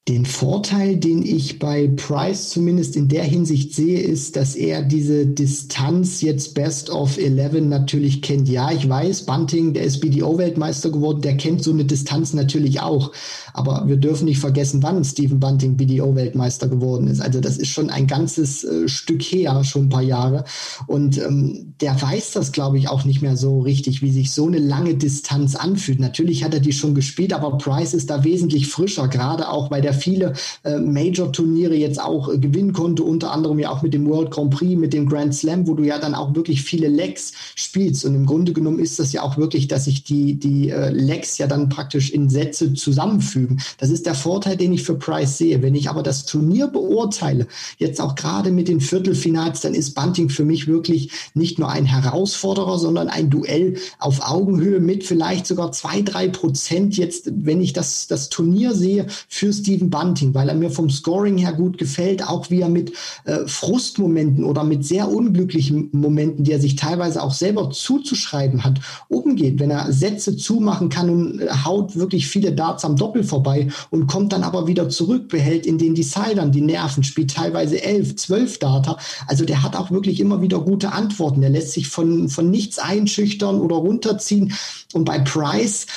Den 0.08 0.26
Vorteil, 0.26 0.96
den 0.96 1.22
ich 1.22 1.60
bei 1.60 1.90
Price 1.90 2.52
zumindest 2.52 2.96
in 2.96 3.10
der 3.10 3.26
Hinsicht 3.26 3.76
sehe, 3.76 4.00
ist, 4.00 4.38
dass 4.38 4.56
er 4.56 4.82
diese 4.82 5.26
Distanz 5.26 6.22
jetzt 6.22 6.54
Best 6.54 6.90
of 6.90 7.18
11 7.18 7.66
natürlich 7.66 8.22
kennt. 8.22 8.48
Ja, 8.48 8.72
ich 8.72 8.88
weiß, 8.88 9.26
Bunting, 9.26 9.74
der 9.74 9.84
ist 9.84 10.00
BDO-Weltmeister 10.00 10.92
geworden, 10.92 11.22
der 11.22 11.36
kennt 11.36 11.62
so 11.62 11.72
eine 11.72 11.84
Distanz 11.84 12.34
natürlich 12.34 12.80
auch. 12.80 13.12
Aber 13.52 13.84
wir 13.88 13.98
dürfen 13.98 14.26
nicht 14.26 14.40
vergessen, 14.40 14.82
wann 14.82 15.04
Stephen 15.04 15.42
Bunting 15.42 15.76
BDO-Weltmeister 15.76 16.70
geworden 16.70 17.08
ist. 17.08 17.20
Also 17.20 17.42
das 17.42 17.58
ist 17.58 17.70
schon 17.70 17.90
ein 17.90 18.08
ganzes 18.08 18.64
äh, 18.64 18.88
Stück 18.88 19.24
her, 19.24 19.62
schon 19.66 19.88
ein 19.88 19.90
paar 19.90 20.04
Jahre. 20.04 20.46
Und 20.86 21.18
ähm, 21.18 21.74
der 21.82 22.02
weiß 22.02 22.32
das, 22.32 22.54
glaube 22.54 22.78
ich, 22.78 22.88
auch 22.88 23.04
nicht 23.04 23.22
mehr 23.22 23.36
so 23.36 23.60
richtig, 23.60 24.02
wie 24.02 24.12
sich 24.12 24.32
so 24.32 24.48
eine 24.48 24.60
lange 24.60 24.96
Distanz 24.96 25.56
anfühlt. 25.56 26.00
Natürlich 26.00 26.46
hat 26.46 26.54
er 26.54 26.62
die 26.62 26.72
schon 26.72 26.96
gespielt, 26.96 27.34
aber 27.34 27.58
Price 27.58 27.94
ist 27.94 28.10
da 28.10 28.24
wesentlich 28.24 28.68
frischer, 28.68 29.10
gerade 29.10 29.50
auch 29.50 29.68
bei 29.68 29.82
der 29.82 29.97
viele 29.98 30.34
äh, 30.64 30.78
Major-Turniere 30.78 31.76
jetzt 31.76 32.02
auch 32.02 32.32
äh, 32.32 32.38
gewinnen 32.38 32.74
konnte, 32.74 33.04
unter 33.04 33.32
anderem 33.32 33.60
ja 33.60 33.70
auch 33.70 33.82
mit 33.82 33.94
dem 33.94 34.08
World 34.08 34.32
Grand 34.32 34.52
Prix, 34.52 34.80
mit 34.80 34.94
dem 34.94 35.10
Grand 35.10 35.36
Slam, 35.36 35.68
wo 35.68 35.74
du 35.74 35.84
ja 35.84 36.00
dann 36.00 36.16
auch 36.16 36.36
wirklich 36.36 36.62
viele 36.64 36.88
Legs 36.88 37.34
spielst. 37.56 38.06
Und 38.06 38.16
im 38.16 38.26
Grunde 38.26 38.54
genommen 38.54 38.80
ist 38.80 39.00
das 39.00 39.12
ja 39.14 39.24
auch 39.24 39.38
wirklich, 39.38 39.68
dass 39.68 39.86
sich 39.86 40.04
die, 40.04 40.36
die 40.36 40.70
äh, 40.70 40.90
Legs 40.90 41.38
ja 41.38 41.48
dann 41.48 41.70
praktisch 41.70 42.12
in 42.12 42.30
Sätze 42.30 42.74
zusammenfügen. 42.74 43.62
Das 43.78 43.90
ist 43.90 44.06
der 44.06 44.16
Vorteil, 44.16 44.58
den 44.58 44.74
ich 44.74 44.84
für 44.84 44.96
Price 44.96 45.38
sehe. 45.38 45.62
Wenn 45.62 45.76
ich 45.76 45.90
aber 45.90 46.04
das 46.04 46.26
Turnier 46.26 46.68
beurteile, 46.68 47.48
jetzt 47.78 48.00
auch 48.02 48.16
gerade 48.16 48.52
mit 48.52 48.68
den 48.68 48.82
Viertelfinals, 48.82 49.62
dann 49.62 49.74
ist 49.74 49.96
Bunting 49.96 50.30
für 50.30 50.46
mich 50.46 50.68
wirklich 50.68 51.12
nicht 51.34 51.60
nur 51.60 51.70
ein 51.70 51.86
Herausforderer, 51.86 52.78
sondern 52.80 53.08
ein 53.08 53.30
Duell 53.30 53.76
auf 54.00 54.20
Augenhöhe 54.22 54.80
mit 54.80 55.04
vielleicht 55.04 55.48
sogar 55.48 55.72
zwei, 55.72 56.02
drei 56.02 56.28
Prozent 56.28 56.98
jetzt, 56.98 57.32
wenn 57.34 57.62
ich 57.62 57.74
das, 57.74 58.08
das 58.08 58.30
Turnier 58.30 58.74
sehe, 58.74 59.08
für 59.28 59.52
Steven 59.54 59.87
Bunting, 59.90 60.34
weil 60.34 60.50
er 60.50 60.56
mir 60.56 60.70
vom 60.70 60.90
Scoring 60.90 61.38
her 61.38 61.54
gut 61.54 61.78
gefällt, 61.78 62.28
auch 62.28 62.50
wie 62.50 62.62
er 62.62 62.70
mit 62.70 62.94
äh, 63.26 63.46
Frustmomenten 63.46 64.44
oder 64.44 64.64
mit 64.64 64.86
sehr 64.86 65.10
unglücklichen 65.10 65.90
Momenten, 65.92 66.44
die 66.44 66.52
er 66.52 66.60
sich 66.60 66.76
teilweise 66.76 67.22
auch 67.22 67.34
selber 67.34 67.70
zuzuschreiben 67.72 68.64
hat, 68.64 68.80
umgeht. 69.10 69.60
Wenn 69.60 69.72
er 69.72 69.92
Sätze 69.92 70.38
zumachen 70.38 70.90
kann 70.90 71.10
und 71.10 71.42
äh, 71.42 71.50
haut 71.66 71.96
wirklich 71.96 72.28
viele 72.28 72.54
Darts 72.54 72.86
am 72.86 72.96
Doppel 72.96 73.24
vorbei 73.24 73.68
und 73.90 74.08
kommt 74.08 74.34
dann 74.34 74.44
aber 74.44 74.68
wieder 74.68 74.90
zurück, 74.90 75.30
behält 75.30 75.66
in 75.66 75.78
den 75.78 75.96
Decidern 75.96 76.52
die 76.52 76.62
Nerven, 76.62 77.04
spielt 77.04 77.34
teilweise 77.34 77.82
elf, 77.82 78.16
zwölf 78.16 78.60
Data. 78.60 78.98
Also 79.28 79.46
der 79.46 79.64
hat 79.64 79.76
auch 79.76 79.92
wirklich 79.92 80.20
immer 80.20 80.42
wieder 80.42 80.60
gute 80.60 80.92
Antworten. 80.92 81.42
Der 81.42 81.50
lässt 81.50 81.72
sich 81.72 81.88
von, 81.88 82.30
von 82.30 82.50
nichts 82.50 82.80
einschüchtern 82.80 83.60
oder 83.60 83.76
runterziehen. 83.76 84.54
Und 84.94 85.06
bei 85.06 85.20
Price, 85.20 85.88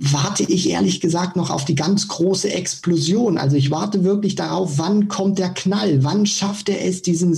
warte 0.00 0.44
ich 0.44 0.70
ehrlich 0.70 1.00
gesagt 1.00 1.34
noch 1.34 1.50
auf 1.50 1.64
die 1.64 1.74
ganz 1.74 2.06
große 2.06 2.52
Explosion. 2.52 3.36
Also 3.36 3.56
ich 3.56 3.72
warte 3.72 4.04
wirklich 4.04 4.36
darauf, 4.36 4.78
wann 4.78 5.08
kommt 5.08 5.40
der 5.40 5.48
Knall? 5.48 6.04
Wann 6.04 6.24
schafft 6.24 6.68
er 6.68 6.84
es, 6.84 7.02
diesen, 7.02 7.36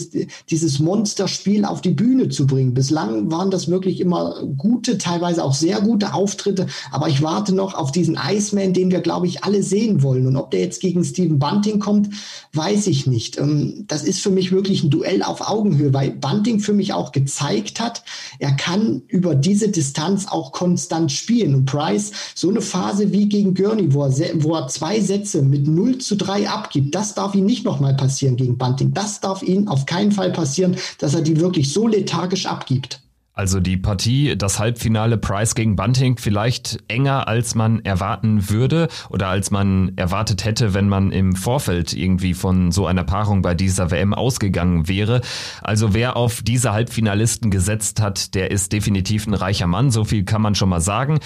dieses 0.51 0.79
Monsterspiel 0.79 1.65
auf 1.65 1.81
die 1.81 1.93
Bühne 1.93 2.29
zu 2.29 2.47
bringen? 2.47 2.75
Bislang 2.75 3.31
waren 3.31 3.51
das 3.51 3.69
wirklich 3.69 3.99
immer 3.99 4.45
gute, 4.59 4.99
teilweise 4.99 5.43
auch 5.43 5.55
sehr 5.55 5.81
gute 5.81 6.13
Auftritte. 6.13 6.67
Aber 6.93 7.09
ich 7.09 7.23
warte 7.23 7.55
noch 7.55 7.73
auf 7.73 7.93
diesen 7.93 8.19
Iceman, 8.23 8.75
den 8.75 8.91
wir, 8.91 9.01
glaube 9.01 9.27
ich, 9.27 9.43
alle 9.43 9.63
sehen 9.63 10.03
wollen. 10.03 10.27
Und 10.27 10.37
ob 10.37 10.51
der 10.51 10.61
jetzt 10.61 10.83
gegen 10.83 11.03
Steven 11.03 11.39
Bunting 11.39 11.79
kommt, 11.79 12.11
weiß 12.53 12.89
ich 12.89 13.07
nicht. 13.07 13.39
Ähm, 13.39 13.87
das 13.89 14.03
ist 14.03 14.21
für 14.21 14.31
mich 14.31 14.53
wirklich 14.53 14.83
ein 14.83 14.91
Duell 14.91 15.23
auf 15.23 15.49
Augenhöhe, 15.49 15.95
weil 15.95 16.11
Bunting 16.11 16.61
für 16.61 16.75
mich 16.75 16.93
auch 16.93 17.13
gezeigt 17.13 17.81
hat, 17.81 18.03
er 18.39 18.53
kann 18.53 19.01
über 19.09 19.35
diese 19.35 19.71
Distanz 19.71 20.27
auch 20.29 20.53
konstant 20.53 21.11
spielen. 21.11 21.55
Und 21.55 21.65
Price, 21.65 22.13
so 22.35 22.50
eine 22.51 22.61
Phase 22.61 23.13
wie 23.13 23.29
gegen 23.29 23.55
Gurney, 23.55 23.93
wo 23.95 24.05
er, 24.05 24.43
wo 24.43 24.55
er 24.55 24.69
zwei 24.69 25.01
Sätze 25.01 25.43
mit 25.43 25.67
0 25.67 25.99
zu 25.99 26.17
3 26.17 26.49
abgibt, 26.49 26.95
das 26.95 27.15
darf 27.15 27.35
ihm 27.35 27.47
nicht 27.47 27.65
nochmal 27.65 27.95
passieren 27.95 28.37
gegen 28.37 28.59
Bunting. 28.59 28.93
Das 28.93 29.21
darf 29.21 29.43
ihm 29.43 29.69
auf 29.69 29.87
keinen 29.87 30.13
Fall 30.13 30.33
passieren, 30.33 30.77
dass 30.99 31.15
er 31.15 31.23
die 31.23 31.41
wirklich 31.41 31.73
so 31.73 31.87
lethargisch 31.87 32.47
abgibt. 32.47 33.01
Also 33.41 33.59
die 33.59 33.79
Partie, 33.79 34.37
das 34.37 34.59
Halbfinale 34.59 35.17
Price 35.17 35.55
gegen 35.55 35.75
Bunting 35.75 36.19
vielleicht 36.19 36.79
enger, 36.89 37.27
als 37.27 37.55
man 37.55 37.83
erwarten 37.87 38.51
würde 38.51 38.89
oder 39.09 39.29
als 39.29 39.51
man 39.51 39.93
erwartet 39.97 40.45
hätte, 40.45 40.75
wenn 40.75 40.91
man 40.91 41.11
im 41.11 41.35
Vorfeld 41.35 41.95
irgendwie 41.95 42.35
von 42.35 42.71
so 42.71 42.85
einer 42.85 43.03
Paarung 43.03 43.41
bei 43.41 43.55
dieser 43.55 43.91
WM 43.91 44.13
ausgegangen 44.13 44.89
wäre. 44.89 45.23
Also 45.63 45.95
wer 45.95 46.19
auf 46.19 46.43
diese 46.43 46.73
Halbfinalisten 46.73 47.51
gesetzt 47.51 48.03
hat, 48.03 48.35
der 48.35 48.51
ist 48.51 48.73
definitiv 48.73 49.27
ein 49.27 49.33
reicher 49.33 49.69
Mann, 49.69 49.91
so 49.91 50.05
viel 50.05 50.25
kann 50.25 50.43
man 50.43 50.55
schon 50.55 50.69
mal 50.69 50.83
sagen. 50.83 51.19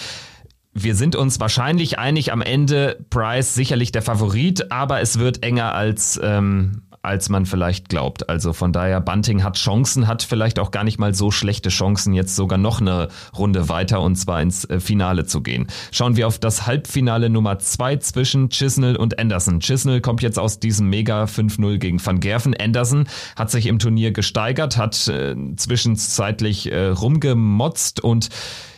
Wir 0.74 0.96
sind 0.96 1.14
uns 1.14 1.38
wahrscheinlich 1.38 2.00
einig 2.00 2.32
am 2.32 2.42
Ende, 2.42 2.98
Price 3.08 3.54
sicherlich 3.54 3.92
der 3.92 4.02
Favorit, 4.02 4.72
aber 4.72 5.00
es 5.00 5.20
wird 5.20 5.44
enger 5.44 5.72
als, 5.72 6.20
ähm, 6.22 6.82
als 7.04 7.28
man 7.28 7.46
vielleicht 7.46 7.88
glaubt. 7.88 8.28
Also 8.28 8.52
von 8.52 8.72
daher, 8.72 9.00
Bunting 9.00 9.42
hat 9.42 9.56
Chancen, 9.56 10.06
hat 10.06 10.22
vielleicht 10.22 10.58
auch 10.58 10.70
gar 10.70 10.84
nicht 10.84 10.98
mal 10.98 11.14
so 11.14 11.30
schlechte 11.30 11.68
Chancen, 11.68 12.14
jetzt 12.14 12.34
sogar 12.36 12.58
noch 12.58 12.80
eine 12.80 13.08
Runde 13.36 13.68
weiter 13.68 14.00
und 14.00 14.16
zwar 14.16 14.40
ins 14.40 14.64
äh, 14.64 14.80
Finale 14.80 15.26
zu 15.26 15.42
gehen. 15.42 15.66
Schauen 15.92 16.16
wir 16.16 16.26
auf 16.26 16.38
das 16.38 16.66
Halbfinale 16.66 17.30
Nummer 17.30 17.58
zwei 17.58 17.96
zwischen 17.96 18.48
Chisnell 18.48 18.96
und 18.96 19.18
Anderson. 19.18 19.60
Chisnell 19.60 20.00
kommt 20.00 20.22
jetzt 20.22 20.38
aus 20.38 20.58
diesem 20.58 20.88
Mega 20.88 21.24
5-0 21.24 21.78
gegen 21.78 22.04
Van 22.04 22.20
Gerven. 22.20 22.54
Anderson 22.58 23.06
hat 23.36 23.50
sich 23.50 23.66
im 23.66 23.78
Turnier 23.78 24.12
gesteigert, 24.12 24.76
hat 24.76 25.08
äh, 25.08 25.36
zwischenzeitlich 25.56 26.72
äh, 26.72 26.86
rumgemotzt 26.86 28.02
und 28.02 28.28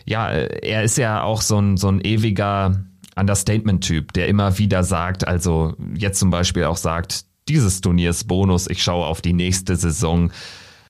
ja, 0.05 0.31
er 0.31 0.85
ist 0.85 0.99
ja 0.99 1.23
auch 1.23 1.43
so 1.43 1.59
ein, 1.59 1.77
so 1.77 1.89
ein 1.89 2.01
ewiger 2.01 2.85
Understatement-Typ, 3.17 4.13
der 4.13 4.29
immer 4.29 4.59
wieder 4.59 4.85
sagt, 4.85 5.27
also 5.27 5.75
jetzt 5.95 6.21
zum 6.21 6.31
Beispiel 6.31 6.65
auch 6.65 6.77
sagt, 6.77 7.25
dieses 7.49 7.81
Turniers 7.81 8.25
Bonus. 8.25 8.69
Ich 8.69 8.83
schaue 8.83 9.07
auf 9.07 9.21
die 9.21 9.33
nächste 9.33 9.77
Saison. 9.77 10.33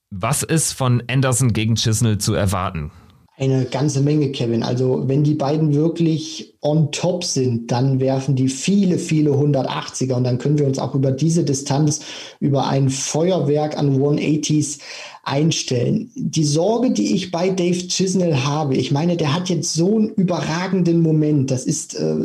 Was 0.09 0.43
ist 0.43 0.73
von 0.73 1.03
Anderson 1.09 1.53
gegen 1.53 1.75
Chisnell 1.75 2.17
zu 2.17 2.33
erwarten? 2.33 2.91
Eine 3.39 3.65
ganze 3.65 4.01
Menge, 4.01 4.31
Kevin. 4.31 4.63
Also 4.63 5.03
wenn 5.07 5.23
die 5.23 5.35
beiden 5.35 5.75
wirklich 5.75 6.55
on 6.61 6.91
top 6.91 7.23
sind, 7.23 7.71
dann 7.71 7.99
werfen 7.99 8.35
die 8.35 8.49
viele, 8.49 8.97
viele 8.97 9.29
180er 9.29 10.15
und 10.15 10.23
dann 10.23 10.39
können 10.39 10.57
wir 10.57 10.65
uns 10.65 10.79
auch 10.79 10.95
über 10.95 11.11
diese 11.11 11.43
Distanz, 11.43 11.99
über 12.39 12.65
ein 12.65 12.89
Feuerwerk 12.89 13.77
an 13.77 13.95
180s 14.01 14.79
einstellen. 15.23 16.09
Die 16.15 16.45
Sorge, 16.45 16.89
die 16.89 17.13
ich 17.13 17.29
bei 17.29 17.49
Dave 17.49 17.87
Chisnell 17.87 18.37
habe, 18.37 18.75
ich 18.75 18.91
meine, 18.91 19.17
der 19.17 19.35
hat 19.35 19.49
jetzt 19.49 19.71
so 19.71 19.97
einen 19.97 20.09
überragenden 20.09 21.01
Moment. 21.01 21.51
Das 21.51 21.65
ist 21.65 21.93
äh, 21.93 22.15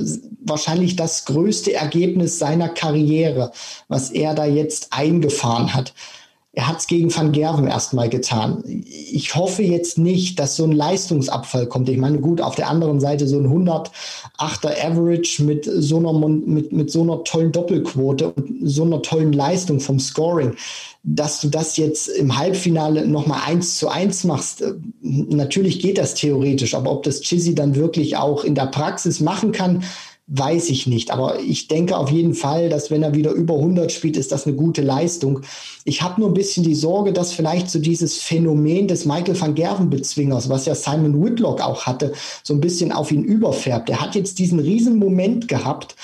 wahrscheinlich 0.40 0.96
das 0.96 1.26
größte 1.26 1.74
Ergebnis 1.74 2.38
seiner 2.38 2.70
Karriere, 2.70 3.52
was 3.86 4.10
er 4.10 4.34
da 4.34 4.46
jetzt 4.46 4.94
eingefahren 4.94 5.74
hat. 5.74 5.92
Er 6.54 6.68
hat 6.68 6.80
es 6.80 6.86
gegen 6.86 7.14
Van 7.14 7.32
Gerven 7.32 7.66
erstmal 7.66 8.10
getan. 8.10 8.62
Ich 8.66 9.34
hoffe 9.34 9.62
jetzt 9.62 9.96
nicht, 9.96 10.38
dass 10.38 10.54
so 10.54 10.64
ein 10.64 10.72
Leistungsabfall 10.72 11.66
kommt. 11.66 11.88
Ich 11.88 11.96
meine, 11.96 12.18
gut, 12.18 12.42
auf 12.42 12.56
der 12.56 12.68
anderen 12.68 13.00
Seite 13.00 13.26
so 13.26 13.38
ein 13.38 13.46
108er 13.46 14.84
Average 14.84 15.44
mit 15.44 15.64
so 15.64 15.96
einer, 15.96 16.12
mit, 16.28 16.70
mit 16.70 16.90
so 16.90 17.02
einer 17.02 17.24
tollen 17.24 17.52
Doppelquote 17.52 18.32
und 18.32 18.68
so 18.68 18.84
einer 18.84 19.00
tollen 19.00 19.32
Leistung 19.32 19.80
vom 19.80 19.98
Scoring, 19.98 20.54
dass 21.02 21.40
du 21.40 21.48
das 21.48 21.78
jetzt 21.78 22.08
im 22.08 22.36
Halbfinale 22.36 23.06
nochmal 23.06 23.40
eins 23.46 23.78
zu 23.78 23.88
eins 23.88 24.22
machst. 24.24 24.62
Natürlich 25.00 25.80
geht 25.80 25.96
das 25.96 26.12
theoretisch, 26.12 26.74
aber 26.74 26.92
ob 26.92 27.02
das 27.04 27.22
Chizzy 27.22 27.54
dann 27.54 27.76
wirklich 27.76 28.18
auch 28.18 28.44
in 28.44 28.54
der 28.54 28.66
Praxis 28.66 29.20
machen 29.20 29.52
kann, 29.52 29.84
weiß 30.28 30.70
ich 30.70 30.86
nicht. 30.86 31.10
Aber 31.10 31.40
ich 31.40 31.68
denke 31.68 31.96
auf 31.96 32.10
jeden 32.10 32.34
Fall, 32.34 32.68
dass 32.68 32.90
wenn 32.90 33.02
er 33.02 33.14
wieder 33.14 33.32
über 33.32 33.54
100 33.54 33.90
spielt, 33.90 34.16
ist 34.16 34.32
das 34.32 34.46
eine 34.46 34.56
gute 34.56 34.82
Leistung. 34.82 35.40
Ich 35.84 36.02
habe 36.02 36.20
nur 36.20 36.30
ein 36.30 36.34
bisschen 36.34 36.64
die 36.64 36.74
Sorge, 36.74 37.12
dass 37.12 37.32
vielleicht 37.32 37.70
so 37.70 37.78
dieses 37.78 38.18
Phänomen 38.18 38.88
des 38.88 39.04
Michael 39.04 39.38
van 39.40 39.54
Gerven-Bezwingers, 39.54 40.48
was 40.48 40.66
ja 40.66 40.74
Simon 40.74 41.22
Whitlock 41.22 41.60
auch 41.60 41.86
hatte, 41.86 42.12
so 42.44 42.54
ein 42.54 42.60
bisschen 42.60 42.92
auf 42.92 43.10
ihn 43.10 43.24
überfärbt. 43.24 43.90
Er 43.90 44.00
hat 44.00 44.14
jetzt 44.14 44.38
diesen 44.38 44.60
riesen 44.60 44.98
Moment 44.98 45.48
gehabt, 45.48 45.96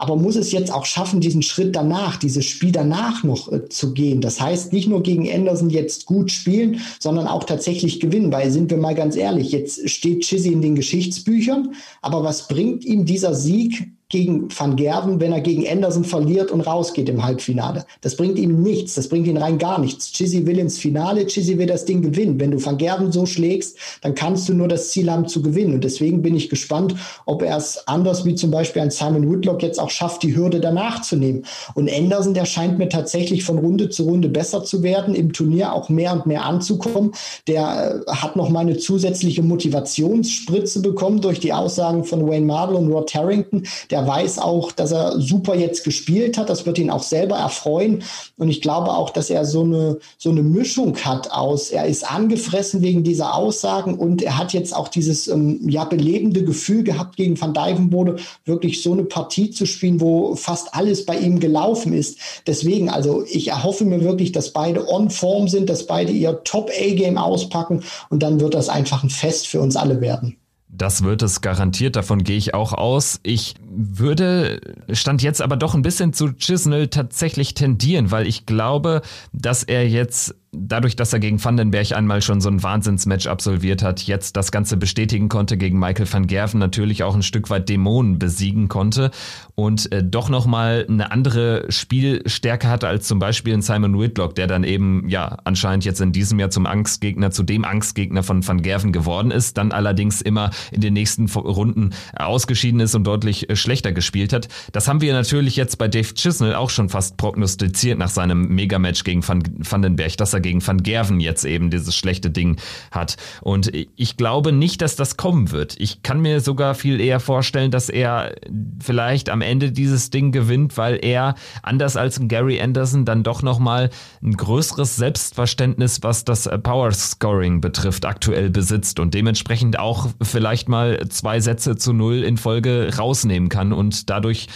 aber 0.00 0.16
muss 0.16 0.34
es 0.34 0.50
jetzt 0.50 0.72
auch 0.72 0.86
schaffen, 0.86 1.20
diesen 1.20 1.42
Schritt 1.42 1.76
danach, 1.76 2.16
dieses 2.16 2.46
Spiel 2.46 2.72
danach 2.72 3.22
noch 3.22 3.52
äh, 3.52 3.68
zu 3.68 3.92
gehen. 3.92 4.22
Das 4.22 4.40
heißt, 4.40 4.72
nicht 4.72 4.88
nur 4.88 5.02
gegen 5.02 5.30
Anderson 5.30 5.68
jetzt 5.68 6.06
gut 6.06 6.32
spielen, 6.32 6.80
sondern 6.98 7.26
auch 7.26 7.44
tatsächlich 7.44 8.00
gewinnen, 8.00 8.32
weil 8.32 8.50
sind 8.50 8.70
wir 8.70 8.78
mal 8.78 8.94
ganz 8.94 9.14
ehrlich, 9.14 9.52
jetzt 9.52 9.90
steht 9.90 10.22
Chizzy 10.22 10.54
in 10.54 10.62
den 10.62 10.74
Geschichtsbüchern, 10.74 11.74
aber 12.00 12.24
was 12.24 12.48
bringt 12.48 12.82
ihm 12.86 13.04
dieser 13.04 13.34
Sieg 13.34 13.92
gegen 14.10 14.48
Van 14.50 14.76
Gerven, 14.76 15.20
wenn 15.20 15.32
er 15.32 15.40
gegen 15.40 15.66
Anderson 15.66 16.04
verliert 16.04 16.50
und 16.50 16.60
rausgeht 16.60 17.08
im 17.08 17.24
Halbfinale. 17.24 17.86
Das 18.02 18.16
bringt 18.16 18.38
ihm 18.38 18.60
nichts, 18.60 18.96
das 18.96 19.08
bringt 19.08 19.28
ihn 19.28 19.36
rein 19.36 19.56
gar 19.56 19.80
nichts. 19.80 20.12
Chizzy 20.12 20.46
will 20.46 20.58
ins 20.58 20.78
Finale, 20.78 21.26
Chizzy 21.26 21.56
will 21.58 21.66
das 21.66 21.84
Ding 21.84 22.02
gewinnen. 22.02 22.38
Wenn 22.38 22.50
du 22.50 22.64
Van 22.64 22.76
Gerven 22.76 23.12
so 23.12 23.24
schlägst, 23.24 23.78
dann 24.02 24.16
kannst 24.16 24.48
du 24.48 24.54
nur 24.54 24.66
das 24.66 24.90
Ziel 24.90 25.10
haben 25.10 25.28
zu 25.28 25.42
gewinnen. 25.42 25.74
Und 25.74 25.84
deswegen 25.84 26.22
bin 26.22 26.34
ich 26.34 26.50
gespannt, 26.50 26.96
ob 27.24 27.42
er 27.42 27.56
es 27.56 27.86
anders 27.86 28.24
wie 28.24 28.34
zum 28.34 28.50
Beispiel 28.50 28.82
ein 28.82 28.90
Simon 28.90 29.30
Whitlock 29.30 29.62
jetzt 29.62 29.78
auch 29.78 29.90
schafft, 29.90 30.24
die 30.24 30.36
Hürde 30.36 30.60
danach 30.60 31.02
zu 31.02 31.16
nehmen. 31.16 31.44
Und 31.74 31.90
Anderson, 31.90 32.34
der 32.34 32.46
scheint 32.46 32.78
mir 32.78 32.88
tatsächlich 32.88 33.44
von 33.44 33.58
Runde 33.58 33.90
zu 33.90 34.02
Runde 34.02 34.28
besser 34.28 34.64
zu 34.64 34.82
werden, 34.82 35.14
im 35.14 35.32
Turnier 35.32 35.72
auch 35.72 35.88
mehr 35.88 36.12
und 36.12 36.26
mehr 36.26 36.44
anzukommen. 36.44 37.12
Der 37.46 38.02
äh, 38.06 38.10
hat 38.10 38.34
noch 38.34 38.48
mal 38.48 38.60
eine 38.60 38.76
zusätzliche 38.76 39.44
Motivationsspritze 39.44 40.82
bekommen 40.82 41.20
durch 41.20 41.38
die 41.38 41.52
Aussagen 41.52 42.02
von 42.02 42.28
Wayne 42.28 42.46
Marble 42.46 42.76
und 42.76 42.90
Rod 42.92 43.14
Harrington. 43.14 43.62
Der 43.90 43.99
er 44.00 44.06
weiß 44.06 44.38
auch, 44.38 44.72
dass 44.72 44.92
er 44.92 45.20
super 45.20 45.54
jetzt 45.54 45.84
gespielt 45.84 46.38
hat. 46.38 46.48
Das 46.48 46.64
wird 46.64 46.78
ihn 46.78 46.90
auch 46.90 47.02
selber 47.02 47.36
erfreuen. 47.36 48.02
Und 48.38 48.48
ich 48.48 48.62
glaube 48.62 48.92
auch, 48.92 49.10
dass 49.10 49.28
er 49.28 49.44
so 49.44 49.62
eine, 49.62 49.98
so 50.16 50.30
eine 50.30 50.42
Mischung 50.42 50.96
hat 50.96 51.30
aus, 51.30 51.68
er 51.68 51.84
ist 51.84 52.10
angefressen 52.10 52.80
wegen 52.80 53.04
dieser 53.04 53.34
Aussagen 53.34 53.98
und 53.98 54.22
er 54.22 54.38
hat 54.38 54.54
jetzt 54.54 54.74
auch 54.74 54.88
dieses 54.88 55.28
ähm, 55.28 55.68
ja, 55.68 55.84
belebende 55.84 56.44
Gefühl 56.44 56.82
gehabt, 56.82 57.16
gegen 57.16 57.38
Van 57.38 57.52
Dijvenbode 57.52 58.16
wirklich 58.46 58.82
so 58.82 58.92
eine 58.92 59.04
Partie 59.04 59.50
zu 59.50 59.66
spielen, 59.66 60.00
wo 60.00 60.34
fast 60.34 60.74
alles 60.74 61.04
bei 61.04 61.18
ihm 61.18 61.38
gelaufen 61.38 61.92
ist. 61.92 62.18
Deswegen, 62.46 62.88
also 62.88 63.22
ich 63.28 63.48
erhoffe 63.48 63.84
mir 63.84 64.02
wirklich, 64.02 64.32
dass 64.32 64.54
beide 64.54 64.88
on 64.88 65.10
Form 65.10 65.48
sind, 65.48 65.68
dass 65.68 65.86
beide 65.86 66.12
ihr 66.12 66.42
Top-A-Game 66.44 67.18
auspacken 67.18 67.82
und 68.08 68.22
dann 68.22 68.40
wird 68.40 68.54
das 68.54 68.70
einfach 68.70 69.02
ein 69.02 69.10
Fest 69.10 69.46
für 69.46 69.60
uns 69.60 69.76
alle 69.76 70.00
werden. 70.00 70.38
Das 70.80 71.04
wird 71.04 71.20
es 71.20 71.42
garantiert, 71.42 71.94
davon 71.94 72.24
gehe 72.24 72.38
ich 72.38 72.54
auch 72.54 72.72
aus. 72.72 73.20
Ich 73.22 73.54
würde, 73.68 74.62
stand 74.90 75.22
jetzt 75.22 75.42
aber 75.42 75.58
doch 75.58 75.74
ein 75.74 75.82
bisschen 75.82 76.14
zu 76.14 76.32
Chisnell 76.32 76.88
tatsächlich 76.88 77.52
tendieren, 77.52 78.10
weil 78.10 78.26
ich 78.26 78.46
glaube, 78.46 79.02
dass 79.34 79.62
er 79.62 79.86
jetzt 79.86 80.36
dadurch, 80.52 80.96
dass 80.96 81.12
er 81.12 81.20
gegen 81.20 81.42
Vandenberg 81.42 81.92
einmal 81.92 82.22
schon 82.22 82.40
so 82.40 82.48
ein 82.48 82.62
Wahnsinnsmatch 82.62 83.26
absolviert 83.28 83.82
hat, 83.82 84.02
jetzt 84.02 84.36
das 84.36 84.50
Ganze 84.50 84.76
bestätigen 84.76 85.28
konnte, 85.28 85.56
gegen 85.56 85.78
Michael 85.78 86.12
van 86.12 86.26
Gerven 86.26 86.58
natürlich 86.58 87.02
auch 87.04 87.14
ein 87.14 87.22
Stück 87.22 87.50
weit 87.50 87.68
Dämonen 87.68 88.18
besiegen 88.18 88.68
konnte 88.68 89.10
und 89.54 89.92
äh, 89.92 90.02
doch 90.02 90.28
nochmal 90.28 90.86
eine 90.88 91.12
andere 91.12 91.66
Spielstärke 91.68 92.68
hatte 92.68 92.88
als 92.88 93.06
zum 93.06 93.20
Beispiel 93.20 93.54
ein 93.54 93.62
Simon 93.62 93.98
Whitlock, 93.98 94.34
der 94.34 94.48
dann 94.48 94.64
eben 94.64 95.08
ja 95.08 95.38
anscheinend 95.44 95.84
jetzt 95.84 96.00
in 96.00 96.12
diesem 96.12 96.40
Jahr 96.40 96.50
zum 96.50 96.66
Angstgegner, 96.66 97.30
zu 97.30 97.44
dem 97.44 97.64
Angstgegner 97.64 98.22
von 98.22 98.46
van 98.46 98.62
Gerven 98.62 98.92
geworden 98.92 99.30
ist, 99.30 99.56
dann 99.56 99.70
allerdings 99.70 100.20
immer 100.20 100.50
in 100.72 100.80
den 100.80 100.94
nächsten 100.94 101.26
Runden 101.30 101.90
ausgeschieden 102.14 102.80
ist 102.80 102.94
und 102.96 103.04
deutlich 103.04 103.48
äh, 103.48 103.56
schlechter 103.56 103.92
gespielt 103.92 104.32
hat. 104.32 104.48
Das 104.72 104.88
haben 104.88 105.00
wir 105.00 105.12
natürlich 105.12 105.54
jetzt 105.54 105.78
bei 105.78 105.86
Dave 105.86 106.12
Chisnell 106.14 106.56
auch 106.56 106.70
schon 106.70 106.88
fast 106.88 107.16
prognostiziert 107.16 107.98
nach 107.98 108.08
seinem 108.08 108.48
Megamatch 108.48 109.04
gegen 109.04 109.26
Van, 109.26 109.42
Vandenberg, 109.58 110.16
dass 110.16 110.32
er 110.32 110.39
gegen 110.40 110.66
Van 110.66 110.82
Gerven 110.82 111.20
jetzt 111.20 111.44
eben 111.44 111.70
dieses 111.70 111.94
schlechte 111.94 112.30
Ding 112.30 112.56
hat. 112.90 113.16
Und 113.40 113.70
ich 113.96 114.16
glaube 114.16 114.52
nicht, 114.52 114.82
dass 114.82 114.96
das 114.96 115.16
kommen 115.16 115.50
wird. 115.50 115.76
Ich 115.78 116.02
kann 116.02 116.20
mir 116.20 116.40
sogar 116.40 116.74
viel 116.74 117.00
eher 117.00 117.20
vorstellen, 117.20 117.70
dass 117.70 117.88
er 117.88 118.34
vielleicht 118.80 119.30
am 119.30 119.40
Ende 119.40 119.72
dieses 119.72 120.10
Ding 120.10 120.32
gewinnt, 120.32 120.76
weil 120.76 120.98
er 121.02 121.34
anders 121.62 121.96
als 121.96 122.20
Gary 122.24 122.60
Anderson 122.60 123.04
dann 123.04 123.22
doch 123.22 123.42
nochmal 123.42 123.90
ein 124.22 124.32
größeres 124.32 124.96
Selbstverständnis, 124.96 126.02
was 126.02 126.24
das 126.24 126.48
Power 126.62 126.92
Scoring 126.92 127.60
betrifft, 127.60 128.04
aktuell 128.04 128.50
besitzt 128.50 129.00
und 129.00 129.14
dementsprechend 129.14 129.78
auch 129.78 130.08
vielleicht 130.22 130.68
mal 130.68 130.98
zwei 131.08 131.40
Sätze 131.40 131.76
zu 131.76 131.92
null 131.92 132.22
in 132.22 132.36
Folge 132.36 132.90
rausnehmen 132.96 133.48
kann 133.48 133.72
und 133.72 134.10
dadurch 134.10 134.48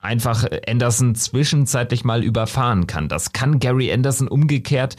einfach 0.00 0.44
Anderson 0.66 1.14
zwischenzeitlich 1.14 2.04
mal 2.04 2.24
überfahren 2.24 2.86
kann. 2.86 3.08
Das 3.08 3.32
kann 3.32 3.60
Gary 3.60 3.92
Anderson 3.92 4.28
umgekehrt 4.28 4.96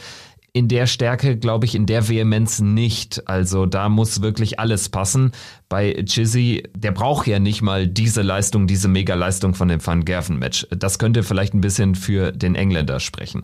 in 0.56 0.68
der 0.68 0.86
Stärke, 0.86 1.36
glaube 1.36 1.66
ich, 1.66 1.74
in 1.74 1.84
der 1.84 2.08
Vehemenz 2.08 2.60
nicht. 2.60 3.28
Also 3.28 3.66
da 3.66 3.88
muss 3.88 4.22
wirklich 4.22 4.60
alles 4.60 4.88
passen. 4.88 5.32
Bei 5.68 5.92
Chizzy, 6.04 6.62
der 6.76 6.92
braucht 6.92 7.26
ja 7.26 7.40
nicht 7.40 7.60
mal 7.60 7.88
diese 7.88 8.22
Leistung, 8.22 8.68
diese 8.68 8.86
Mega-Leistung 8.86 9.54
von 9.54 9.66
dem 9.66 9.84
Van 9.84 10.04
Gerven-Match. 10.04 10.68
Das 10.70 11.00
könnte 11.00 11.24
vielleicht 11.24 11.54
ein 11.54 11.60
bisschen 11.60 11.96
für 11.96 12.30
den 12.30 12.54
Engländer 12.54 13.00
sprechen. 13.00 13.42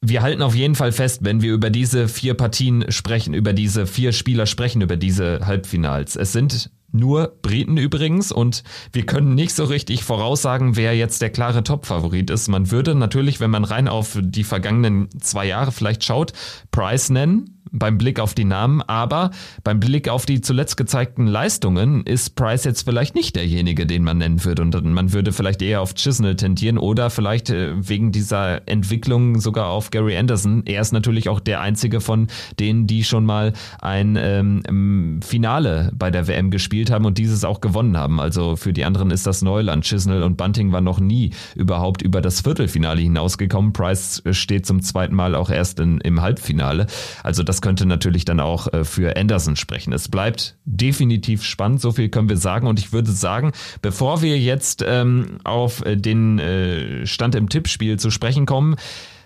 Wir 0.00 0.22
halten 0.22 0.40
auf 0.40 0.54
jeden 0.54 0.74
Fall 0.74 0.92
fest, 0.92 1.20
wenn 1.24 1.42
wir 1.42 1.52
über 1.52 1.68
diese 1.68 2.08
vier 2.08 2.32
Partien 2.32 2.90
sprechen, 2.90 3.34
über 3.34 3.52
diese 3.52 3.86
vier 3.86 4.12
Spieler 4.12 4.46
sprechen, 4.46 4.80
über 4.80 4.96
diese 4.96 5.40
Halbfinals. 5.44 6.16
Es 6.16 6.32
sind 6.32 6.70
nur 6.96 7.36
Briten 7.42 7.76
übrigens 7.76 8.32
und 8.32 8.62
wir 8.92 9.06
können 9.06 9.34
nicht 9.34 9.54
so 9.54 9.64
richtig 9.64 10.04
voraussagen, 10.04 10.76
wer 10.76 10.96
jetzt 10.96 11.22
der 11.22 11.30
klare 11.30 11.62
Top-Favorit 11.62 12.30
ist. 12.30 12.48
Man 12.48 12.70
würde 12.70 12.94
natürlich, 12.94 13.40
wenn 13.40 13.50
man 13.50 13.64
rein 13.64 13.88
auf 13.88 14.18
die 14.20 14.44
vergangenen 14.44 15.08
zwei 15.20 15.46
Jahre 15.46 15.72
vielleicht 15.72 16.04
schaut, 16.04 16.32
Price 16.70 17.10
nennen, 17.10 17.55
beim 17.70 17.98
Blick 17.98 18.20
auf 18.20 18.34
die 18.34 18.44
Namen, 18.44 18.82
aber 18.82 19.30
beim 19.64 19.80
Blick 19.80 20.08
auf 20.08 20.26
die 20.26 20.40
zuletzt 20.40 20.76
gezeigten 20.76 21.26
Leistungen 21.26 22.04
ist 22.04 22.36
Price 22.36 22.64
jetzt 22.64 22.82
vielleicht 22.82 23.14
nicht 23.14 23.36
derjenige, 23.36 23.86
den 23.86 24.04
man 24.04 24.18
nennen 24.18 24.44
würde 24.44 24.62
und 24.62 24.74
man 24.92 25.12
würde 25.12 25.32
vielleicht 25.32 25.62
eher 25.62 25.80
auf 25.80 25.94
Chisnell 25.94 26.36
tendieren 26.36 26.78
oder 26.78 27.10
vielleicht 27.10 27.50
äh, 27.50 27.72
wegen 27.76 28.12
dieser 28.12 28.68
Entwicklung 28.68 29.40
sogar 29.40 29.68
auf 29.68 29.90
Gary 29.90 30.16
Anderson. 30.16 30.62
Er 30.66 30.80
ist 30.80 30.92
natürlich 30.92 31.28
auch 31.28 31.40
der 31.40 31.60
einzige 31.60 32.00
von 32.00 32.28
denen, 32.58 32.86
die 32.86 33.04
schon 33.04 33.24
mal 33.24 33.52
ein 33.80 34.16
ähm, 34.20 35.20
Finale 35.22 35.90
bei 35.94 36.10
der 36.10 36.28
WM 36.28 36.50
gespielt 36.50 36.90
haben 36.90 37.04
und 37.04 37.18
dieses 37.18 37.44
auch 37.44 37.60
gewonnen 37.60 37.96
haben. 37.96 38.20
Also 38.20 38.56
für 38.56 38.72
die 38.72 38.84
anderen 38.84 39.10
ist 39.10 39.26
das 39.26 39.42
Neuland. 39.42 39.84
Chisnell 39.84 40.22
und 40.22 40.36
Bunting 40.36 40.72
waren 40.72 40.84
noch 40.84 41.00
nie 41.00 41.30
überhaupt 41.54 42.02
über 42.02 42.20
das 42.20 42.40
Viertelfinale 42.40 43.00
hinausgekommen. 43.00 43.72
Price 43.72 44.22
steht 44.30 44.66
zum 44.66 44.82
zweiten 44.82 45.14
Mal 45.14 45.34
auch 45.34 45.50
erst 45.50 45.80
in, 45.80 45.98
im 46.00 46.22
Halbfinale. 46.22 46.86
Also 47.22 47.42
das 47.42 47.55
könnte 47.62 47.86
natürlich 47.86 48.24
dann 48.24 48.40
auch 48.40 48.72
äh, 48.72 48.84
für 48.84 49.16
Anderson 49.16 49.56
sprechen. 49.56 49.92
Es 49.92 50.08
bleibt 50.08 50.56
definitiv 50.64 51.42
spannend, 51.42 51.80
so 51.80 51.92
viel 51.92 52.08
können 52.08 52.28
wir 52.28 52.36
sagen. 52.36 52.66
Und 52.66 52.78
ich 52.78 52.92
würde 52.92 53.10
sagen, 53.10 53.52
bevor 53.82 54.22
wir 54.22 54.38
jetzt 54.38 54.84
ähm, 54.86 55.38
auf 55.44 55.84
äh, 55.84 55.96
den 55.96 56.38
äh, 56.38 57.06
Stand 57.06 57.34
im 57.34 57.48
Tippspiel 57.48 57.98
zu 57.98 58.10
sprechen 58.10 58.46
kommen, 58.46 58.76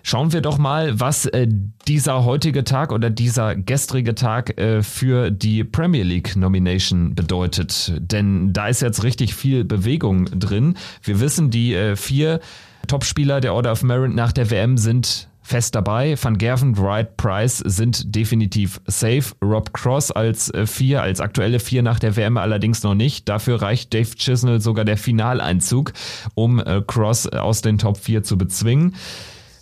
Schauen 0.03 0.33
wir 0.33 0.41
doch 0.41 0.57
mal, 0.57 0.99
was 0.99 1.27
äh, 1.27 1.47
dieser 1.87 2.25
heutige 2.25 2.63
Tag 2.63 2.91
oder 2.91 3.09
dieser 3.09 3.55
gestrige 3.55 4.15
Tag 4.15 4.59
äh, 4.59 4.81
für 4.81 5.29
die 5.29 5.63
Premier 5.63 6.03
League 6.03 6.35
Nomination 6.35 7.13
bedeutet. 7.13 7.93
Denn 7.99 8.51
da 8.51 8.67
ist 8.67 8.81
jetzt 8.81 9.03
richtig 9.03 9.35
viel 9.35 9.63
Bewegung 9.63 10.25
drin. 10.25 10.75
Wir 11.03 11.19
wissen, 11.19 11.51
die 11.51 11.75
äh, 11.75 11.95
vier 11.95 12.39
Topspieler 12.87 13.41
der 13.41 13.53
Order 13.53 13.73
of 13.73 13.83
Merit 13.83 14.15
nach 14.15 14.31
der 14.31 14.49
WM 14.49 14.77
sind 14.77 15.27
fest 15.51 15.75
dabei. 15.75 16.15
Van 16.17 16.37
Gerven, 16.37 16.77
Wright, 16.77 17.17
Price 17.17 17.57
sind 17.57 18.15
definitiv 18.15 18.79
safe. 18.87 19.33
Rob 19.43 19.73
Cross 19.73 20.09
als 20.11 20.49
äh, 20.53 20.65
vier, 20.65 21.01
als 21.01 21.19
aktuelle 21.19 21.59
vier 21.59 21.83
nach 21.83 21.99
der 21.99 22.15
WM 22.15 22.37
allerdings 22.37 22.83
noch 22.83 22.95
nicht. 22.95 23.27
Dafür 23.27 23.61
reicht 23.61 23.93
Dave 23.93 24.15
Chisnell 24.15 24.61
sogar 24.61 24.85
der 24.85 24.95
Finaleinzug, 24.95 25.91
um 26.35 26.59
äh, 26.59 26.81
Cross 26.87 27.27
aus 27.27 27.61
den 27.61 27.77
Top 27.77 27.97
4 27.97 28.23
zu 28.23 28.37
bezwingen. 28.37 28.95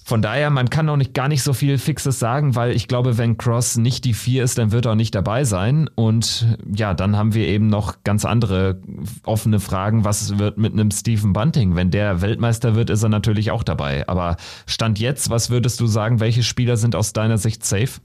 Von 0.10 0.24
daher, 0.24 0.49
man 0.49 0.72
kann 0.72 0.88
noch 0.88 0.97
nicht 0.97 1.14
gar 1.14 1.28
nicht 1.28 1.43
so 1.43 1.53
viel 1.53 1.78
Fixes 1.78 2.18
sagen, 2.18 2.55
weil 2.55 2.72
ich 2.72 2.88
glaube, 2.88 3.20
wenn 3.20 3.38
Cross 3.38 3.78
nicht 3.78 4.05
die 4.05 4.16
vier 4.16 4.43
ist, 4.43 4.57
dann 4.57 4.72
wird 4.72 4.88
er 4.88 4.93
auch 4.93 4.95
nicht 4.95 5.14
dabei 5.14 5.43
sein. 5.43 5.88
Und 5.93 6.57
ja, 6.74 6.95
dann 6.95 7.16
haben 7.16 7.36
wir 7.36 7.47
eben 7.47 7.68
noch 7.68 8.03
ganz 8.03 8.26
andere 8.26 8.82
offene 9.24 9.60
Fragen. 9.60 10.05
Was 10.05 10.39
wird 10.39 10.57
mit 10.57 10.74
einem 10.74 10.89
Stephen 10.89 11.32
Bunting? 11.32 11.76
Wenn 11.76 11.91
der 11.91 12.24
Weltmeister 12.24 12.74
wird, 12.74 12.89
ist 12.89 13.03
er 13.03 13.10
natürlich 13.10 13.51
auch 13.51 13.62
dabei. 13.62 14.10
Aber 14.10 14.38
Stand 14.66 14.97
jetzt, 14.97 15.30
was 15.30 15.51
würdest 15.51 15.80
du 15.80 15.86
sagen, 15.86 16.20
welche 16.20 16.41
Spieler 16.41 16.76
sind 16.76 16.95
aus 16.95 17.14
deiner 17.14 17.38
Sicht 17.38 17.64
safe? 17.64 18.01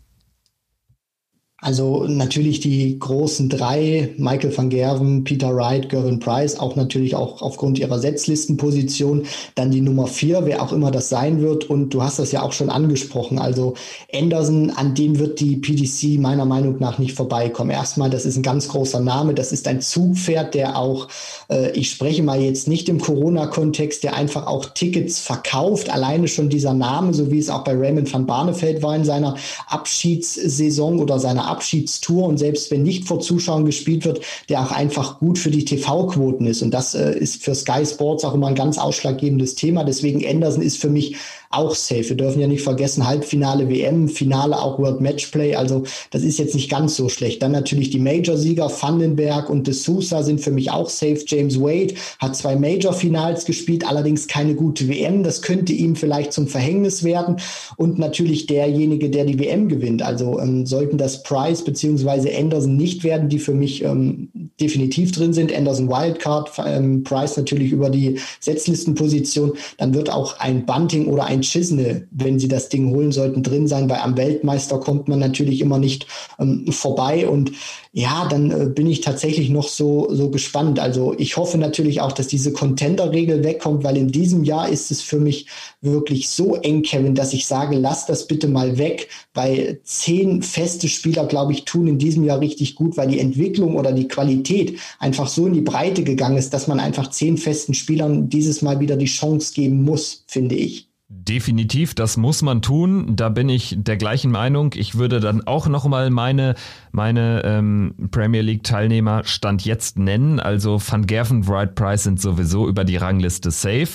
Also 1.64 2.04
natürlich 2.06 2.60
die 2.60 2.98
großen 2.98 3.48
drei, 3.48 4.10
Michael 4.18 4.54
van 4.54 4.68
Gerven, 4.68 5.24
Peter 5.24 5.56
Wright, 5.56 5.88
Gervin 5.88 6.18
Price, 6.20 6.60
auch 6.60 6.76
natürlich 6.76 7.14
auch 7.14 7.40
aufgrund 7.40 7.78
ihrer 7.78 7.98
Setzlistenposition. 7.98 9.24
Dann 9.54 9.70
die 9.70 9.80
Nummer 9.80 10.06
vier, 10.06 10.44
wer 10.44 10.62
auch 10.62 10.74
immer 10.74 10.90
das 10.90 11.08
sein 11.08 11.40
wird. 11.40 11.70
Und 11.70 11.94
du 11.94 12.02
hast 12.02 12.18
das 12.18 12.32
ja 12.32 12.42
auch 12.42 12.52
schon 12.52 12.68
angesprochen. 12.68 13.38
Also 13.38 13.72
Anderson, 14.12 14.72
an 14.72 14.94
dem 14.94 15.18
wird 15.18 15.40
die 15.40 15.56
PDC 15.56 16.20
meiner 16.20 16.44
Meinung 16.44 16.76
nach 16.80 16.98
nicht 16.98 17.14
vorbeikommen. 17.16 17.70
Erstmal, 17.70 18.10
das 18.10 18.26
ist 18.26 18.36
ein 18.36 18.42
ganz 18.42 18.68
großer 18.68 19.00
Name. 19.00 19.32
Das 19.32 19.50
ist 19.50 19.66
ein 19.66 19.80
Zugpferd, 19.80 20.52
der 20.52 20.76
auch, 20.76 21.08
äh, 21.48 21.70
ich 21.70 21.90
spreche 21.90 22.22
mal 22.22 22.42
jetzt 22.42 22.68
nicht 22.68 22.90
im 22.90 23.00
Corona-Kontext, 23.00 24.04
der 24.04 24.16
einfach 24.16 24.46
auch 24.46 24.66
Tickets 24.66 25.18
verkauft. 25.18 25.88
Alleine 25.88 26.28
schon 26.28 26.50
dieser 26.50 26.74
Name, 26.74 27.14
so 27.14 27.30
wie 27.30 27.38
es 27.38 27.48
auch 27.48 27.64
bei 27.64 27.72
Raymond 27.72 28.12
van 28.12 28.26
Barneveld 28.26 28.82
war 28.82 28.94
in 28.94 29.06
seiner 29.06 29.36
Abschiedssaison 29.66 31.00
oder 31.00 31.18
seiner 31.18 31.53
Abschiedstour 31.54 32.26
und 32.26 32.38
selbst 32.38 32.70
wenn 32.70 32.82
nicht 32.82 33.06
vor 33.06 33.20
Zuschauern 33.20 33.64
gespielt 33.64 34.04
wird, 34.04 34.20
der 34.48 34.60
auch 34.60 34.72
einfach 34.72 35.18
gut 35.20 35.38
für 35.38 35.50
die 35.50 35.64
TV-Quoten 35.64 36.46
ist. 36.46 36.62
Und 36.62 36.72
das 36.72 36.94
äh, 36.94 37.16
ist 37.16 37.42
für 37.42 37.54
Sky 37.54 37.86
Sports 37.86 38.24
auch 38.24 38.34
immer 38.34 38.48
ein 38.48 38.54
ganz 38.54 38.78
ausschlaggebendes 38.78 39.54
Thema. 39.54 39.84
Deswegen 39.84 40.26
Anderson 40.26 40.62
ist 40.62 40.78
für 40.78 40.90
mich 40.90 41.16
auch 41.56 41.74
safe. 41.74 42.08
Wir 42.08 42.16
dürfen 42.16 42.40
ja 42.40 42.46
nicht 42.46 42.62
vergessen, 42.62 43.06
Halbfinale 43.06 43.68
WM, 43.68 44.08
Finale 44.08 44.60
auch 44.60 44.78
World 44.78 45.00
Matchplay. 45.00 45.54
Also 45.54 45.84
das 46.10 46.22
ist 46.22 46.38
jetzt 46.38 46.54
nicht 46.54 46.70
ganz 46.70 46.96
so 46.96 47.08
schlecht. 47.08 47.42
Dann 47.42 47.52
natürlich 47.52 47.90
die 47.90 47.98
Major-Sieger, 47.98 48.70
Vandenberg 48.70 49.48
und 49.50 49.66
De 49.66 49.74
Sousa 49.74 50.22
sind 50.22 50.40
für 50.40 50.50
mich 50.50 50.70
auch 50.70 50.88
safe. 50.88 51.22
James 51.26 51.60
Wade 51.60 51.94
hat 52.18 52.36
zwei 52.36 52.56
Major-Finals 52.56 53.44
gespielt, 53.44 53.86
allerdings 53.86 54.26
keine 54.26 54.54
gute 54.54 54.88
WM. 54.88 55.22
Das 55.22 55.42
könnte 55.42 55.72
ihm 55.72 55.96
vielleicht 55.96 56.32
zum 56.32 56.48
Verhängnis 56.48 57.04
werden. 57.04 57.36
Und 57.76 57.98
natürlich 57.98 58.46
derjenige, 58.46 59.10
der 59.10 59.24
die 59.24 59.38
WM 59.38 59.68
gewinnt. 59.68 60.02
Also 60.02 60.40
ähm, 60.40 60.66
sollten 60.66 60.98
das 60.98 61.22
Price 61.22 61.62
beziehungsweise 61.62 62.30
Anderson 62.36 62.76
nicht 62.76 63.04
werden, 63.04 63.28
die 63.28 63.38
für 63.38 63.54
mich 63.54 63.84
ähm, 63.84 64.28
definitiv 64.60 65.12
drin 65.12 65.32
sind. 65.32 65.52
Anderson 65.54 65.88
Wildcard, 65.88 66.50
ähm, 66.66 67.04
Price 67.04 67.36
natürlich 67.36 67.72
über 67.72 67.90
die 67.90 68.18
Setzlistenposition. 68.40 69.52
Dann 69.78 69.94
wird 69.94 70.10
auch 70.10 70.40
ein 70.40 70.66
Bunting 70.66 71.06
oder 71.06 71.24
ein 71.26 71.43
Chisnell, 71.44 72.08
wenn 72.10 72.38
sie 72.38 72.48
das 72.48 72.68
Ding 72.68 72.90
holen 72.90 73.12
sollten, 73.12 73.42
drin 73.42 73.66
sein, 73.66 73.88
weil 73.88 73.98
am 73.98 74.16
Weltmeister 74.16 74.78
kommt 74.80 75.08
man 75.08 75.18
natürlich 75.18 75.60
immer 75.60 75.78
nicht 75.78 76.06
ähm, 76.38 76.66
vorbei. 76.70 77.28
Und 77.28 77.52
ja, 77.92 78.26
dann 78.28 78.50
äh, 78.50 78.66
bin 78.66 78.88
ich 78.88 79.02
tatsächlich 79.02 79.50
noch 79.50 79.68
so, 79.68 80.08
so 80.12 80.30
gespannt. 80.30 80.80
Also 80.80 81.14
ich 81.16 81.36
hoffe 81.36 81.58
natürlich 81.58 82.00
auch, 82.00 82.12
dass 82.12 82.26
diese 82.26 82.52
Contender-Regel 82.52 83.44
wegkommt, 83.44 83.84
weil 83.84 83.96
in 83.96 84.08
diesem 84.08 84.42
Jahr 84.42 84.68
ist 84.68 84.90
es 84.90 85.00
für 85.00 85.20
mich 85.20 85.46
wirklich 85.80 86.28
so 86.28 86.56
eng, 86.56 86.82
Kevin, 86.82 87.14
dass 87.14 87.32
ich 87.32 87.46
sage, 87.46 87.76
lass 87.76 88.06
das 88.06 88.26
bitte 88.26 88.48
mal 88.48 88.78
weg, 88.78 89.08
weil 89.32 89.80
zehn 89.84 90.42
feste 90.42 90.88
Spieler, 90.88 91.26
glaube 91.26 91.52
ich, 91.52 91.64
tun 91.64 91.86
in 91.86 91.98
diesem 91.98 92.24
Jahr 92.24 92.40
richtig 92.40 92.74
gut, 92.74 92.96
weil 92.96 93.08
die 93.08 93.20
Entwicklung 93.20 93.76
oder 93.76 93.92
die 93.92 94.08
Qualität 94.08 94.78
einfach 94.98 95.28
so 95.28 95.46
in 95.46 95.52
die 95.52 95.60
Breite 95.60 96.02
gegangen 96.02 96.36
ist, 96.36 96.52
dass 96.52 96.66
man 96.66 96.80
einfach 96.80 97.10
zehn 97.10 97.36
festen 97.36 97.74
Spielern 97.74 98.28
dieses 98.28 98.62
Mal 98.62 98.80
wieder 98.80 98.96
die 98.96 99.06
Chance 99.06 99.54
geben 99.54 99.82
muss, 99.82 100.24
finde 100.26 100.56
ich. 100.56 100.88
Definitiv, 101.28 101.94
das 101.94 102.18
muss 102.18 102.42
man 102.42 102.60
tun. 102.60 103.16
Da 103.16 103.30
bin 103.30 103.48
ich 103.48 103.76
der 103.78 103.96
gleichen 103.96 104.30
Meinung. 104.30 104.72
Ich 104.74 104.96
würde 104.96 105.20
dann 105.20 105.46
auch 105.46 105.68
nochmal 105.68 106.10
meine, 106.10 106.54
meine 106.92 107.42
ähm, 107.44 107.94
Premier 108.10 108.42
League 108.42 108.62
Teilnehmer 108.62 109.24
Stand 109.24 109.64
jetzt 109.64 109.98
nennen. 109.98 110.38
Also 110.38 110.78
Van 110.86 111.06
Gerven, 111.06 111.48
Wright 111.48 111.76
Price 111.76 112.02
sind 112.02 112.20
sowieso 112.20 112.68
über 112.68 112.84
die 112.84 112.96
Rangliste 112.96 113.50
safe. 113.50 113.88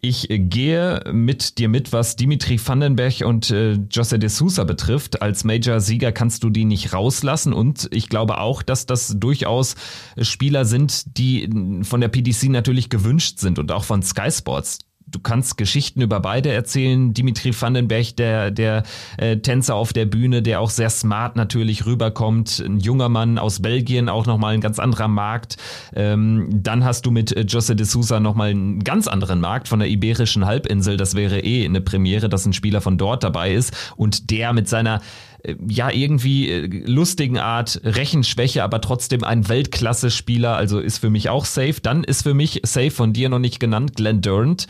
Ich 0.00 0.28
äh, 0.30 0.40
gehe 0.40 1.04
mit 1.12 1.58
dir 1.58 1.68
mit, 1.68 1.92
was 1.92 2.16
Dimitri 2.16 2.58
Vandenberg 2.58 3.20
und 3.24 3.52
äh, 3.52 3.78
Jose 3.90 4.18
de 4.18 4.28
Sousa 4.28 4.64
betrifft. 4.64 5.22
Als 5.22 5.44
Major-Sieger 5.44 6.10
kannst 6.10 6.42
du 6.42 6.50
die 6.50 6.64
nicht 6.64 6.92
rauslassen. 6.92 7.52
Und 7.52 7.88
ich 7.92 8.08
glaube 8.08 8.38
auch, 8.38 8.60
dass 8.60 8.86
das 8.86 9.14
durchaus 9.20 9.76
Spieler 10.20 10.64
sind, 10.64 11.16
die 11.16 11.48
von 11.82 12.00
der 12.00 12.08
PDC 12.08 12.48
natürlich 12.48 12.90
gewünscht 12.90 13.38
sind 13.38 13.60
und 13.60 13.70
auch 13.70 13.84
von 13.84 14.02
Sky 14.02 14.32
Sports 14.32 14.80
du 15.12 15.20
kannst 15.20 15.56
Geschichten 15.56 16.00
über 16.00 16.20
beide 16.20 16.50
erzählen. 16.50 17.14
Dimitri 17.14 17.52
Vandenberg, 17.58 18.16
der, 18.16 18.50
der 18.50 18.82
äh, 19.18 19.36
Tänzer 19.36 19.74
auf 19.74 19.92
der 19.92 20.06
Bühne, 20.06 20.42
der 20.42 20.60
auch 20.60 20.70
sehr 20.70 20.90
smart 20.90 21.36
natürlich 21.36 21.86
rüberkommt. 21.86 22.62
Ein 22.64 22.80
junger 22.80 23.08
Mann 23.08 23.38
aus 23.38 23.62
Belgien, 23.62 24.08
auch 24.08 24.26
nochmal 24.26 24.54
ein 24.54 24.60
ganz 24.60 24.78
anderer 24.78 25.08
Markt. 25.08 25.56
Ähm, 25.94 26.48
dann 26.50 26.84
hast 26.84 27.06
du 27.06 27.10
mit 27.10 27.36
äh, 27.36 27.42
Jose 27.42 27.76
de 27.76 27.86
Sousa 27.86 28.18
nochmal 28.18 28.50
einen 28.50 28.82
ganz 28.82 29.06
anderen 29.06 29.40
Markt 29.40 29.68
von 29.68 29.78
der 29.78 29.88
Iberischen 29.88 30.46
Halbinsel. 30.46 30.96
Das 30.96 31.14
wäre 31.14 31.40
eh 31.40 31.64
eine 31.64 31.80
Premiere, 31.80 32.28
dass 32.28 32.46
ein 32.46 32.52
Spieler 32.52 32.80
von 32.80 32.98
dort 32.98 33.22
dabei 33.22 33.54
ist 33.54 33.74
und 33.96 34.30
der 34.30 34.52
mit 34.52 34.68
seiner 34.68 35.00
äh, 35.42 35.56
ja 35.68 35.90
irgendwie 35.90 36.50
äh, 36.50 36.66
lustigen 36.86 37.38
Art 37.38 37.80
Rechenschwäche, 37.84 38.62
aber 38.64 38.80
trotzdem 38.80 39.24
ein 39.24 39.48
Weltklasse-Spieler, 39.48 40.56
also 40.56 40.78
ist 40.80 40.98
für 40.98 41.10
mich 41.10 41.28
auch 41.28 41.44
safe. 41.44 41.76
Dann 41.82 42.04
ist 42.04 42.22
für 42.22 42.34
mich 42.34 42.60
safe 42.64 42.90
von 42.90 43.12
dir 43.12 43.28
noch 43.28 43.38
nicht 43.38 43.60
genannt 43.60 43.96
Glenn 43.96 44.22
Durant 44.22 44.66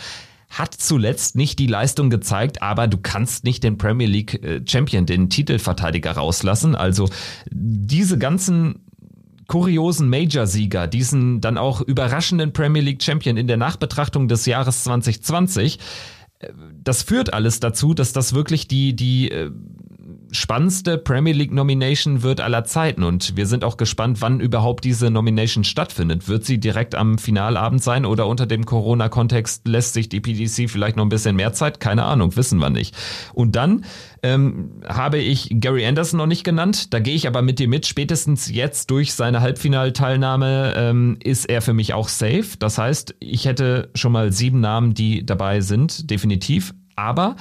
hat 0.52 0.74
zuletzt 0.74 1.34
nicht 1.34 1.58
die 1.58 1.66
Leistung 1.66 2.10
gezeigt, 2.10 2.62
aber 2.62 2.86
du 2.86 2.98
kannst 2.98 3.44
nicht 3.44 3.64
den 3.64 3.78
Premier 3.78 4.06
League 4.06 4.44
äh, 4.44 4.60
Champion, 4.66 5.06
den 5.06 5.30
Titelverteidiger 5.30 6.12
rauslassen. 6.12 6.74
Also 6.74 7.08
diese 7.50 8.18
ganzen 8.18 8.84
kuriosen 9.46 10.10
Major-Sieger, 10.10 10.86
diesen 10.88 11.40
dann 11.40 11.56
auch 11.56 11.80
überraschenden 11.80 12.52
Premier 12.52 12.82
League 12.82 13.02
Champion 13.02 13.38
in 13.38 13.46
der 13.46 13.56
Nachbetrachtung 13.56 14.28
des 14.28 14.44
Jahres 14.44 14.84
2020, 14.84 15.78
äh, 16.38 16.48
das 16.84 17.02
führt 17.02 17.32
alles 17.32 17.58
dazu, 17.58 17.94
dass 17.94 18.12
das 18.12 18.34
wirklich 18.34 18.68
die, 18.68 18.94
die 18.94 19.30
äh, 19.30 19.50
spannendste 20.32 20.98
Premier 20.98 21.34
League 21.34 21.52
Nomination 21.52 22.22
wird 22.22 22.40
aller 22.40 22.64
Zeiten 22.64 23.04
und 23.04 23.36
wir 23.36 23.46
sind 23.46 23.64
auch 23.64 23.76
gespannt, 23.76 24.20
wann 24.20 24.40
überhaupt 24.40 24.84
diese 24.84 25.10
Nomination 25.10 25.62
stattfindet. 25.62 26.26
Wird 26.26 26.44
sie 26.44 26.58
direkt 26.58 26.94
am 26.94 27.18
Finalabend 27.18 27.82
sein 27.82 28.04
oder 28.04 28.26
unter 28.26 28.46
dem 28.46 28.64
Corona-Kontext 28.64 29.68
lässt 29.68 29.92
sich 29.92 30.08
die 30.08 30.20
PDC 30.20 30.70
vielleicht 30.70 30.96
noch 30.96 31.04
ein 31.04 31.10
bisschen 31.10 31.36
mehr 31.36 31.52
Zeit? 31.52 31.80
Keine 31.80 32.04
Ahnung, 32.04 32.34
wissen 32.36 32.58
wir 32.58 32.70
nicht. 32.70 32.96
Und 33.34 33.56
dann 33.56 33.84
ähm, 34.22 34.80
habe 34.88 35.18
ich 35.18 35.48
Gary 35.52 35.86
Anderson 35.86 36.18
noch 36.18 36.26
nicht 36.26 36.44
genannt. 36.44 36.92
Da 36.94 36.98
gehe 36.98 37.14
ich 37.14 37.26
aber 37.26 37.42
mit 37.42 37.58
dir 37.58 37.68
mit. 37.68 37.86
Spätestens 37.86 38.50
jetzt 38.50 38.90
durch 38.90 39.12
seine 39.12 39.42
Halbfinalteilnahme 39.42 40.74
ähm, 40.76 41.18
ist 41.22 41.44
er 41.46 41.60
für 41.60 41.74
mich 41.74 41.92
auch 41.92 42.08
safe. 42.08 42.56
Das 42.58 42.78
heißt, 42.78 43.16
ich 43.20 43.44
hätte 43.44 43.90
schon 43.94 44.12
mal 44.12 44.32
sieben 44.32 44.60
Namen, 44.60 44.94
die 44.94 45.26
dabei 45.26 45.60
sind, 45.60 46.10
definitiv. 46.10 46.74
Aber 46.96 47.36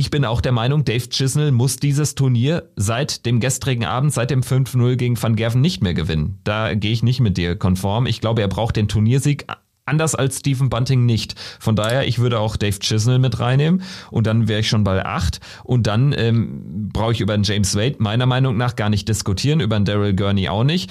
ich 0.00 0.10
bin 0.10 0.24
auch 0.24 0.40
der 0.40 0.52
Meinung, 0.52 0.86
Dave 0.86 1.10
Chisnell 1.10 1.52
muss 1.52 1.76
dieses 1.76 2.14
Turnier 2.14 2.70
seit 2.74 3.26
dem 3.26 3.38
gestrigen 3.38 3.84
Abend, 3.84 4.14
seit 4.14 4.30
dem 4.30 4.40
5-0 4.40 4.96
gegen 4.96 5.22
Van 5.22 5.36
Gerven 5.36 5.60
nicht 5.60 5.82
mehr 5.82 5.92
gewinnen. 5.92 6.38
Da 6.42 6.74
gehe 6.74 6.90
ich 6.90 7.02
nicht 7.02 7.20
mit 7.20 7.36
dir 7.36 7.54
konform. 7.54 8.06
Ich 8.06 8.22
glaube, 8.22 8.40
er 8.40 8.48
braucht 8.48 8.76
den 8.76 8.88
Turniersieg 8.88 9.44
anders 9.84 10.14
als 10.14 10.38
Stephen 10.38 10.70
Bunting 10.70 11.04
nicht. 11.04 11.38
Von 11.58 11.76
daher, 11.76 12.08
ich 12.08 12.18
würde 12.18 12.40
auch 12.40 12.56
Dave 12.56 12.78
Chisnell 12.78 13.18
mit 13.18 13.40
reinnehmen 13.40 13.82
und 14.10 14.26
dann 14.26 14.48
wäre 14.48 14.60
ich 14.60 14.68
schon 14.70 14.84
bei 14.84 15.04
8 15.04 15.38
und 15.64 15.86
dann 15.86 16.14
ähm, 16.16 16.88
brauche 16.90 17.12
ich 17.12 17.20
über 17.20 17.34
einen 17.34 17.42
James 17.42 17.76
Wade 17.76 17.96
meiner 17.98 18.24
Meinung 18.24 18.56
nach 18.56 18.76
gar 18.76 18.88
nicht 18.88 19.06
diskutieren, 19.06 19.60
über 19.60 19.76
einen 19.76 19.84
Daryl 19.84 20.16
Gurney 20.16 20.48
auch 20.48 20.64
nicht. 20.64 20.90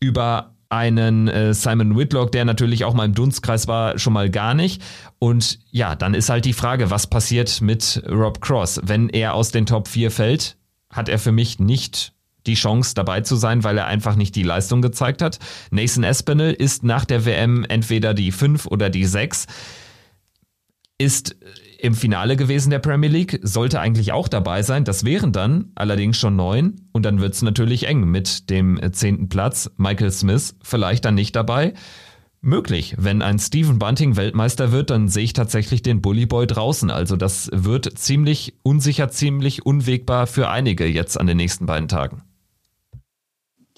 Über 0.00 0.56
einen 0.70 1.28
äh, 1.28 1.54
Simon 1.54 1.96
Whitlock, 1.96 2.32
der 2.32 2.44
natürlich 2.44 2.84
auch 2.84 2.94
mal 2.94 3.06
im 3.06 3.14
Dunstkreis 3.14 3.68
war, 3.68 3.98
schon 3.98 4.12
mal 4.12 4.30
gar 4.30 4.54
nicht. 4.54 4.82
Und 5.18 5.58
ja, 5.70 5.94
dann 5.94 6.14
ist 6.14 6.28
halt 6.28 6.44
die 6.44 6.52
Frage, 6.52 6.90
was 6.90 7.06
passiert 7.06 7.60
mit 7.60 8.02
Rob 8.08 8.40
Cross? 8.40 8.80
Wenn 8.84 9.08
er 9.08 9.34
aus 9.34 9.50
den 9.50 9.66
Top 9.66 9.88
4 9.88 10.10
fällt, 10.10 10.56
hat 10.90 11.08
er 11.08 11.18
für 11.18 11.32
mich 11.32 11.58
nicht 11.58 12.12
die 12.46 12.54
Chance 12.54 12.94
dabei 12.94 13.20
zu 13.20 13.36
sein, 13.36 13.64
weil 13.64 13.78
er 13.78 13.86
einfach 13.86 14.16
nicht 14.16 14.34
die 14.34 14.42
Leistung 14.42 14.82
gezeigt 14.82 15.22
hat. 15.22 15.38
Nathan 15.70 16.04
Espinel 16.04 16.52
ist 16.52 16.82
nach 16.82 17.04
der 17.04 17.24
WM 17.24 17.64
entweder 17.68 18.14
die 18.14 18.32
5 18.32 18.66
oder 18.66 18.90
die 18.90 19.04
6. 19.04 19.46
Ist 21.00 21.36
im 21.78 21.94
Finale 21.94 22.36
gewesen 22.36 22.70
der 22.70 22.80
Premier 22.80 23.08
League, 23.08 23.38
sollte 23.42 23.78
eigentlich 23.78 24.10
auch 24.10 24.26
dabei 24.26 24.62
sein. 24.62 24.84
Das 24.84 25.04
wären 25.04 25.30
dann 25.32 25.70
allerdings 25.76 26.16
schon 26.18 26.34
neun 26.34 26.80
und 26.92 27.04
dann 27.04 27.20
wird's 27.20 27.40
natürlich 27.42 27.86
eng 27.86 28.10
mit 28.10 28.50
dem 28.50 28.80
zehnten 28.92 29.28
Platz. 29.28 29.70
Michael 29.76 30.10
Smith 30.10 30.56
vielleicht 30.62 31.04
dann 31.04 31.14
nicht 31.14 31.36
dabei. 31.36 31.74
möglich. 32.40 32.94
Wenn 32.98 33.22
ein 33.22 33.38
Stephen 33.38 33.78
Bunting 33.78 34.16
Weltmeister 34.16 34.72
wird, 34.72 34.90
dann 34.90 35.08
sehe 35.08 35.24
ich 35.24 35.32
tatsächlich 35.32 35.82
den 35.82 36.00
Bully 36.00 36.26
Boy 36.26 36.46
draußen. 36.46 36.90
Also 36.90 37.16
das 37.16 37.50
wird 37.52 37.98
ziemlich 37.98 38.54
unsicher, 38.62 39.08
ziemlich 39.08 39.66
unwegbar 39.66 40.26
für 40.26 40.48
einige 40.48 40.86
jetzt 40.86 41.18
an 41.18 41.26
den 41.26 41.36
nächsten 41.36 41.66
beiden 41.66 41.88
Tagen. 41.88 42.22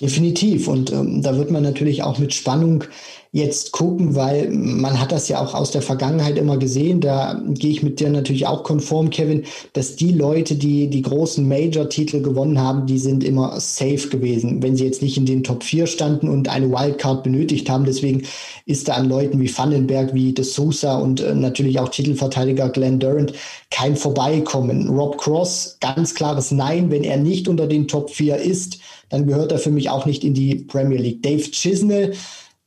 Definitiv. 0.01 0.67
Und 0.67 0.91
ähm, 0.93 1.21
da 1.23 1.37
wird 1.37 1.51
man 1.51 1.63
natürlich 1.63 2.03
auch 2.03 2.19
mit 2.19 2.33
Spannung 2.33 2.85
jetzt 3.33 3.71
gucken, 3.71 4.17
weil 4.17 4.51
man 4.51 4.99
hat 4.99 5.13
das 5.13 5.29
ja 5.29 5.41
auch 5.41 5.55
aus 5.55 5.71
der 5.71 5.83
Vergangenheit 5.83 6.37
immer 6.37 6.57
gesehen. 6.57 7.01
Da 7.01 7.41
gehe 7.47 7.71
ich 7.71 7.83
mit 7.83 8.01
dir 8.01 8.09
natürlich 8.09 8.47
auch 8.47 8.65
konform, 8.65 9.11
Kevin, 9.11 9.45
dass 9.75 9.97
die 9.97 10.11
Leute, 10.11 10.57
die 10.57 10.89
die 10.89 11.03
großen 11.03 11.47
Major-Titel 11.47 12.23
gewonnen 12.23 12.59
haben, 12.59 12.87
die 12.87 12.99
sind 12.99 13.23
immer 13.23 13.61
safe 13.61 14.09
gewesen, 14.09 14.63
wenn 14.63 14.75
sie 14.75 14.85
jetzt 14.85 15.03
nicht 15.03 15.17
in 15.17 15.27
den 15.27 15.45
Top 15.45 15.63
4 15.63 15.87
standen 15.87 16.29
und 16.29 16.49
eine 16.49 16.71
Wildcard 16.71 17.23
benötigt 17.23 17.69
haben. 17.69 17.85
Deswegen 17.85 18.23
ist 18.67 18.89
da 18.89 18.95
an 18.95 19.09
Leuten 19.09 19.39
wie 19.39 19.57
Vandenberg, 19.57 20.15
wie 20.15 20.33
De 20.33 20.45
Sousa 20.45 20.99
und 20.99 21.21
äh, 21.21 21.35
natürlich 21.35 21.79
auch 21.79 21.91
Titelverteidiger 21.91 22.71
Glenn 22.71 22.99
Durant 22.99 23.35
kein 23.71 23.97
Vorbeikommen. 23.97 24.89
Rob 24.89 25.19
Cross, 25.19 25.77
ganz 25.81 26.15
klares 26.15 26.51
Nein, 26.51 26.91
wenn 26.91 27.05
er 27.05 27.19
nicht 27.19 27.47
unter 27.47 27.69
den 27.69 27.87
Top 27.87 28.11
4 28.11 28.37
ist, 28.37 28.81
dann 29.11 29.27
gehört 29.27 29.53
er 29.53 29.59
für 29.59 29.71
mich 29.71 29.91
auch 29.91 30.07
nicht 30.07 30.25
in 30.25 30.33
die 30.33 30.55
Premier 30.55 30.99
League. 30.99 31.23
Dave 31.23 31.51
Chisnell, 31.51 32.15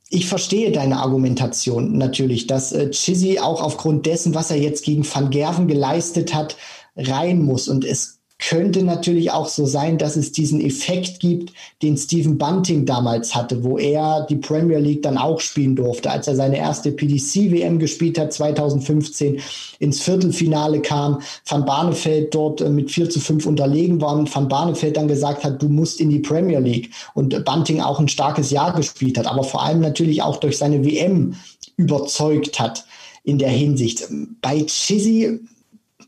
ich 0.10 0.28
verstehe 0.28 0.72
deine 0.72 0.98
Argumentation 0.98 1.98
natürlich, 1.98 2.46
dass 2.46 2.72
äh, 2.72 2.92
Chizzy 2.92 3.40
auch 3.40 3.62
aufgrund 3.64 4.06
dessen, 4.06 4.36
was 4.36 4.52
er 4.52 4.58
jetzt 4.58 4.86
gegen 4.86 5.04
Van 5.04 5.32
Gerven 5.32 5.68
geleistet 5.68 6.36
hat, 6.36 6.56
rein 6.96 7.42
muss. 7.42 7.68
Und 7.68 7.84
es 7.84 8.20
könnte 8.50 8.84
natürlich 8.84 9.32
auch 9.32 9.48
so 9.48 9.66
sein, 9.66 9.98
dass 9.98 10.16
es 10.16 10.32
diesen 10.32 10.60
Effekt 10.60 11.20
gibt, 11.20 11.54
den 11.82 11.98
Stephen 11.98 12.38
Bunting 12.38 12.86
damals 12.86 13.36
hatte, 13.36 13.64
wo 13.64 13.78
er 13.78 14.26
die 14.30 14.36
Premier 14.36 14.80
League 14.80 15.02
dann 15.04 15.18
auch 15.18 15.40
spielen 15.40 15.76
durfte, 15.76 16.12
als 16.12 16.28
er 16.28 16.36
seine 16.36 16.58
erste 16.58 16.92
PDC-WM 16.92 17.80
gespielt 17.80 18.18
hat, 18.20 18.34
2015 18.34 19.40
ins 19.80 20.02
Viertelfinale 20.02 20.82
kam, 20.82 21.22
Van 21.46 21.66
Barneveld 21.66 22.36
dort 22.36 22.62
äh, 22.62 22.70
mit 22.70 22.92
4 22.92 23.10
zu 23.10 23.20
5 23.20 23.46
unterlegen 23.46 24.02
war 24.02 24.18
und 24.18 24.34
Van 24.34 24.50
Barneveld 24.50 24.98
dann 24.98 25.08
gesagt 25.08 25.44
hat, 25.44 25.62
du 25.62 25.70
musst 25.70 26.02
in 26.02 26.10
die 26.10 26.20
Premier 26.20 26.60
League 26.60 26.92
und 27.14 27.46
Bunting 27.46 27.80
auch 27.80 28.00
ein 28.00 28.10
starkes 28.10 28.52
Jahr 28.52 28.74
gespielt 28.74 29.18
hat, 29.18 29.28
aber 29.28 29.44
vor 29.44 29.64
allem 29.64 29.80
natürlich 29.80 30.22
auch 30.22 30.38
durch 30.38 30.58
seine 30.58 30.84
WM 30.84 31.36
überzeugt 31.78 32.60
hat 32.60 32.86
in 33.24 33.38
der 33.38 33.50
Hinsicht. 33.50 34.08
Bei 34.42 34.64
Chizzy 34.64 35.40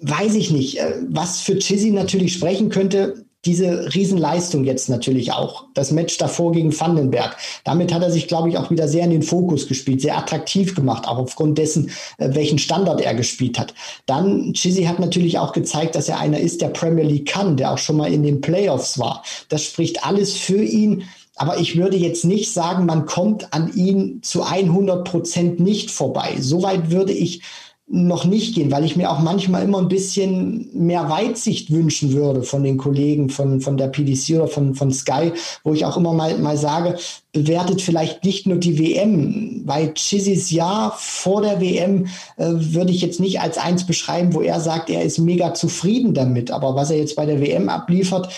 weiß 0.02 0.36
ich 0.36 0.52
nicht, 0.52 0.80
äh, 0.80 0.94
was 1.10 1.42
für 1.42 1.58
Chizzy 1.58 1.92
natürlich 1.92 2.34
sprechen 2.34 2.70
könnte. 2.70 3.26
Diese 3.46 3.94
Riesenleistung 3.94 4.64
jetzt 4.64 4.90
natürlich 4.90 5.32
auch. 5.32 5.66
Das 5.76 5.92
Match 5.92 6.18
davor 6.18 6.52
gegen 6.52 6.78
Vandenberg. 6.78 7.38
Damit 7.64 7.94
hat 7.94 8.02
er 8.02 8.10
sich, 8.10 8.28
glaube 8.28 8.50
ich, 8.50 8.58
auch 8.58 8.72
wieder 8.72 8.88
sehr 8.88 9.04
in 9.04 9.12
den 9.12 9.22
Fokus 9.22 9.68
gespielt, 9.68 10.02
sehr 10.02 10.18
attraktiv 10.18 10.74
gemacht, 10.74 11.08
auch 11.08 11.20
aufgrund 11.20 11.60
dessen, 11.60 11.92
äh, 12.18 12.34
welchen 12.34 12.58
Standard 12.58 13.02
er 13.02 13.14
gespielt 13.14 13.60
hat. 13.60 13.76
Dann, 14.08 14.54
Chizzy 14.54 14.86
hat 14.86 15.00
natürlich 15.00 15.38
auch 15.38 15.54
gezeigt, 15.54 15.96
dass 15.96 16.10
er 16.10 16.20
einer 16.20 16.40
ist, 16.40 16.62
der 16.62 16.70
Premier 16.70 17.04
League 17.04 17.28
kann, 17.28 17.56
der 17.56 17.72
auch 17.72 17.78
schon 17.78 17.98
mal 17.98 18.12
in 18.12 18.24
den 18.24 18.42
Playoffs 18.42 18.98
war. 18.98 19.24
Das 19.50 19.64
spricht 19.64 20.04
alles 20.04 20.36
für 20.36 20.64
ihn. 20.64 21.04
Aber 21.36 21.60
ich 21.60 21.78
würde 21.78 21.98
jetzt 21.98 22.24
nicht 22.24 22.52
sagen, 22.52 22.86
man 22.86 23.06
kommt 23.06 23.54
an 23.54 23.72
ihn 23.76 24.22
zu 24.24 24.44
100 24.44 25.04
Prozent 25.06 25.60
nicht 25.60 25.92
vorbei. 25.92 26.36
Soweit 26.40 26.92
würde 26.92 27.12
ich 27.12 27.42
noch 27.88 28.26
nicht 28.26 28.56
gehen, 28.56 28.72
weil 28.72 28.84
ich 28.84 28.96
mir 28.96 29.12
auch 29.12 29.20
manchmal 29.20 29.64
immer 29.64 29.78
ein 29.78 29.88
bisschen 29.88 30.70
mehr 30.74 31.08
Weitsicht 31.08 31.72
wünschen 31.72 32.14
würde 32.14 32.42
von 32.42 32.64
den 32.64 32.78
Kollegen 32.78 33.30
von, 33.30 33.62
von 33.62 33.78
der 33.78 33.90
PDC 33.90 34.38
oder 34.38 34.48
von, 34.48 34.74
von 34.74 34.92
Sky, 34.92 35.34
wo 35.64 35.74
ich 35.74 35.86
auch 35.86 35.96
immer 35.96 36.12
mal, 36.12 36.36
mal 36.40 36.58
sage, 36.58 36.98
bewertet 37.32 37.84
vielleicht 37.84 38.24
nicht 38.24 38.48
nur 38.48 38.58
die 38.58 38.80
WM, 38.80 39.62
weil 39.66 39.94
Chizzys 39.94 40.50
Jahr 40.50 40.96
vor 40.98 41.44
der 41.44 41.62
WM 41.62 42.08
äh, 42.38 42.46
würde 42.48 42.92
ich 42.92 43.02
jetzt 43.02 43.20
nicht 43.20 43.40
als 43.40 43.60
eins 43.60 43.86
beschreiben, 43.86 44.34
wo 44.34 44.42
er 44.42 44.60
sagt, 44.60 44.90
er 44.90 45.04
ist 45.04 45.20
mega 45.20 45.54
zufrieden 45.54 46.16
damit. 46.16 46.50
Aber 46.50 46.76
was 46.76 46.90
er 46.90 46.98
jetzt 46.98 47.16
bei 47.16 47.28
der 47.28 47.40
WM 47.40 47.70
abliefert, 47.70 48.30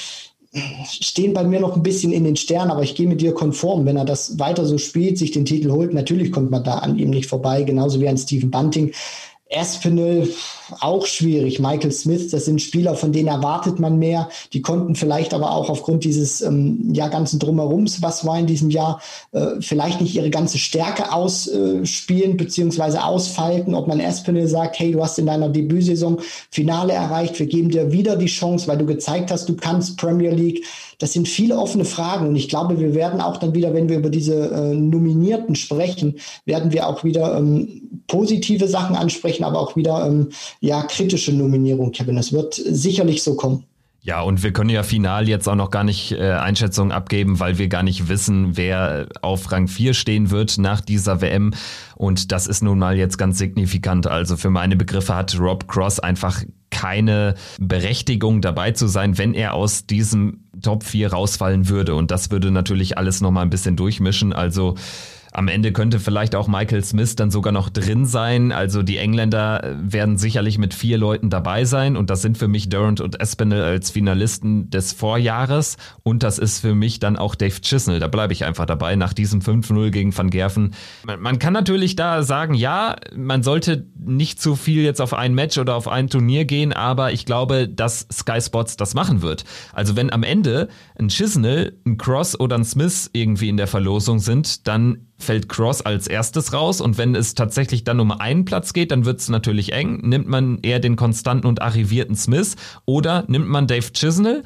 stehen 0.89 1.33
bei 1.33 1.43
mir 1.43 1.59
noch 1.59 1.75
ein 1.75 1.83
bisschen 1.83 2.11
in 2.11 2.23
den 2.23 2.35
Sternen, 2.35 2.71
aber 2.71 2.83
ich 2.83 2.95
gehe 2.95 3.07
mit 3.07 3.21
dir 3.21 3.33
konform. 3.33 3.85
Wenn 3.85 3.97
er 3.97 4.05
das 4.05 4.39
weiter 4.39 4.65
so 4.65 4.77
spielt, 4.77 5.17
sich 5.17 5.31
den 5.31 5.45
Titel 5.45 5.71
holt, 5.71 5.93
natürlich 5.93 6.31
kommt 6.31 6.51
man 6.51 6.63
da 6.63 6.79
an 6.79 6.97
ihm 6.97 7.09
nicht 7.09 7.27
vorbei, 7.27 7.63
genauso 7.63 7.99
wie 7.99 8.07
an 8.07 8.17
Stephen 8.17 8.51
Bunting. 8.51 8.91
Espinel 9.49 10.27
auch 10.79 11.05
schwierig. 11.05 11.59
Michael 11.59 11.91
Smith, 11.91 12.29
das 12.31 12.45
sind 12.45 12.61
Spieler, 12.61 12.95
von 12.95 13.11
denen 13.11 13.27
erwartet 13.27 13.79
man 13.79 13.97
mehr. 13.97 14.29
Die 14.53 14.61
konnten 14.61 14.95
vielleicht 14.95 15.33
aber 15.33 15.51
auch 15.51 15.69
aufgrund 15.69 16.03
dieses 16.03 16.41
ähm, 16.41 16.93
ja, 16.93 17.07
ganzen 17.07 17.39
Drumherums, 17.39 18.01
was 18.01 18.25
war 18.25 18.39
in 18.39 18.47
diesem 18.47 18.69
Jahr, 18.69 19.01
äh, 19.31 19.59
vielleicht 19.59 20.01
nicht 20.01 20.15
ihre 20.15 20.29
ganze 20.29 20.57
Stärke 20.57 21.13
ausspielen 21.13 22.31
äh, 22.31 22.35
beziehungsweise 22.35 23.03
ausfalten. 23.03 23.73
Ob 23.73 23.87
man 23.87 23.99
Espinel 23.99 24.47
sagt, 24.47 24.79
hey, 24.79 24.91
du 24.91 25.01
hast 25.01 25.19
in 25.19 25.25
deiner 25.25 25.49
Debütsaison 25.49 26.19
Finale 26.51 26.93
erreicht, 26.93 27.39
wir 27.39 27.47
geben 27.47 27.69
dir 27.69 27.91
wieder 27.91 28.15
die 28.15 28.25
Chance, 28.27 28.67
weil 28.67 28.77
du 28.77 28.85
gezeigt 28.85 29.31
hast, 29.31 29.49
du 29.49 29.55
kannst 29.55 29.97
Premier 29.97 30.31
League. 30.31 30.63
Das 30.99 31.13
sind 31.13 31.27
viele 31.27 31.57
offene 31.59 31.85
Fragen 31.85 32.27
und 32.27 32.35
ich 32.35 32.49
glaube, 32.49 32.79
wir 32.79 32.95
werden 32.95 33.21
auch 33.21 33.37
dann 33.37 33.53
wieder, 33.53 33.73
wenn 33.73 33.87
wir 33.87 33.99
über 33.99 34.09
diese 34.09 34.49
äh, 34.49 34.73
Nominierten 34.73 35.55
sprechen, 35.55 36.15
werden 36.45 36.71
wir 36.71 36.87
auch 36.87 37.03
wieder 37.03 37.37
ähm, 37.37 38.01
positive 38.07 38.67
Sachen 38.67 38.95
ansprechen, 38.95 39.43
aber 39.43 39.59
auch 39.59 39.75
wieder 39.75 40.07
ähm, 40.07 40.29
ja 40.59 40.83
kritische 40.83 41.33
Nominierung, 41.33 41.91
Kevin. 41.91 42.17
Es 42.17 42.33
wird 42.33 42.53
sicherlich 42.53 43.23
so 43.23 43.35
kommen. 43.35 43.63
Ja, 44.07 44.21
und 44.21 44.41
wir 44.41 44.53
können 44.53 44.69
ja 44.69 44.83
final 44.83 45.27
jetzt 45.27 45.49
auch 45.49 45.55
noch 45.55 45.69
gar 45.69 45.83
nicht 45.83 46.13
äh, 46.13 46.31
Einschätzungen 46.31 46.93
abgeben, 46.93 47.41
weil 47.41 47.57
wir 47.57 47.67
gar 47.67 47.83
nicht 47.83 48.07
wissen, 48.07 48.55
wer 48.55 49.07
auf 49.21 49.51
Rang 49.51 49.67
4 49.67 49.93
stehen 49.93 50.31
wird 50.31 50.57
nach 50.59 50.79
dieser 50.79 51.19
WM. 51.19 51.53
Und 51.97 52.31
das 52.31 52.47
ist 52.47 52.63
nun 52.63 52.79
mal 52.79 52.95
jetzt 52.95 53.17
ganz 53.17 53.37
signifikant. 53.37 54.07
Also 54.07 54.37
für 54.37 54.49
meine 54.49 54.77
Begriffe 54.77 55.13
hat 55.13 55.37
Rob 55.37 55.67
Cross 55.67 55.99
einfach 55.99 56.41
keine 56.69 57.35
Berechtigung 57.59 58.41
dabei 58.41 58.71
zu 58.71 58.87
sein, 58.87 59.17
wenn 59.17 59.33
er 59.33 59.55
aus 59.55 59.87
diesem 59.87 60.45
Top 60.61 60.83
4 60.83 61.11
rausfallen 61.11 61.67
würde. 61.67 61.93
Und 61.93 62.09
das 62.09 62.31
würde 62.31 62.49
natürlich 62.49 62.97
alles 62.97 63.19
nochmal 63.19 63.43
ein 63.43 63.49
bisschen 63.49 63.75
durchmischen. 63.75 64.31
Also 64.31 64.75
am 65.37 65.47
Ende 65.49 65.71
könnte 65.71 65.99
vielleicht 65.99 66.33
auch 66.33 66.47
Michael 66.47 66.83
Smith 66.83 67.15
dann 67.15 67.29
sogar 67.29 67.53
noch 67.53 67.69
drin 67.69 68.07
sein. 68.07 68.51
Also 68.51 68.81
die 68.81 68.97
Engländer 68.97 69.77
werden 69.79 70.17
sicherlich 70.17 70.57
mit 70.57 70.73
vier 70.73 70.97
Leuten 70.97 71.29
dabei 71.29 71.63
sein 71.63 71.95
und 71.95 72.09
das 72.09 72.23
sind 72.23 72.39
für 72.39 72.47
mich 72.47 72.69
Durant 72.69 73.01
und 73.01 73.21
Espinel 73.21 73.61
als 73.61 73.91
Finalisten 73.91 74.71
des 74.71 74.93
Vorjahres 74.93 75.77
und 76.01 76.23
das 76.23 76.39
ist 76.39 76.61
für 76.61 76.73
mich 76.73 76.99
dann 76.99 77.17
auch 77.17 77.35
Dave 77.35 77.61
Chisnell. 77.61 77.99
Da 77.99 78.07
bleibe 78.07 78.33
ich 78.33 78.45
einfach 78.45 78.65
dabei 78.65 78.95
nach 78.95 79.13
diesem 79.13 79.41
5-0 79.41 79.91
gegen 79.91 80.17
Van 80.17 80.31
Gerven. 80.31 80.73
Man 81.03 81.37
kann 81.37 81.53
natürlich 81.53 81.95
da 81.95 82.23
sagen, 82.23 82.55
ja, 82.55 82.95
man 83.15 83.43
sollte 83.43 83.85
nicht 83.95 84.41
zu 84.41 84.55
viel 84.55 84.81
jetzt 84.81 85.01
auf 85.01 85.13
ein 85.13 85.35
Match 85.35 85.59
oder 85.59 85.75
auf 85.75 85.87
ein 85.87 86.09
Turnier 86.09 86.45
gehen, 86.45 86.73
aber 86.73 87.11
ich 87.11 87.27
glaube, 87.27 87.69
dass 87.69 88.07
Sky 88.11 88.41
Sports 88.41 88.75
das 88.75 88.95
machen 88.95 89.21
wird. 89.21 89.45
Also 89.71 89.95
wenn 89.95 90.11
am 90.11 90.23
Ende 90.23 90.67
ein 90.97 91.09
Chisnell, 91.09 91.77
ein 91.85 91.99
Cross 91.99 92.39
oder 92.39 92.55
ein 92.55 92.65
Smith 92.65 93.11
irgendwie 93.13 93.49
in 93.49 93.57
der 93.57 93.67
Verlosung 93.67 94.17
sind, 94.17 94.67
dann 94.67 95.06
fällt 95.17 95.49
Cross 95.49 95.81
als 95.81 96.07
erstes 96.07 96.53
raus 96.53 96.79
und 96.79 96.97
wenn 96.97 97.15
es 97.15 97.33
tatsächlich 97.33 97.83
dann 97.83 97.99
um 97.99 98.11
einen 98.11 98.45
Platz 98.45 98.73
geht, 98.73 98.91
dann 98.91 99.05
wird 99.05 99.19
es 99.19 99.29
natürlich 99.29 99.73
eng. 99.73 99.99
Nimmt 100.03 100.27
man 100.27 100.59
eher 100.61 100.79
den 100.79 100.95
konstanten 100.95 101.47
und 101.47 101.61
arrivierten 101.61 102.15
Smith 102.15 102.55
oder 102.85 103.25
nimmt 103.27 103.47
man 103.47 103.67
Dave 103.67 103.91
Chisnell? 103.93 104.43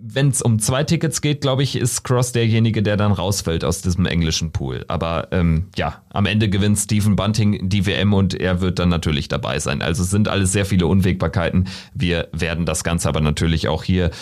Wenn 0.00 0.28
es 0.28 0.42
um 0.42 0.60
zwei 0.60 0.84
Tickets 0.84 1.20
geht, 1.20 1.40
glaube 1.40 1.64
ich, 1.64 1.74
ist 1.74 2.04
Cross 2.04 2.30
derjenige, 2.30 2.84
der 2.84 2.96
dann 2.96 3.10
rausfällt 3.10 3.64
aus 3.64 3.82
diesem 3.82 4.06
englischen 4.06 4.52
Pool. 4.52 4.84
Aber 4.86 5.28
ähm, 5.32 5.70
ja, 5.76 6.02
am 6.10 6.26
Ende 6.26 6.48
gewinnt 6.48 6.78
Stephen 6.78 7.16
Bunting 7.16 7.68
die 7.68 7.84
WM 7.84 8.12
und 8.12 8.34
er 8.34 8.60
wird 8.60 8.78
dann 8.78 8.90
natürlich 8.90 9.26
dabei 9.26 9.58
sein. 9.58 9.82
Also 9.82 10.04
sind 10.04 10.28
alles 10.28 10.52
sehr 10.52 10.66
viele 10.66 10.86
Unwägbarkeiten. 10.86 11.66
Wir 11.94 12.28
werden 12.32 12.64
das 12.64 12.84
Ganze 12.84 13.08
aber 13.08 13.20
natürlich 13.20 13.66
auch 13.66 13.82
hier 13.82 14.12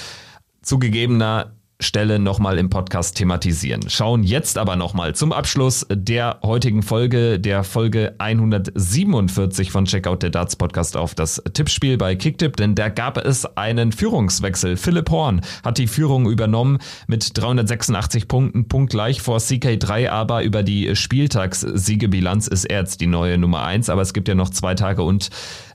zugegebener 0.63 1.53
Stelle 1.79 2.19
nochmal 2.19 2.59
im 2.59 2.71
Podcast 2.71 3.19
thematisieren. 3.19 3.91
Schauen 3.91 4.23
jetzt 4.23 4.57
aber 4.57 4.77
nochmal 4.77 5.15
zum 5.15 5.31
Abschluss 5.33 5.87
der 5.91 6.39
heutigen 6.43 6.83
Folge, 6.83 7.39
der 7.39 7.65
Folge 7.65 8.15
147 8.17 9.71
von 9.71 9.85
Checkout 9.85 10.23
der 10.23 10.31
Darts 10.31 10.57
Podcast 10.57 10.97
auf 10.97 11.15
das 11.15 11.43
Tippspiel 11.53 11.99
bei 11.99 12.17
Kicktip, 12.17 12.57
denn 12.57 12.75
da 12.75 12.89
gab 12.89 13.19
es 13.19 13.45
einen 13.59 13.93
Führungswechsel. 13.93 14.79
Philipp 14.79 15.11
Horn 15.11 15.43
hat 15.65 15.77
die 15.77 15.87
Führung 15.87 16.31
übernommen 16.31 16.79
mit 17.09 17.37
386 17.37 18.27
Punkten, 18.27 18.69
punktgleich 18.69 19.21
vor 19.21 19.39
CK3, 19.39 20.09
aber 20.09 20.45
über 20.45 20.63
die 20.63 20.97
Spieltagssiegebilanz 20.97 22.47
ist 22.47 22.65
er 22.65 22.81
jetzt 22.81 23.03
die 23.03 23.07
neue 23.07 23.37
Nummer 23.37 23.65
1, 23.65 23.91
aber 23.91 24.01
es 24.01 24.15
gibt 24.15 24.29
ja 24.29 24.35
noch 24.35 24.49
zwei 24.49 24.75
Tage 24.75 25.03
und 25.03 25.29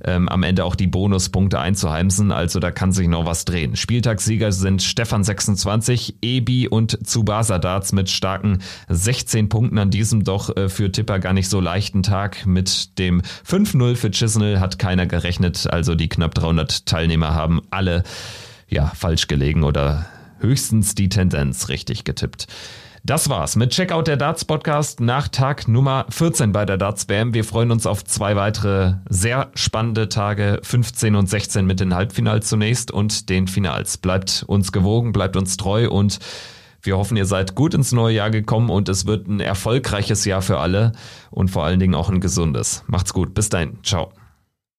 ähm, 0.03 0.29
am 0.29 0.41
Ende 0.41 0.65
auch 0.65 0.75
die 0.75 0.87
Bonuspunkte 0.87 1.59
einzuheimsen, 1.59 2.31
also 2.31 2.59
da 2.59 2.71
kann 2.71 2.91
sich 2.91 3.07
noch 3.07 3.27
was 3.27 3.45
drehen. 3.45 3.75
Spieltagssieger 3.75 4.51
sind 4.51 4.81
Stefan 4.81 5.23
26, 5.23 5.90
20, 5.91 6.15
Ebi 6.21 6.67
und 6.67 7.05
Tsubasa 7.05 7.59
Darts 7.59 7.91
mit 7.91 8.09
starken 8.09 8.59
16 8.87 9.49
Punkten 9.49 9.77
an 9.77 9.89
diesem 9.89 10.23
doch 10.23 10.55
äh, 10.55 10.69
für 10.69 10.91
Tipper 10.91 11.19
gar 11.19 11.33
nicht 11.33 11.49
so 11.49 11.59
leichten 11.59 12.01
Tag. 12.03 12.45
Mit 12.45 12.97
dem 12.97 13.21
5-0 13.21 13.95
für 13.95 14.11
Chisnell 14.11 14.59
hat 14.59 14.79
keiner 14.79 15.05
gerechnet, 15.05 15.67
also 15.71 15.95
die 15.95 16.07
knapp 16.07 16.33
300 16.35 16.85
Teilnehmer 16.85 17.35
haben 17.35 17.61
alle 17.71 18.03
ja 18.69 18.87
falsch 18.95 19.27
gelegen 19.27 19.63
oder 19.63 20.05
höchstens 20.39 20.95
die 20.95 21.09
Tendenz 21.09 21.67
richtig 21.67 22.05
getippt. 22.05 22.47
Das 23.03 23.29
war's 23.29 23.55
mit 23.55 23.71
Checkout 23.71 24.07
der 24.07 24.15
Darts 24.15 24.45
Podcast 24.45 24.99
nach 24.99 25.27
Tag 25.27 25.67
Nummer 25.67 26.05
14 26.09 26.51
bei 26.51 26.65
der 26.65 26.77
Darts 26.77 27.09
WM. 27.09 27.33
Wir 27.33 27.43
freuen 27.43 27.71
uns 27.71 27.87
auf 27.87 28.05
zwei 28.05 28.35
weitere 28.35 28.93
sehr 29.09 29.49
spannende 29.55 30.07
Tage, 30.07 30.59
15 30.61 31.15
und 31.15 31.27
16 31.27 31.65
mit 31.65 31.79
den 31.79 31.95
Halbfinals 31.95 32.47
zunächst 32.47 32.91
und 32.91 33.29
den 33.29 33.47
Finals. 33.47 33.97
Bleibt 33.97 34.43
uns 34.45 34.71
gewogen, 34.71 35.13
bleibt 35.13 35.35
uns 35.35 35.57
treu 35.57 35.89
und 35.89 36.19
wir 36.83 36.95
hoffen, 36.95 37.17
ihr 37.17 37.25
seid 37.25 37.55
gut 37.55 37.73
ins 37.73 37.91
neue 37.91 38.15
Jahr 38.15 38.29
gekommen 38.29 38.69
und 38.69 38.87
es 38.87 39.07
wird 39.07 39.27
ein 39.27 39.39
erfolgreiches 39.39 40.23
Jahr 40.25 40.43
für 40.43 40.59
alle 40.59 40.91
und 41.31 41.49
vor 41.49 41.65
allen 41.65 41.79
Dingen 41.79 41.95
auch 41.95 42.09
ein 42.09 42.21
gesundes. 42.21 42.83
Macht's 42.85 43.13
gut. 43.13 43.33
Bis 43.33 43.49
dahin. 43.49 43.79
Ciao. 43.81 44.11